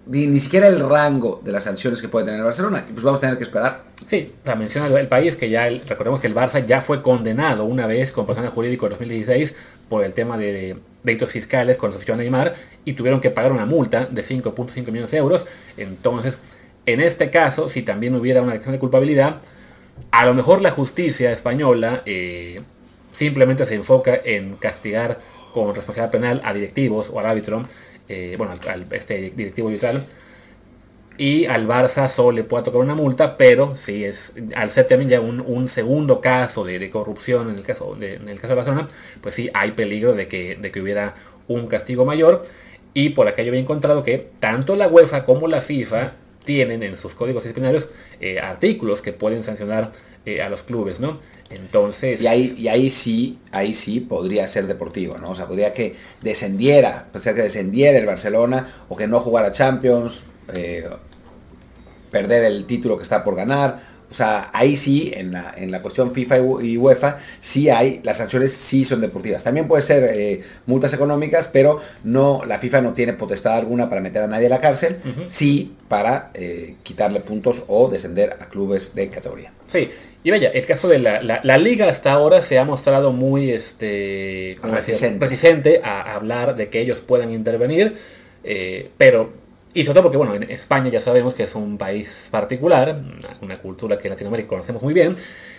ni, 0.06 0.38
siquiera 0.38 0.66
el 0.66 0.80
rango 0.80 1.40
de 1.44 1.52
las 1.52 1.64
sanciones 1.64 2.00
que 2.02 2.08
puede 2.08 2.26
tener 2.26 2.40
el 2.40 2.44
Barcelona. 2.44 2.84
Y 2.88 2.92
pues 2.92 3.04
vamos 3.04 3.18
a 3.18 3.20
tener 3.20 3.36
que 3.36 3.44
esperar. 3.44 3.84
Sí, 4.06 4.32
la 4.44 4.54
menciona 4.54 4.86
el 4.98 5.08
país 5.08 5.36
que 5.36 5.48
ya, 5.48 5.68
recordemos 5.68 6.20
que 6.20 6.26
el 6.26 6.34
Barça 6.34 6.64
ya 6.64 6.82
fue 6.82 7.02
condenado 7.02 7.64
una 7.64 7.86
vez 7.86 8.12
con 8.12 8.26
personal 8.26 8.50
jurídico 8.50 8.86
en 8.86 8.90
2016 8.90 9.54
por 9.88 10.04
el 10.04 10.12
tema 10.12 10.36
de 10.36 10.76
delitos 11.02 11.30
fiscales 11.30 11.78
cuando 11.78 11.96
se 11.96 12.00
fichó 12.00 12.14
a 12.14 12.16
Neymar 12.16 12.54
y 12.84 12.94
tuvieron 12.94 13.20
que 13.20 13.30
pagar 13.30 13.52
una 13.52 13.66
multa 13.66 14.06
de 14.06 14.22
5.5 14.22 14.86
millones 14.88 15.10
de 15.10 15.18
euros. 15.18 15.46
Entonces, 15.76 16.38
en 16.86 17.00
este 17.00 17.30
caso, 17.30 17.68
si 17.68 17.82
también 17.82 18.14
hubiera 18.14 18.42
una 18.42 18.52
declaración 18.52 18.74
de 18.74 18.78
culpabilidad, 18.78 19.40
a 20.10 20.26
lo 20.26 20.34
mejor 20.34 20.60
la 20.60 20.70
justicia 20.70 21.30
española 21.30 22.02
eh, 22.04 22.62
simplemente 23.12 23.64
se 23.64 23.74
enfoca 23.74 24.20
en 24.22 24.56
castigar 24.56 25.20
con 25.54 25.74
responsabilidad 25.74 26.10
penal 26.10 26.40
a 26.44 26.52
directivos 26.52 27.08
o 27.12 27.20
al 27.20 27.26
árbitro 27.26 27.64
eh, 28.08 28.34
bueno, 28.36 28.54
al, 28.68 28.86
este 28.90 29.30
directivo 29.30 29.70
tal 29.80 30.04
Y 31.16 31.46
al 31.46 31.66
Barça 31.66 32.08
solo 32.08 32.32
le 32.32 32.44
puede 32.44 32.64
tocar 32.64 32.80
una 32.80 32.94
multa, 32.94 33.36
pero 33.36 33.76
si 33.76 34.04
es, 34.04 34.34
al 34.54 34.70
ser 34.70 34.86
también 34.86 35.10
ya 35.10 35.20
un, 35.20 35.68
segundo 35.68 36.20
caso 36.20 36.64
de, 36.64 36.90
corrupción 36.90 37.50
en 37.50 37.56
el 37.56 37.64
caso 37.64 37.94
de, 37.94 38.14
en 38.14 38.28
el 38.28 38.36
caso 38.40 38.48
de 38.48 38.56
Barcelona, 38.56 38.88
pues 39.20 39.34
sí 39.34 39.48
hay 39.54 39.72
peligro 39.72 40.14
de 40.14 40.28
que, 40.28 40.56
de 40.56 40.70
que 40.70 40.80
hubiera 40.80 41.14
un 41.48 41.66
castigo 41.66 42.04
mayor. 42.04 42.42
Y 42.92 43.10
por 43.10 43.26
acá 43.26 43.42
yo 43.42 43.48
había 43.48 43.60
encontrado 43.60 44.04
que 44.04 44.30
tanto 44.38 44.76
la 44.76 44.86
UEFA 44.86 45.24
como 45.24 45.48
la 45.48 45.60
FIFA 45.60 46.12
tienen 46.44 46.82
en 46.82 46.96
sus 46.96 47.14
códigos 47.14 47.42
disciplinarios 47.42 47.88
eh, 48.20 48.38
artículos 48.38 49.02
que 49.02 49.12
pueden 49.12 49.42
sancionar 49.42 49.92
eh, 50.26 50.42
a 50.42 50.48
los 50.48 50.62
clubes, 50.62 51.00
¿no? 51.00 51.18
Entonces. 51.54 52.20
Y 52.22 52.26
ahí, 52.26 52.54
y 52.58 52.68
ahí 52.68 52.90
sí, 52.90 53.38
ahí 53.52 53.74
sí 53.74 54.00
podría 54.00 54.46
ser 54.46 54.66
deportivo, 54.66 55.18
¿no? 55.18 55.30
O 55.30 55.34
sea, 55.34 55.46
podría 55.46 55.72
que 55.72 55.96
descendiera, 56.20 57.06
puede 57.12 57.22
ser 57.22 57.34
que 57.34 57.42
descendiera 57.42 57.98
el 57.98 58.06
Barcelona 58.06 58.84
o 58.88 58.96
que 58.96 59.06
no 59.06 59.20
jugara 59.20 59.52
Champions, 59.52 60.24
eh, 60.52 60.88
perder 62.10 62.44
el 62.44 62.64
título 62.66 62.96
que 62.96 63.02
está 63.02 63.24
por 63.24 63.36
ganar. 63.36 63.93
O 64.14 64.16
sea, 64.16 64.48
ahí 64.52 64.76
sí, 64.76 65.12
en 65.12 65.32
la, 65.32 65.52
en 65.56 65.72
la 65.72 65.82
cuestión 65.82 66.12
FIFA 66.12 66.38
y 66.62 66.76
UEFA, 66.76 67.18
sí 67.40 67.68
hay, 67.68 68.00
las 68.04 68.18
sanciones 68.18 68.52
sí 68.52 68.84
son 68.84 69.00
deportivas. 69.00 69.42
También 69.42 69.66
puede 69.66 69.82
ser 69.82 70.04
eh, 70.04 70.40
multas 70.66 70.94
económicas, 70.94 71.50
pero 71.52 71.80
no, 72.04 72.42
la 72.46 72.60
FIFA 72.60 72.80
no 72.82 72.94
tiene 72.94 73.14
potestad 73.14 73.54
alguna 73.54 73.88
para 73.88 74.00
meter 74.00 74.22
a 74.22 74.28
nadie 74.28 74.46
a 74.46 74.50
la 74.50 74.60
cárcel, 74.60 74.98
sí 75.24 75.74
para 75.88 76.30
quitarle 76.84 77.20
puntos 77.20 77.64
o 77.66 77.88
descender 77.88 78.36
a 78.38 78.48
clubes 78.48 78.94
de 78.94 79.10
categoría. 79.10 79.52
Sí, 79.66 79.90
y 80.24 80.30
vaya, 80.30 80.50
el 80.54 80.64
caso 80.64 80.88
de 80.88 81.00
la, 81.00 81.20
la, 81.20 81.58
liga 81.58 81.86
hasta 81.86 82.12
ahora 82.12 82.40
se 82.40 82.58
ha 82.58 82.64
mostrado 82.64 83.12
muy 83.12 83.50
este, 83.50 84.56
reticente. 84.62 85.24
reticente 85.26 85.80
a 85.84 86.14
hablar 86.14 86.56
de 86.56 86.70
que 86.70 86.80
ellos 86.80 87.02
puedan 87.02 87.30
intervenir. 87.30 87.98
Eh, 88.42 88.90
pero, 88.96 89.32
y 89.74 89.84
sobre 89.84 89.94
todo 89.94 90.04
porque, 90.04 90.16
bueno, 90.16 90.34
en 90.34 90.50
España 90.50 90.88
ya 90.88 91.00
sabemos 91.00 91.34
que 91.34 91.42
es 91.42 91.54
un 91.56 91.76
país 91.76 92.28
particular, 92.30 92.96
una, 93.42 93.58
cultura 93.58 93.98
que 93.98 94.06
en 94.06 94.12
Latinoamérica 94.12 94.48
conocemos 94.48 94.82
muy 94.82 94.94
bien, 94.94 95.16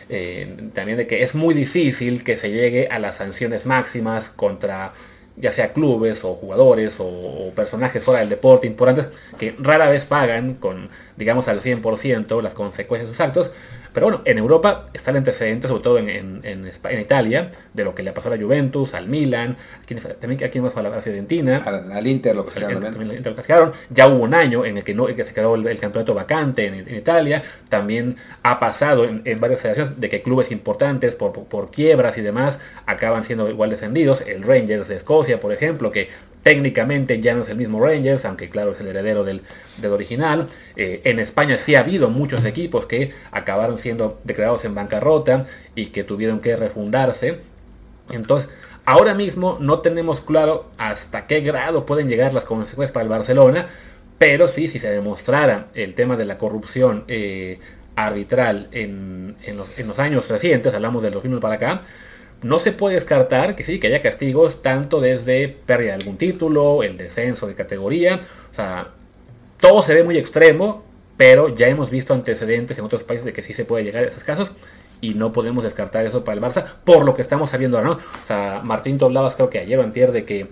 eh, 0.08 0.70
también 0.74 0.98
de 0.98 1.06
que 1.06 1.22
es 1.22 1.36
muy 1.36 1.54
difícil 1.54 2.24
que 2.24 2.38
se 2.38 2.50
llegue 2.50 2.88
a 2.88 2.98
las 3.00 3.18
sanciones 3.18 3.66
máximas 3.66 4.30
contra 4.30 4.94
ya 5.38 5.52
sea 5.52 5.74
clubes 5.74 6.24
o 6.24 6.34
jugadores 6.34 6.98
o, 7.00 7.52
personajes 7.56 8.04
fuera 8.04 8.22
del 8.22 8.30
deporte 8.30 8.68
importantes 8.68 9.10
que 9.38 9.54
rara 9.60 9.90
vez 9.90 10.06
pagan 10.06 10.56
con, 10.56 10.90
digamos, 11.18 11.48
al 11.48 11.62
100% 11.62 12.42
las 12.42 12.54
consecuencias 12.54 13.10
de 13.10 13.14
sus 13.14 13.22
actos, 13.22 13.52
pero 13.96 14.08
bueno, 14.08 14.22
en 14.26 14.38
Europa 14.38 14.90
está 14.92 15.12
el 15.12 15.18
antecedente, 15.18 15.70
sobre 15.70 15.82
todo 15.82 15.98
en, 16.00 16.10
en, 16.10 16.42
en, 16.44 17.00
Italia, 17.00 17.50
de 17.74 17.86
lo 17.86 17.96
que 17.96 18.04
le 18.04 18.12
pasó 18.12 18.28
a 18.28 18.36
la 18.36 18.44
Juventus, 18.44 18.94
al 18.94 19.08
Milan, 19.08 19.56
aquí, 19.82 19.96
también 19.96 20.44
aquí 20.44 20.60
más 20.60 20.76
a 20.76 20.84
la 20.84 21.02
Fiorentina. 21.02 21.64
Al, 21.64 22.06
Inter 22.06 22.36
lo 22.36 22.46
que 22.46 22.52
se 22.52 22.60
también. 22.60 23.24
Ya 23.90 24.10
hubo 24.10 24.22
un 24.22 24.34
año 24.34 24.66
en 24.66 24.80
el 24.80 24.84
que, 24.84 24.94
no, 24.94 25.06
que 25.06 25.24
se 25.24 25.34
quedó 25.34 25.56
el, 25.56 25.80
campeonato 25.80 26.14
vacante 26.14 26.66
en, 26.66 26.94
Italia. 26.94 27.42
También 27.70 28.18
ha 28.44 28.60
pasado 28.60 29.06
en, 29.06 29.40
varias 29.40 29.62
federaciones 29.62 29.98
de 29.98 30.10
que 30.10 30.22
clubes 30.22 30.52
importantes 30.52 31.16
por, 31.16 31.32
por, 31.32 31.72
quiebras 31.72 32.18
y 32.18 32.22
demás 32.22 32.60
acaban 32.86 33.24
siendo 33.24 33.50
igual 33.50 33.70
descendidos. 33.70 34.26
El 34.28 34.44
Rangers 34.44 34.90
de 34.90 34.96
Escocia, 34.96 35.40
por 35.40 35.54
ejemplo, 35.54 35.94
que 35.94 36.10
técnicamente 36.46 37.20
ya 37.22 37.34
no 37.34 37.42
es 37.42 37.50
el 37.50 37.58
mismo 37.58 37.84
Rangers, 37.84 38.24
aunque 38.24 38.52
claro 38.52 38.74
es 38.74 38.80
el 38.80 38.86
heredero 38.86 39.24
del, 39.24 39.42
original. 39.92 40.46
Eh, 40.76 41.02
en 41.04 41.18
España 41.18 41.58
sí 41.58 41.74
ha 41.74 41.80
habido 41.80 42.12
muchos 42.12 42.46
equipos 42.46 42.86
que 42.86 43.12
acabaron 43.32 43.80
siendo 43.80 44.20
declarados 44.24 44.64
en 44.64 44.76
bancarrota 44.76 45.48
y 45.74 45.88
que 45.88 46.04
tuvieron 46.04 46.42
que 46.42 46.56
refundarse. 46.56 47.40
Entonces, 48.12 48.52
ahora 48.86 49.16
mismo 49.16 49.58
no 49.60 49.80
tenemos 49.80 50.22
claro 50.22 50.70
hasta 50.78 51.26
qué 51.26 51.42
grado 51.42 51.88
pueden 51.88 52.08
llegar 52.10 52.32
las 52.32 52.46
consecuencias 52.46 52.92
para 52.92 53.06
el 53.06 53.10
Barcelona, 53.10 53.68
pero 54.20 54.48
sí, 54.48 54.68
si 54.68 54.78
se 54.78 54.92
demostrara 54.92 55.70
el 55.74 55.96
tema 55.96 56.16
de 56.16 56.26
la 56.26 56.38
corrupción 56.38 57.06
eh, 57.08 57.60
arbitral 57.96 58.68
en, 58.72 59.36
los, 59.56 59.80
en, 59.80 59.88
los, 59.88 59.98
años 59.98 60.30
recientes, 60.30 60.76
hablamos 60.76 61.02
del 61.02 61.14
2000 61.14 61.40
para 61.40 61.56
acá, 61.56 61.82
no 62.42 62.60
se 62.60 62.72
puede 62.72 62.96
descartar 62.96 63.56
que 63.56 63.64
sí, 63.64 63.80
que 63.80 63.88
haya 63.88 64.02
castigos 64.02 64.62
tanto 64.62 65.02
desde 65.02 65.50
pérdida 65.50 65.90
de 65.90 66.04
algún 66.04 66.18
título, 66.18 66.84
el 66.84 66.98
descenso 66.98 67.48
de 67.48 67.56
categoría, 67.56 68.22
o 68.52 68.56
sea, 68.56 68.92
todo 69.60 69.82
se 69.82 69.94
ve 69.94 70.04
muy 70.04 70.18
extremo, 70.18 70.84
pero 71.18 71.56
ya 71.56 71.68
hemos 71.68 71.90
visto 71.90 72.14
antecedentes 72.14 72.78
en 72.78 72.86
otros 72.86 73.04
países 73.04 73.26
de 73.26 73.34
que 73.34 73.42
sí 73.42 73.54
se 73.54 73.66
puede 73.66 73.84
llegar 73.84 74.04
a 74.04 74.08
esos 74.08 74.24
casos 74.24 74.52
y 75.02 75.14
no 75.14 75.32
podemos 75.32 75.64
descartar 75.64 76.06
eso 76.06 76.24
para 76.24 76.36
el 76.38 76.44
Barça 76.44 76.66
por 76.84 77.06
lo 77.06 77.16
que 77.16 77.22
estamos 77.22 77.50
sabiendo 77.50 77.78
ahora, 77.78 77.90
¿no? 77.90 77.96
O 77.96 78.28
sea, 78.28 78.62
Martín, 78.64 78.98
tú 78.98 79.06
hablabas 79.06 79.36
creo 79.36 79.50
que 79.50 79.60
ayer 79.60 79.80
o 79.80 79.84
antier 79.84 80.12
de 80.12 80.26
que, 80.26 80.50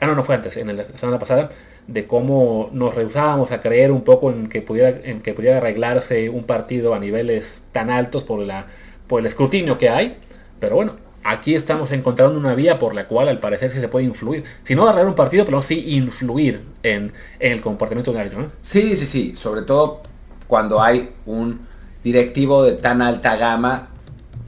ah 0.00 0.06
no, 0.06 0.14
no 0.14 0.22
fue 0.22 0.34
antes, 0.34 0.56
en 0.56 0.76
la 0.76 0.84
semana 0.84 1.18
pasada, 1.18 1.50
de 1.86 2.06
cómo 2.06 2.70
nos 2.72 2.94
rehusábamos 2.94 3.52
a 3.52 3.60
creer 3.60 3.90
un 3.90 4.02
poco 4.02 4.30
en 4.30 4.48
que 4.48 4.62
pudiera, 4.62 4.90
en 5.04 5.22
que 5.22 5.34
pudiera 5.34 5.58
arreglarse 5.58 6.28
un 6.28 6.44
partido 6.44 6.94
a 6.94 6.98
niveles 6.98 7.64
tan 7.72 7.90
altos 7.90 8.24
por, 8.24 8.40
la, 8.40 8.66
por 9.06 9.20
el 9.20 9.26
escrutinio 9.26 9.78
que 9.78 9.88
hay, 9.88 10.18
pero 10.60 10.76
bueno, 10.76 10.96
aquí 11.24 11.54
estamos 11.54 11.92
encontrando 11.92 12.38
una 12.38 12.54
vía 12.54 12.78
por 12.78 12.94
la 12.94 13.06
cual 13.06 13.28
al 13.28 13.40
parecer 13.40 13.70
sí 13.70 13.80
se 13.80 13.88
puede 13.88 14.04
influir. 14.04 14.44
Si 14.64 14.74
no 14.74 14.86
arreglar 14.88 15.08
un 15.08 15.14
partido, 15.14 15.44
pero 15.44 15.60
sí 15.62 15.96
influir 15.96 16.62
en, 16.82 17.12
el 17.38 17.60
comportamiento 17.60 18.12
del 18.12 18.20
árbitro. 18.20 18.42
¿no? 18.42 18.52
Sí, 18.62 18.94
sí, 18.94 19.06
sí. 19.06 19.34
Sobre 19.36 19.62
todo 19.62 20.02
cuando 20.46 20.82
hay 20.82 21.14
un 21.26 21.66
directivo 22.02 22.64
de 22.64 22.72
tan 22.72 23.02
alta 23.02 23.36
gama, 23.36 23.90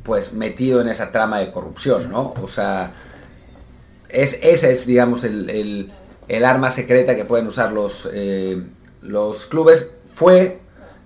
pues 0.02 0.32
metido 0.32 0.80
en 0.80 0.88
esa 0.88 1.12
trama 1.12 1.38
de 1.38 1.50
corrupción, 1.50 2.10
¿no? 2.10 2.34
O 2.42 2.48
sea, 2.48 2.92
es, 4.08 4.38
es, 4.42 4.86
digamos, 4.86 5.24
el, 5.24 5.92
arma 6.44 6.70
secreta 6.70 7.14
que 7.14 7.24
pueden 7.24 7.46
usar 7.46 7.72
los, 7.72 8.08
eh, 8.12 8.64
los 9.02 9.46
clubes. 9.46 9.94
Fue 10.14 10.60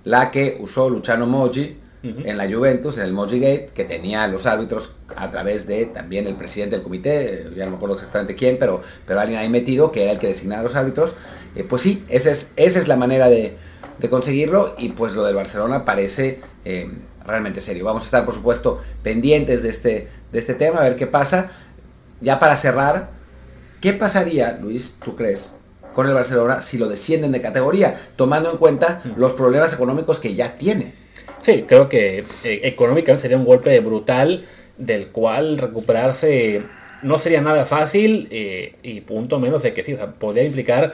la 0.04 0.30
que 0.30 0.56
usó 0.60 0.88
Luciano 0.88 1.26
Moggi 1.26 1.76
en 2.24 2.36
la 2.36 2.50
Juventus, 2.50 2.98
en 2.98 3.04
el 3.04 3.12
Moji 3.12 3.40
Gate, 3.40 3.70
que 3.74 3.84
tenía 3.84 4.26
los 4.28 4.46
árbitros 4.46 4.94
a 5.16 5.30
través 5.30 5.66
de 5.66 5.86
también 5.86 6.26
el 6.26 6.36
presidente 6.36 6.76
del 6.76 6.82
comité, 6.82 7.50
ya 7.56 7.64
no 7.64 7.72
me 7.72 7.76
acuerdo 7.76 7.96
exactamente 7.96 8.34
quién, 8.34 8.58
pero, 8.58 8.82
pero 9.06 9.20
alguien 9.20 9.38
ahí 9.38 9.48
metido, 9.48 9.92
que 9.92 10.04
era 10.04 10.12
el 10.12 10.18
que 10.18 10.28
designaba 10.28 10.60
a 10.60 10.64
los 10.64 10.74
árbitros. 10.74 11.16
Eh, 11.54 11.64
pues 11.64 11.82
sí, 11.82 12.04
esa 12.08 12.30
es, 12.30 12.52
esa 12.56 12.78
es 12.78 12.88
la 12.88 12.96
manera 12.96 13.28
de, 13.28 13.56
conseguirlo 14.10 14.74
y 14.78 14.90
pues 14.90 15.14
lo 15.14 15.24
del 15.24 15.34
Barcelona 15.34 15.84
parece 15.84 16.40
eh, 16.64 16.90
realmente 17.24 17.60
serio. 17.60 17.84
Vamos 17.84 18.02
a 18.02 18.06
estar, 18.06 18.24
por 18.24 18.34
supuesto, 18.34 18.80
pendientes 19.02 19.62
de 19.62 19.70
este, 19.70 20.08
de 20.32 20.38
este 20.38 20.54
tema, 20.54 20.80
a 20.80 20.84
ver 20.84 20.96
qué 20.96 21.06
pasa. 21.06 21.50
Ya 22.20 22.38
para 22.38 22.56
cerrar, 22.56 23.10
¿qué 23.80 23.92
pasaría, 23.94 24.58
Luis, 24.60 24.96
tú 25.04 25.16
crees, 25.16 25.54
con 25.92 26.06
el 26.06 26.14
Barcelona 26.14 26.60
si 26.60 26.76
lo 26.76 26.88
descienden 26.88 27.32
de 27.32 27.40
categoría, 27.40 27.98
tomando 28.16 28.50
en 28.50 28.58
cuenta 28.58 29.02
los 29.16 29.32
problemas 29.32 29.72
económicos 29.72 30.20
que 30.20 30.34
ya 30.34 30.56
tiene? 30.56 31.05
Sí, 31.42 31.64
creo 31.66 31.88
que 31.88 32.24
eh, 32.44 32.60
económicamente 32.64 33.22
sería 33.22 33.36
un 33.36 33.44
golpe 33.44 33.78
brutal 33.80 34.44
del 34.78 35.10
cual 35.10 35.58
recuperarse 35.58 36.62
no 37.02 37.18
sería 37.18 37.40
nada 37.40 37.66
fácil 37.66 38.28
eh, 38.30 38.74
y 38.82 39.00
punto 39.02 39.38
menos 39.38 39.62
de 39.62 39.72
que 39.72 39.84
sí, 39.84 39.94
o 39.94 39.96
sea, 39.96 40.12
podría 40.12 40.44
implicar 40.44 40.92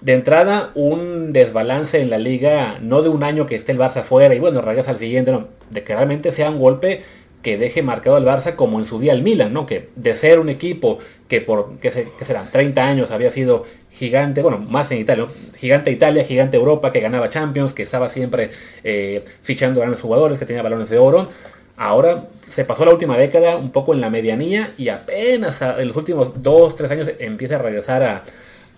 de 0.00 0.12
entrada 0.12 0.70
un 0.74 1.32
desbalance 1.32 2.00
en 2.00 2.10
la 2.10 2.18
liga, 2.18 2.78
no 2.80 3.02
de 3.02 3.08
un 3.08 3.24
año 3.24 3.46
que 3.46 3.56
esté 3.56 3.72
el 3.72 3.78
Barça 3.78 4.02
fuera 4.02 4.34
y 4.34 4.38
bueno, 4.38 4.62
regresa 4.62 4.92
al 4.92 4.98
siguiente, 4.98 5.32
no, 5.32 5.48
de 5.70 5.82
que 5.82 5.94
realmente 5.94 6.30
sea 6.30 6.50
un 6.50 6.60
golpe 6.60 7.02
que 7.42 7.56
deje 7.56 7.82
marcado 7.82 8.16
al 8.16 8.24
Barça 8.24 8.56
como 8.56 8.78
en 8.78 8.84
su 8.84 8.98
día 8.98 9.12
el 9.12 9.22
Milan, 9.22 9.52
¿no? 9.52 9.66
Que 9.66 9.90
de 9.94 10.14
ser 10.14 10.40
un 10.40 10.48
equipo 10.48 10.98
que 11.28 11.40
por, 11.40 11.78
que, 11.78 11.90
se, 11.90 12.10
que 12.18 12.24
serán 12.24 12.50
30 12.50 12.82
años 12.82 13.10
había 13.10 13.30
sido 13.30 13.64
gigante, 13.90 14.42
bueno, 14.42 14.58
más 14.58 14.90
en 14.90 14.98
Italia, 14.98 15.26
gigante 15.54 15.90
Italia, 15.90 16.24
gigante 16.24 16.56
Europa, 16.56 16.90
que 16.90 17.00
ganaba 17.00 17.28
Champions, 17.28 17.72
que 17.72 17.82
estaba 17.82 18.08
siempre 18.08 18.50
eh, 18.82 19.24
fichando 19.42 19.80
grandes 19.80 20.00
jugadores, 20.00 20.38
que 20.38 20.46
tenía 20.46 20.62
balones 20.62 20.90
de 20.90 20.98
oro. 20.98 21.28
Ahora 21.76 22.24
se 22.48 22.64
pasó 22.64 22.84
la 22.84 22.92
última 22.92 23.16
década 23.16 23.56
un 23.56 23.70
poco 23.70 23.94
en 23.94 24.00
la 24.00 24.10
medianía 24.10 24.74
y 24.76 24.88
apenas 24.88 25.62
en 25.62 25.86
los 25.86 25.96
últimos 25.96 26.42
2, 26.42 26.74
3 26.74 26.90
años 26.90 27.10
empieza 27.20 27.56
a 27.56 27.58
regresar 27.58 28.24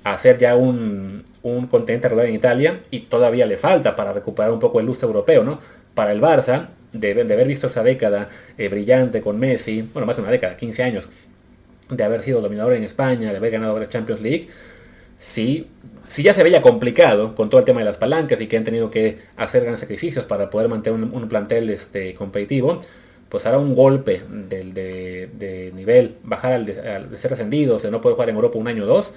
a, 0.05 0.19
ser 0.19 0.39
ya 0.39 0.57
un, 0.57 1.25
un 1.43 1.67
continente 1.67 2.09
regular 2.09 2.29
en 2.29 2.35
Italia 2.35 2.81
y 2.91 3.01
todavía 3.01 3.47
le 3.47 3.57
falta 3.57 3.97
para 3.97 4.13
recuperar 4.13 4.51
un 4.51 4.59
poco 4.59 4.81
el 4.81 4.87
lustre 4.87 5.07
europeo, 5.07 5.45
¿no? 5.45 5.61
Para 5.95 6.13
el 6.13 6.21
Barça, 6.21 6.69
de, 6.93 7.21
haber 7.21 7.47
visto 7.47 7.67
esa 7.67 7.83
década 7.83 8.29
eh, 8.59 8.69
brillante 8.69 9.21
con 9.21 9.39
Messi, 9.39 9.83
bueno, 9.83 10.07
más 10.07 10.17
de 10.17 10.23
una 10.23 10.31
década, 10.31 10.57
15 10.57 10.83
años, 10.83 11.09
de 11.89 12.05
haber 12.05 12.23
sido 12.23 12.41
dominador 12.41 12.75
en 12.75 12.85
España, 12.85 13.31
de 13.31 13.37
haber 13.37 13.53
ganado 13.53 13.79
la 13.79 13.89
Champions 13.89 14.21
League, 14.21 14.49
sí 15.19 15.69
ya 16.19 16.35
se 16.35 16.43
veía 16.43 16.61
complicado 16.61 17.35
con 17.35 17.49
todo 17.49 17.61
el 17.61 17.65
tema 17.65 17.81
de 17.81 17.85
las 17.85 17.97
palancas 17.97 18.41
y 18.41 18.47
que 18.47 18.57
han 18.57 18.65
tenido 18.65 18.91
que 18.91 19.19
hacer 19.37 19.63
grandes 19.63 19.81
sacrificios 19.81 20.27
para 20.27 20.51
poder 20.51 20.69
mantener 20.69 21.01
un, 21.01 21.29
plantel 21.29 21.71
este, 21.71 22.15
competitivo, 22.15 22.81
pues 23.29 23.47
hará 23.47 23.59
un 23.59 23.75
golpe 23.75 24.23
de, 24.29 25.73
nivel, 25.75 26.17
bajar 26.25 26.53
al 26.53 26.67
de, 26.67 26.81
al 26.81 27.11
de 27.11 27.17
ser 27.17 27.33
ascendidos, 27.33 27.83
de 27.83 27.91
no 27.91 28.01
poder 28.01 28.15
jugar 28.15 28.29
en 28.31 28.37
Europa 28.37 28.59
un 28.59 28.67
año 28.67 28.85
o 28.85 28.87
dos, 28.87 29.15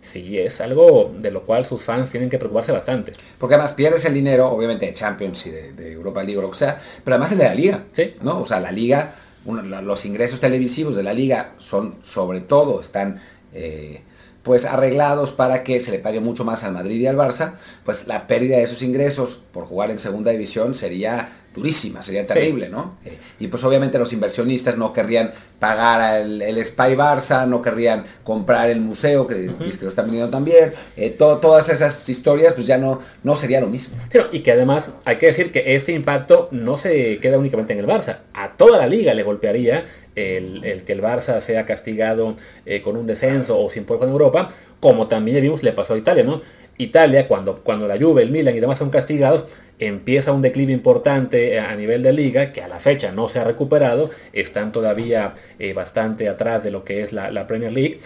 sí 0.00 0.38
es 0.38 0.60
algo 0.60 1.14
de 1.18 1.30
lo 1.30 1.42
cual 1.42 1.64
sus 1.64 1.82
fans 1.82 2.10
tienen 2.10 2.30
que 2.30 2.38
preocuparse 2.38 2.72
bastante. 2.72 3.12
Porque 3.38 3.54
además 3.54 3.72
pierdes 3.72 4.04
el 4.04 4.14
dinero, 4.14 4.50
obviamente, 4.50 4.86
de 4.86 4.94
Champions 4.94 5.46
y 5.46 5.50
de, 5.50 5.92
Europa 5.92 6.22
League 6.22 6.38
o 6.38 6.42
lo 6.42 6.50
que 6.50 6.58
sea, 6.58 6.78
pero 7.04 7.16
además 7.16 7.32
el 7.32 7.38
de 7.38 7.44
la 7.44 7.54
liga. 7.54 7.84
Sí. 7.92 8.14
¿no? 8.22 8.40
O 8.40 8.46
sea, 8.46 8.60
la 8.60 8.72
liga, 8.72 9.14
los 9.46 10.04
ingresos 10.04 10.40
televisivos 10.40 10.96
de 10.96 11.02
la 11.02 11.12
liga 11.12 11.54
son, 11.58 11.96
sobre 12.04 12.40
todo, 12.40 12.80
están... 12.80 13.20
Eh, 13.52 14.02
pues 14.42 14.64
arreglados 14.64 15.32
para 15.32 15.62
que 15.62 15.80
se 15.80 15.90
le 15.90 15.98
pague 15.98 16.20
mucho 16.20 16.44
más 16.44 16.64
al 16.64 16.72
Madrid 16.72 17.00
y 17.00 17.06
al 17.06 17.16
Barça, 17.16 17.54
pues 17.84 18.06
la 18.06 18.26
pérdida 18.26 18.56
de 18.56 18.62
esos 18.62 18.82
ingresos 18.82 19.40
por 19.52 19.66
jugar 19.66 19.90
en 19.90 19.98
segunda 19.98 20.30
división 20.30 20.74
sería 20.74 21.28
durísima, 21.54 22.00
sería 22.00 22.24
terrible, 22.24 22.68
¿no? 22.68 22.96
Eh, 23.04 23.18
y 23.40 23.48
pues 23.48 23.64
obviamente 23.64 23.98
los 23.98 24.12
inversionistas 24.12 24.76
no 24.76 24.92
querrían 24.92 25.32
pagar 25.58 26.20
el, 26.20 26.40
el 26.42 26.64
Spy 26.64 26.94
Barça, 26.94 27.46
no 27.46 27.60
querrían 27.60 28.04
comprar 28.22 28.70
el 28.70 28.80
museo, 28.80 29.26
que, 29.26 29.50
que 29.58 29.82
lo 29.82 29.88
están 29.88 30.06
vendiendo 30.06 30.30
también, 30.30 30.72
eh, 30.96 31.10
todas 31.10 31.68
esas 31.68 32.08
historias 32.08 32.54
pues 32.54 32.66
ya 32.66 32.78
no, 32.78 33.00
no 33.24 33.34
sería 33.34 33.60
lo 33.60 33.66
mismo. 33.66 33.96
y 34.30 34.40
que 34.40 34.52
además 34.52 34.90
hay 35.04 35.16
que 35.16 35.26
decir 35.26 35.50
que 35.50 35.74
este 35.74 35.92
impacto 35.92 36.48
no 36.52 36.76
se 36.76 37.18
queda 37.18 37.36
únicamente 37.36 37.72
en 37.72 37.80
el 37.80 37.86
Barça, 37.86 38.18
a 38.32 38.52
toda 38.52 38.78
la 38.78 38.86
liga 38.86 39.12
le 39.12 39.24
golpearía 39.24 39.86
el, 40.16 40.82
que 40.84 40.92
el 40.92 41.02
Barça 41.02 41.40
sea 41.40 41.64
castigado 41.64 42.36
eh, 42.66 42.82
con 42.82 42.96
un 42.96 43.06
descenso 43.06 43.58
o 43.58 43.70
sin 43.70 43.84
poder 43.84 44.04
en 44.04 44.10
Europa, 44.10 44.48
como 44.80 45.08
también 45.08 45.40
vimos 45.42 45.62
le 45.62 45.72
pasó 45.72 45.94
a 45.94 45.98
Italia, 45.98 46.24
¿no? 46.24 46.40
Italia, 46.78 47.28
cuando, 47.28 47.56
cuando 47.56 47.86
la 47.86 47.98
Juve, 47.98 48.22
el 48.22 48.30
Milan 48.30 48.56
y 48.56 48.60
demás 48.60 48.78
son 48.78 48.88
castigados, 48.88 49.44
empieza 49.78 50.32
un 50.32 50.40
declive 50.40 50.72
importante 50.72 51.58
a 51.58 51.74
nivel 51.76 52.02
de 52.02 52.12
liga, 52.12 52.52
que 52.52 52.62
a 52.62 52.68
la 52.68 52.80
fecha 52.80 53.12
no 53.12 53.28
se 53.28 53.38
ha 53.38 53.44
recuperado, 53.44 54.10
están 54.32 54.72
todavía 54.72 55.34
eh, 55.58 55.74
bastante 55.74 56.28
atrás 56.28 56.64
de 56.64 56.70
lo 56.70 56.84
que 56.84 57.02
es 57.02 57.12
la, 57.12 57.46
Premier 57.46 57.72
League, 57.72 58.00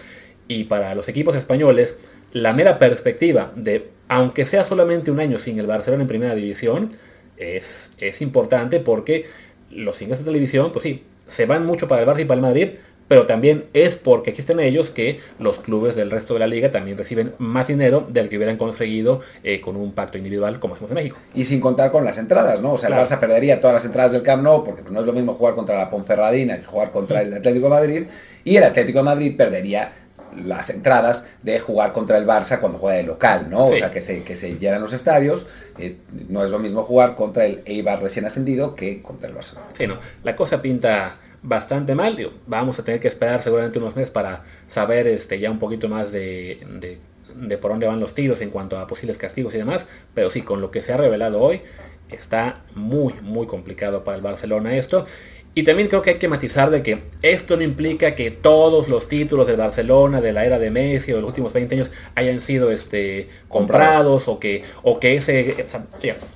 y 0.47 0.65
para 0.65 0.93
los 0.93 1.07
equipos 1.07 1.35
españoles, 1.35 1.97
la 2.33 2.51
mera 2.51 2.77
perspectiva 2.77 3.53
de, 3.55 3.87
aunque 4.09 4.45
sea 4.45 4.65
solamente 4.65 5.09
un 5.09 5.21
año 5.21 5.39
sin 5.39 5.57
el 5.57 5.67
Barcelona 5.67 6.03
en 6.03 6.07
primera 6.07 6.35
división, 6.35 6.91
es, 7.37 7.91
es 7.97 8.21
importante 8.21 8.81
porque 8.81 9.25
los 9.71 10.01
ingresos 10.01 10.25
de 10.25 10.31
televisión, 10.31 10.71
pues 10.71 10.83
sí, 10.83 11.03
se 11.27 11.45
van 11.45 11.65
mucho 11.65 11.87
para 11.87 12.01
el 12.01 12.07
Barça 12.07 12.21
y 12.21 12.25
para 12.25 12.35
el 12.35 12.41
Madrid, 12.41 12.69
pero 13.07 13.27
también 13.27 13.65
es 13.73 13.95
porque 13.95 14.31
existen 14.31 14.59
ellos 14.59 14.89
que 14.89 15.19
los 15.37 15.59
clubes 15.59 15.95
del 15.95 16.09
resto 16.09 16.33
de 16.33 16.39
la 16.39 16.47
liga 16.47 16.71
también 16.71 16.97
reciben 16.97 17.33
más 17.37 17.67
dinero 17.67 18.07
del 18.09 18.29
que 18.29 18.37
hubieran 18.37 18.57
conseguido 18.57 19.21
eh, 19.43 19.61
con 19.61 19.75
un 19.75 19.91
pacto 19.91 20.17
individual 20.17 20.59
como 20.59 20.73
hacemos 20.73 20.89
en 20.89 20.95
México. 20.95 21.17
Y 21.35 21.45
sin 21.45 21.61
contar 21.61 21.91
con 21.91 22.03
las 22.03 22.17
entradas, 22.17 22.61
¿no? 22.61 22.73
O 22.73 22.77
sea, 22.79 22.87
Claro. 22.87 23.03
el 23.03 23.07
Barça 23.07 23.19
perdería 23.19 23.61
todas 23.61 23.75
las 23.75 23.85
entradas 23.85 24.11
del 24.11 24.23
Camp 24.23 24.41
Nou 24.41 24.63
porque 24.63 24.81
no 24.89 24.99
es 24.99 25.05
lo 25.05 25.13
mismo 25.13 25.35
jugar 25.35 25.53
contra 25.53 25.77
la 25.77 25.89
Ponferradina 25.91 26.57
que 26.57 26.65
jugar 26.65 26.91
contra 26.91 27.21
el 27.21 27.31
Atlético 27.33 27.65
de 27.65 27.69
Madrid 27.69 28.03
y 28.43 28.55
el 28.57 28.63
Atlético 28.63 28.99
de 28.99 29.03
Madrid 29.05 29.37
perdería 29.37 29.91
las 30.43 30.69
entradas 30.69 31.27
de 31.43 31.59
jugar 31.59 31.93
contra 31.93 32.17
el 32.17 32.25
Barça 32.27 32.59
cuando 32.59 32.77
juega 32.77 32.97
de 32.97 33.03
local, 33.03 33.47
¿no? 33.49 33.65
O 33.65 33.75
sea, 33.77 33.91
que 33.91 34.01
se, 34.01 34.23
que 34.23 34.35
se 34.35 34.57
llenan 34.57 34.81
los 34.81 34.93
estadios. 34.93 35.45
eh, 35.77 35.97
no 36.29 36.43
es 36.43 36.51
lo 36.51 36.59
mismo 36.59 36.83
jugar 36.83 37.15
contra 37.15 37.45
el 37.45 37.61
Eibar 37.65 38.01
recién 38.01 38.25
ascendido 38.25 38.75
que 38.75 39.01
contra 39.01 39.29
el 39.29 39.35
Barça. 39.35 39.55
Sí, 39.77 39.87
no, 39.87 39.97
la 40.23 40.35
cosa 40.35 40.61
pinta 40.61 41.17
bastante 41.41 41.93
mal. 41.95 42.17
vamos 42.47 42.79
a 42.79 42.83
tener 42.83 42.99
que 42.99 43.07
esperar 43.07 43.43
seguramente 43.43 43.77
unos 43.79 43.95
meses 43.95 44.09
para 44.11 44.43
saber 44.67 45.07
este, 45.07 45.39
ya 45.39 45.51
un 45.51 45.59
poquito 45.59 45.87
más 45.89 46.11
de, 46.11 46.59
de- 46.79 46.99
de 47.35 47.57
por 47.57 47.71
dónde 47.71 47.85
van 47.85 47.99
los 47.99 48.13
tiros 48.13 48.39
en 48.41 48.49
cuanto 48.49 48.79
a 48.79 48.87
posibles 48.87 49.17
castigos 49.17 49.53
y 49.53 49.57
demás. 49.57 49.87
Pero 50.13 50.31
sí, 50.31 50.41
con 50.41 50.61
lo 50.61 50.71
que 50.71 50.81
se 50.81 50.93
ha 50.93 50.97
revelado 50.97 51.41
hoy, 51.41 51.61
está 52.09 52.61
muy, 52.75 53.13
muy 53.21 53.45
complicado 53.45 54.03
para 54.05 54.15
el 54.15 54.23
Barcelona 54.23 54.75
esto. 54.77 55.05
Y 55.57 55.63
también 55.63 55.87
creo 55.87 56.01
que 56.01 56.09
hay 56.11 56.17
que 56.17 56.27
matizar 56.27 56.69
de 56.69 56.83
que 56.83 57.03
esto 57.21 57.55
no 57.55 57.63
implica 57.63 58.13
que 58.13 58.29
todos 58.29 58.89
los 58.89 59.07
títulos 59.07 59.47
del 59.47 59.55
Barcelona 59.55 60.19
de 60.19 60.33
la 60.33 60.45
era 60.45 60.59
de 60.59 60.69
Messi 60.69 61.13
o 61.13 61.15
de 61.15 61.21
los 61.21 61.29
últimos 61.29 61.53
20 61.53 61.75
años 61.75 61.91
hayan 62.13 62.41
sido 62.41 62.71
este, 62.71 63.29
comprados 63.47 64.27
o 64.27 64.37
que, 64.37 64.63
o 64.83 64.99
que 64.99 65.15
ese, 65.15 65.65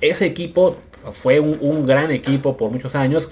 ese 0.00 0.24
equipo 0.24 0.78
fue 1.12 1.38
un, 1.38 1.84
gran 1.84 2.10
equipo 2.10 2.56
por 2.56 2.70
muchos 2.70 2.94
años 2.94 3.28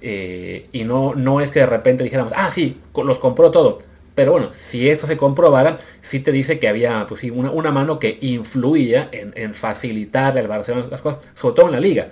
eh, 0.00 0.66
y 0.72 0.84
no, 0.84 1.14
no 1.14 1.42
es 1.42 1.50
que 1.50 1.60
de 1.60 1.66
repente 1.66 2.04
dijéramos, 2.04 2.32
ah, 2.34 2.50
sí, 2.50 2.78
los 2.94 3.18
compró 3.18 3.50
todo. 3.50 3.80
Pero 4.14 4.32
bueno, 4.32 4.48
si 4.56 4.88
esto 4.88 5.06
se 5.06 5.18
comprobara, 5.18 5.78
sí 6.00 6.20
te 6.20 6.32
dice 6.32 6.58
que 6.58 6.68
había 6.68 7.04
pues, 7.06 7.22
una, 7.24 7.50
una 7.50 7.70
mano 7.70 7.98
que 7.98 8.16
influía 8.22 9.10
en, 9.12 9.34
en 9.36 9.52
facilitarle 9.52 10.40
al 10.40 10.48
Barcelona 10.48 10.86
las 10.90 11.02
cosas, 11.02 11.20
sobre 11.34 11.54
todo 11.54 11.66
en 11.66 11.72
la 11.72 11.80
liga. 11.80 12.08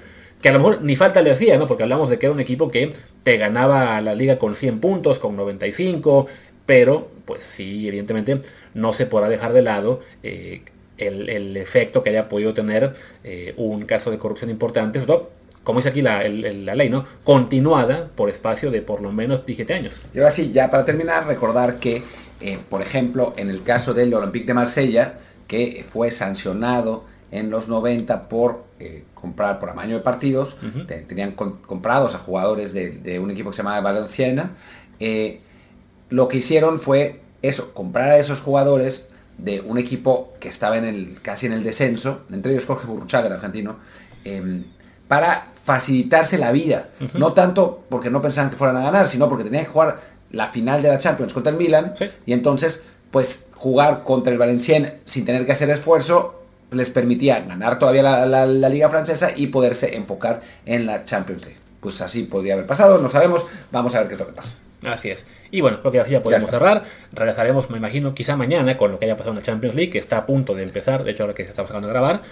Que 0.46 0.50
a 0.50 0.52
lo 0.52 0.60
mejor 0.60 0.82
ni 0.82 0.94
falta 0.94 1.22
le 1.22 1.32
hacía, 1.32 1.58
¿no? 1.58 1.66
Porque 1.66 1.82
hablamos 1.82 2.08
de 2.08 2.20
que 2.20 2.26
era 2.26 2.32
un 2.32 2.38
equipo 2.38 2.70
que 2.70 2.92
te 3.24 3.36
ganaba 3.36 4.00
la 4.00 4.14
liga 4.14 4.38
con 4.38 4.54
100 4.54 4.78
puntos, 4.78 5.18
con 5.18 5.34
95, 5.34 6.28
pero 6.64 7.10
pues 7.24 7.42
sí, 7.42 7.88
evidentemente 7.88 8.42
no 8.72 8.92
se 8.92 9.06
podrá 9.06 9.28
dejar 9.28 9.52
de 9.52 9.62
lado 9.62 10.02
eh, 10.22 10.62
el, 10.98 11.56
efecto 11.56 12.04
que 12.04 12.10
haya 12.10 12.28
podido 12.28 12.54
tener 12.54 12.92
eh, 13.24 13.54
un 13.56 13.86
caso 13.86 14.12
de 14.12 14.18
corrupción 14.18 14.48
importante, 14.48 15.00
sobre 15.00 15.14
todo, 15.14 15.30
como 15.64 15.80
dice 15.80 15.88
aquí 15.88 16.00
la, 16.00 16.28
la 16.28 16.76
ley, 16.76 16.90
¿no? 16.90 17.04
Continuada 17.24 18.08
por 18.14 18.30
espacio 18.30 18.70
de 18.70 18.82
por 18.82 19.02
lo 19.02 19.10
menos 19.10 19.44
17 19.44 19.74
años. 19.74 19.94
Y 20.14 20.18
ahora 20.18 20.30
sí, 20.30 20.52
ya 20.52 20.70
para 20.70 20.84
terminar, 20.84 21.26
recordar 21.26 21.80
que, 21.80 22.04
eh, 22.40 22.58
por 22.70 22.82
ejemplo, 22.82 23.34
en 23.36 23.50
el 23.50 23.64
caso 23.64 23.94
del 23.94 24.14
Olympique 24.14 24.46
de 24.46 24.54
Marsella, 24.54 25.18
que 25.48 25.84
fue 25.90 26.12
sancionado 26.12 27.02
en 27.32 27.50
los 27.50 27.66
90 27.66 28.28
por 28.28 28.64
comprar 29.26 29.58
por 29.58 29.68
amaño 29.70 29.96
de 29.96 30.02
partidos, 30.02 30.56
te- 30.86 30.98
tenían 31.02 31.32
con- 31.32 31.56
comprados 31.62 32.14
a 32.14 32.18
jugadores 32.18 32.72
de, 32.72 32.90
de 32.90 33.18
un 33.18 33.30
equipo 33.30 33.50
que 33.50 33.56
se 33.56 33.62
llamaba 33.62 33.80
Valenciana, 33.80 34.52
eh, 35.00 35.40
lo 36.10 36.28
que 36.28 36.36
hicieron 36.38 36.78
fue 36.78 37.20
eso, 37.42 37.74
comprar 37.74 38.10
a 38.10 38.18
esos 38.18 38.40
jugadores 38.40 39.08
de 39.38 39.60
un 39.60 39.78
equipo 39.78 40.32
que 40.40 40.48
estaba 40.48 40.78
en 40.78 40.84
el, 40.84 41.18
casi 41.22 41.46
en 41.46 41.52
el 41.52 41.64
descenso, 41.64 42.20
entre 42.32 42.52
ellos 42.52 42.64
Jorge 42.66 42.86
Burruchaga, 42.86 43.26
el 43.26 43.32
argentino, 43.32 43.76
em, 44.24 44.64
para 45.08 45.48
facilitarse 45.64 46.38
la 46.38 46.52
vida. 46.52 46.88
No 47.14 47.32
tanto 47.32 47.84
porque 47.88 48.10
no 48.10 48.22
pensaban 48.22 48.50
que 48.50 48.56
fueran 48.56 48.76
a 48.76 48.82
ganar, 48.82 49.08
sino 49.08 49.28
porque 49.28 49.42
tenían 49.44 49.64
que 49.64 49.70
jugar 49.70 50.00
la 50.30 50.46
final 50.48 50.80
de 50.82 50.88
la 50.88 50.98
Champions 51.00 51.32
contra 51.32 51.50
el 51.52 51.58
Milan 51.58 51.92
Sí. 51.96 52.06
y 52.24 52.32
entonces 52.32 52.84
pues 53.10 53.48
jugar 53.54 54.02
contra 54.04 54.32
el 54.32 54.38
Valenciennes 54.38 54.94
sin 55.04 55.24
tener 55.24 55.44
que 55.46 55.52
hacer 55.52 55.70
esfuerzo 55.70 56.35
les 56.70 56.90
permitía 56.90 57.40
ganar 57.40 57.78
todavía 57.78 58.02
la, 58.02 58.46
liga 58.46 58.88
francesa 58.88 59.30
y 59.34 59.48
poderse 59.48 59.96
enfocar 59.96 60.42
en 60.64 60.86
la 60.86 61.04
Champions 61.04 61.44
League. 61.44 61.60
Pues 61.80 62.00
así 62.00 62.24
podría 62.24 62.54
haber 62.54 62.66
pasado, 62.66 62.98
no 62.98 63.08
sabemos, 63.08 63.44
vamos 63.70 63.94
a 63.94 64.00
ver 64.00 64.08
qué 64.08 64.14
es 64.14 64.20
lo 64.20 64.26
que 64.26 64.32
pasa. 64.32 64.54
Así 64.84 65.10
es. 65.10 65.24
Y 65.50 65.62
bueno, 65.62 65.78
creo 65.80 65.90
que 65.90 66.00
así 66.00 66.12
ya 66.12 66.22
podemos 66.22 66.50
cerrar. 66.50 66.84
Regresaremos, 67.12 67.70
me 67.70 67.78
imagino, 67.78 68.14
quizá 68.14 68.36
mañana 68.36 68.76
con 68.76 68.90
lo 68.92 68.98
que 68.98 69.06
haya 69.06 69.16
pasado 69.16 69.30
en 69.30 69.36
la 69.38 69.42
Champions 69.42 69.74
League, 69.74 69.90
que 69.90 69.98
está 69.98 70.18
a 70.18 70.26
punto 70.26 70.54
de 70.54 70.62
empezar, 70.62 71.02
de 71.02 71.12
hecho 71.12 71.22
ahora 71.22 71.34
que 71.34 71.42
estamos 71.42 71.70
acabando 71.70 71.88
de 71.88 71.94
grabar. 71.94 72.22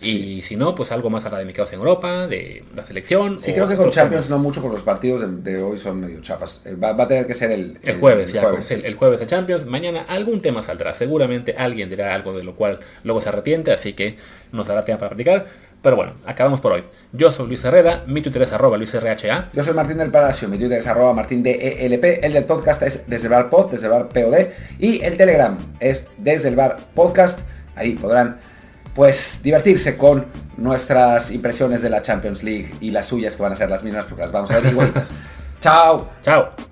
Y 0.00 0.40
si 0.42 0.56
no, 0.56 0.74
pues 0.74 0.92
algo 0.92 1.10
más 1.10 1.26
académicos 1.26 1.70
en 1.72 1.78
Europa, 1.80 2.26
de 2.26 2.64
la 2.74 2.84
selección. 2.84 3.40
Sí, 3.40 3.52
creo 3.52 3.68
que 3.68 3.76
con 3.76 3.90
Champions 3.90 4.26
temas. 4.26 4.30
no 4.30 4.38
mucho, 4.42 4.62
porque 4.62 4.76
los 4.76 4.82
partidos 4.84 5.20
de, 5.20 5.52
de 5.52 5.62
hoy 5.62 5.76
son 5.76 6.00
medio 6.00 6.20
chafas. 6.22 6.62
Eh, 6.64 6.74
Va, 6.74 6.94
va 6.94 7.04
a 7.04 7.08
tener 7.08 7.26
que 7.26 7.34
ser 7.34 7.50
el, 7.50 7.78
El 7.82 7.98
jueves, 8.00 8.32
ya, 8.32 8.42
jueves. 8.42 8.70
el, 8.70 8.84
el 8.86 8.94
jueves 8.94 9.20
de 9.20 9.26
Champions. 9.26 9.66
Mañana 9.66 10.04
algún 10.08 10.40
tema 10.40 10.62
saldrá. 10.62 10.94
Seguramente 10.94 11.54
alguien 11.58 11.90
dirá 11.90 12.14
algo 12.14 12.32
de 12.32 12.44
lo 12.44 12.56
cual 12.56 12.80
luego 13.04 13.20
se 13.20 13.28
arrepiente, 13.28 13.72
así 13.72 13.92
que 13.92 14.16
nos 14.52 14.66
dará 14.68 14.84
tema 14.86 14.98
para 14.98 15.10
platicar. 15.10 15.46
Pero 15.82 15.96
bueno, 15.96 16.12
acabamos 16.26 16.60
por 16.60 16.72
hoy. 16.72 16.84
Yo 17.12 17.32
soy 17.32 17.46
Luis 17.46 17.64
Herrera, 17.64 18.02
mi 18.06 18.20
Twitter 18.20 18.42
es 18.42 18.52
arroba 18.52 18.76
luisrha. 18.76 19.50
Yo 19.52 19.64
soy 19.64 19.74
Martín 19.74 19.96
del 19.96 20.10
Palacio, 20.10 20.48
mi 20.48 20.58
Twitter 20.58 20.78
es 20.78 20.86
arroba 20.86 21.14
martín 21.14 21.42
de 21.42 21.86
ELP, 21.86 22.22
el 22.22 22.32
del 22.34 22.44
podcast 22.44 22.82
es 22.82 23.04
desde 23.06 23.28
el 23.28 23.32
bar 23.32 23.48
pod, 23.48 23.70
desde 23.70 23.86
el 23.86 23.92
bar 23.92 24.08
POD 24.08 24.48
y 24.78 25.00
el 25.02 25.16
Telegram 25.16 25.56
es 25.80 26.08
desde 26.18 26.48
el 26.48 26.56
bar 26.56 26.76
podcast. 26.94 27.40
Ahí 27.76 27.92
podrán 27.92 28.40
pues 28.94 29.40
divertirse 29.42 29.96
con 29.96 30.26
nuestras 30.56 31.30
impresiones 31.30 31.80
de 31.80 31.90
la 31.90 32.02
Champions 32.02 32.42
League 32.42 32.72
y 32.80 32.90
las 32.90 33.06
suyas 33.06 33.36
que 33.36 33.42
van 33.42 33.52
a 33.52 33.56
ser 33.56 33.70
las 33.70 33.82
mismas 33.82 34.04
porque 34.04 34.22
las 34.22 34.32
vamos 34.32 34.50
a 34.50 34.60
ver 34.60 34.72
igualitas. 34.72 35.10
Chao. 35.60 36.10
Chao. 36.22 36.69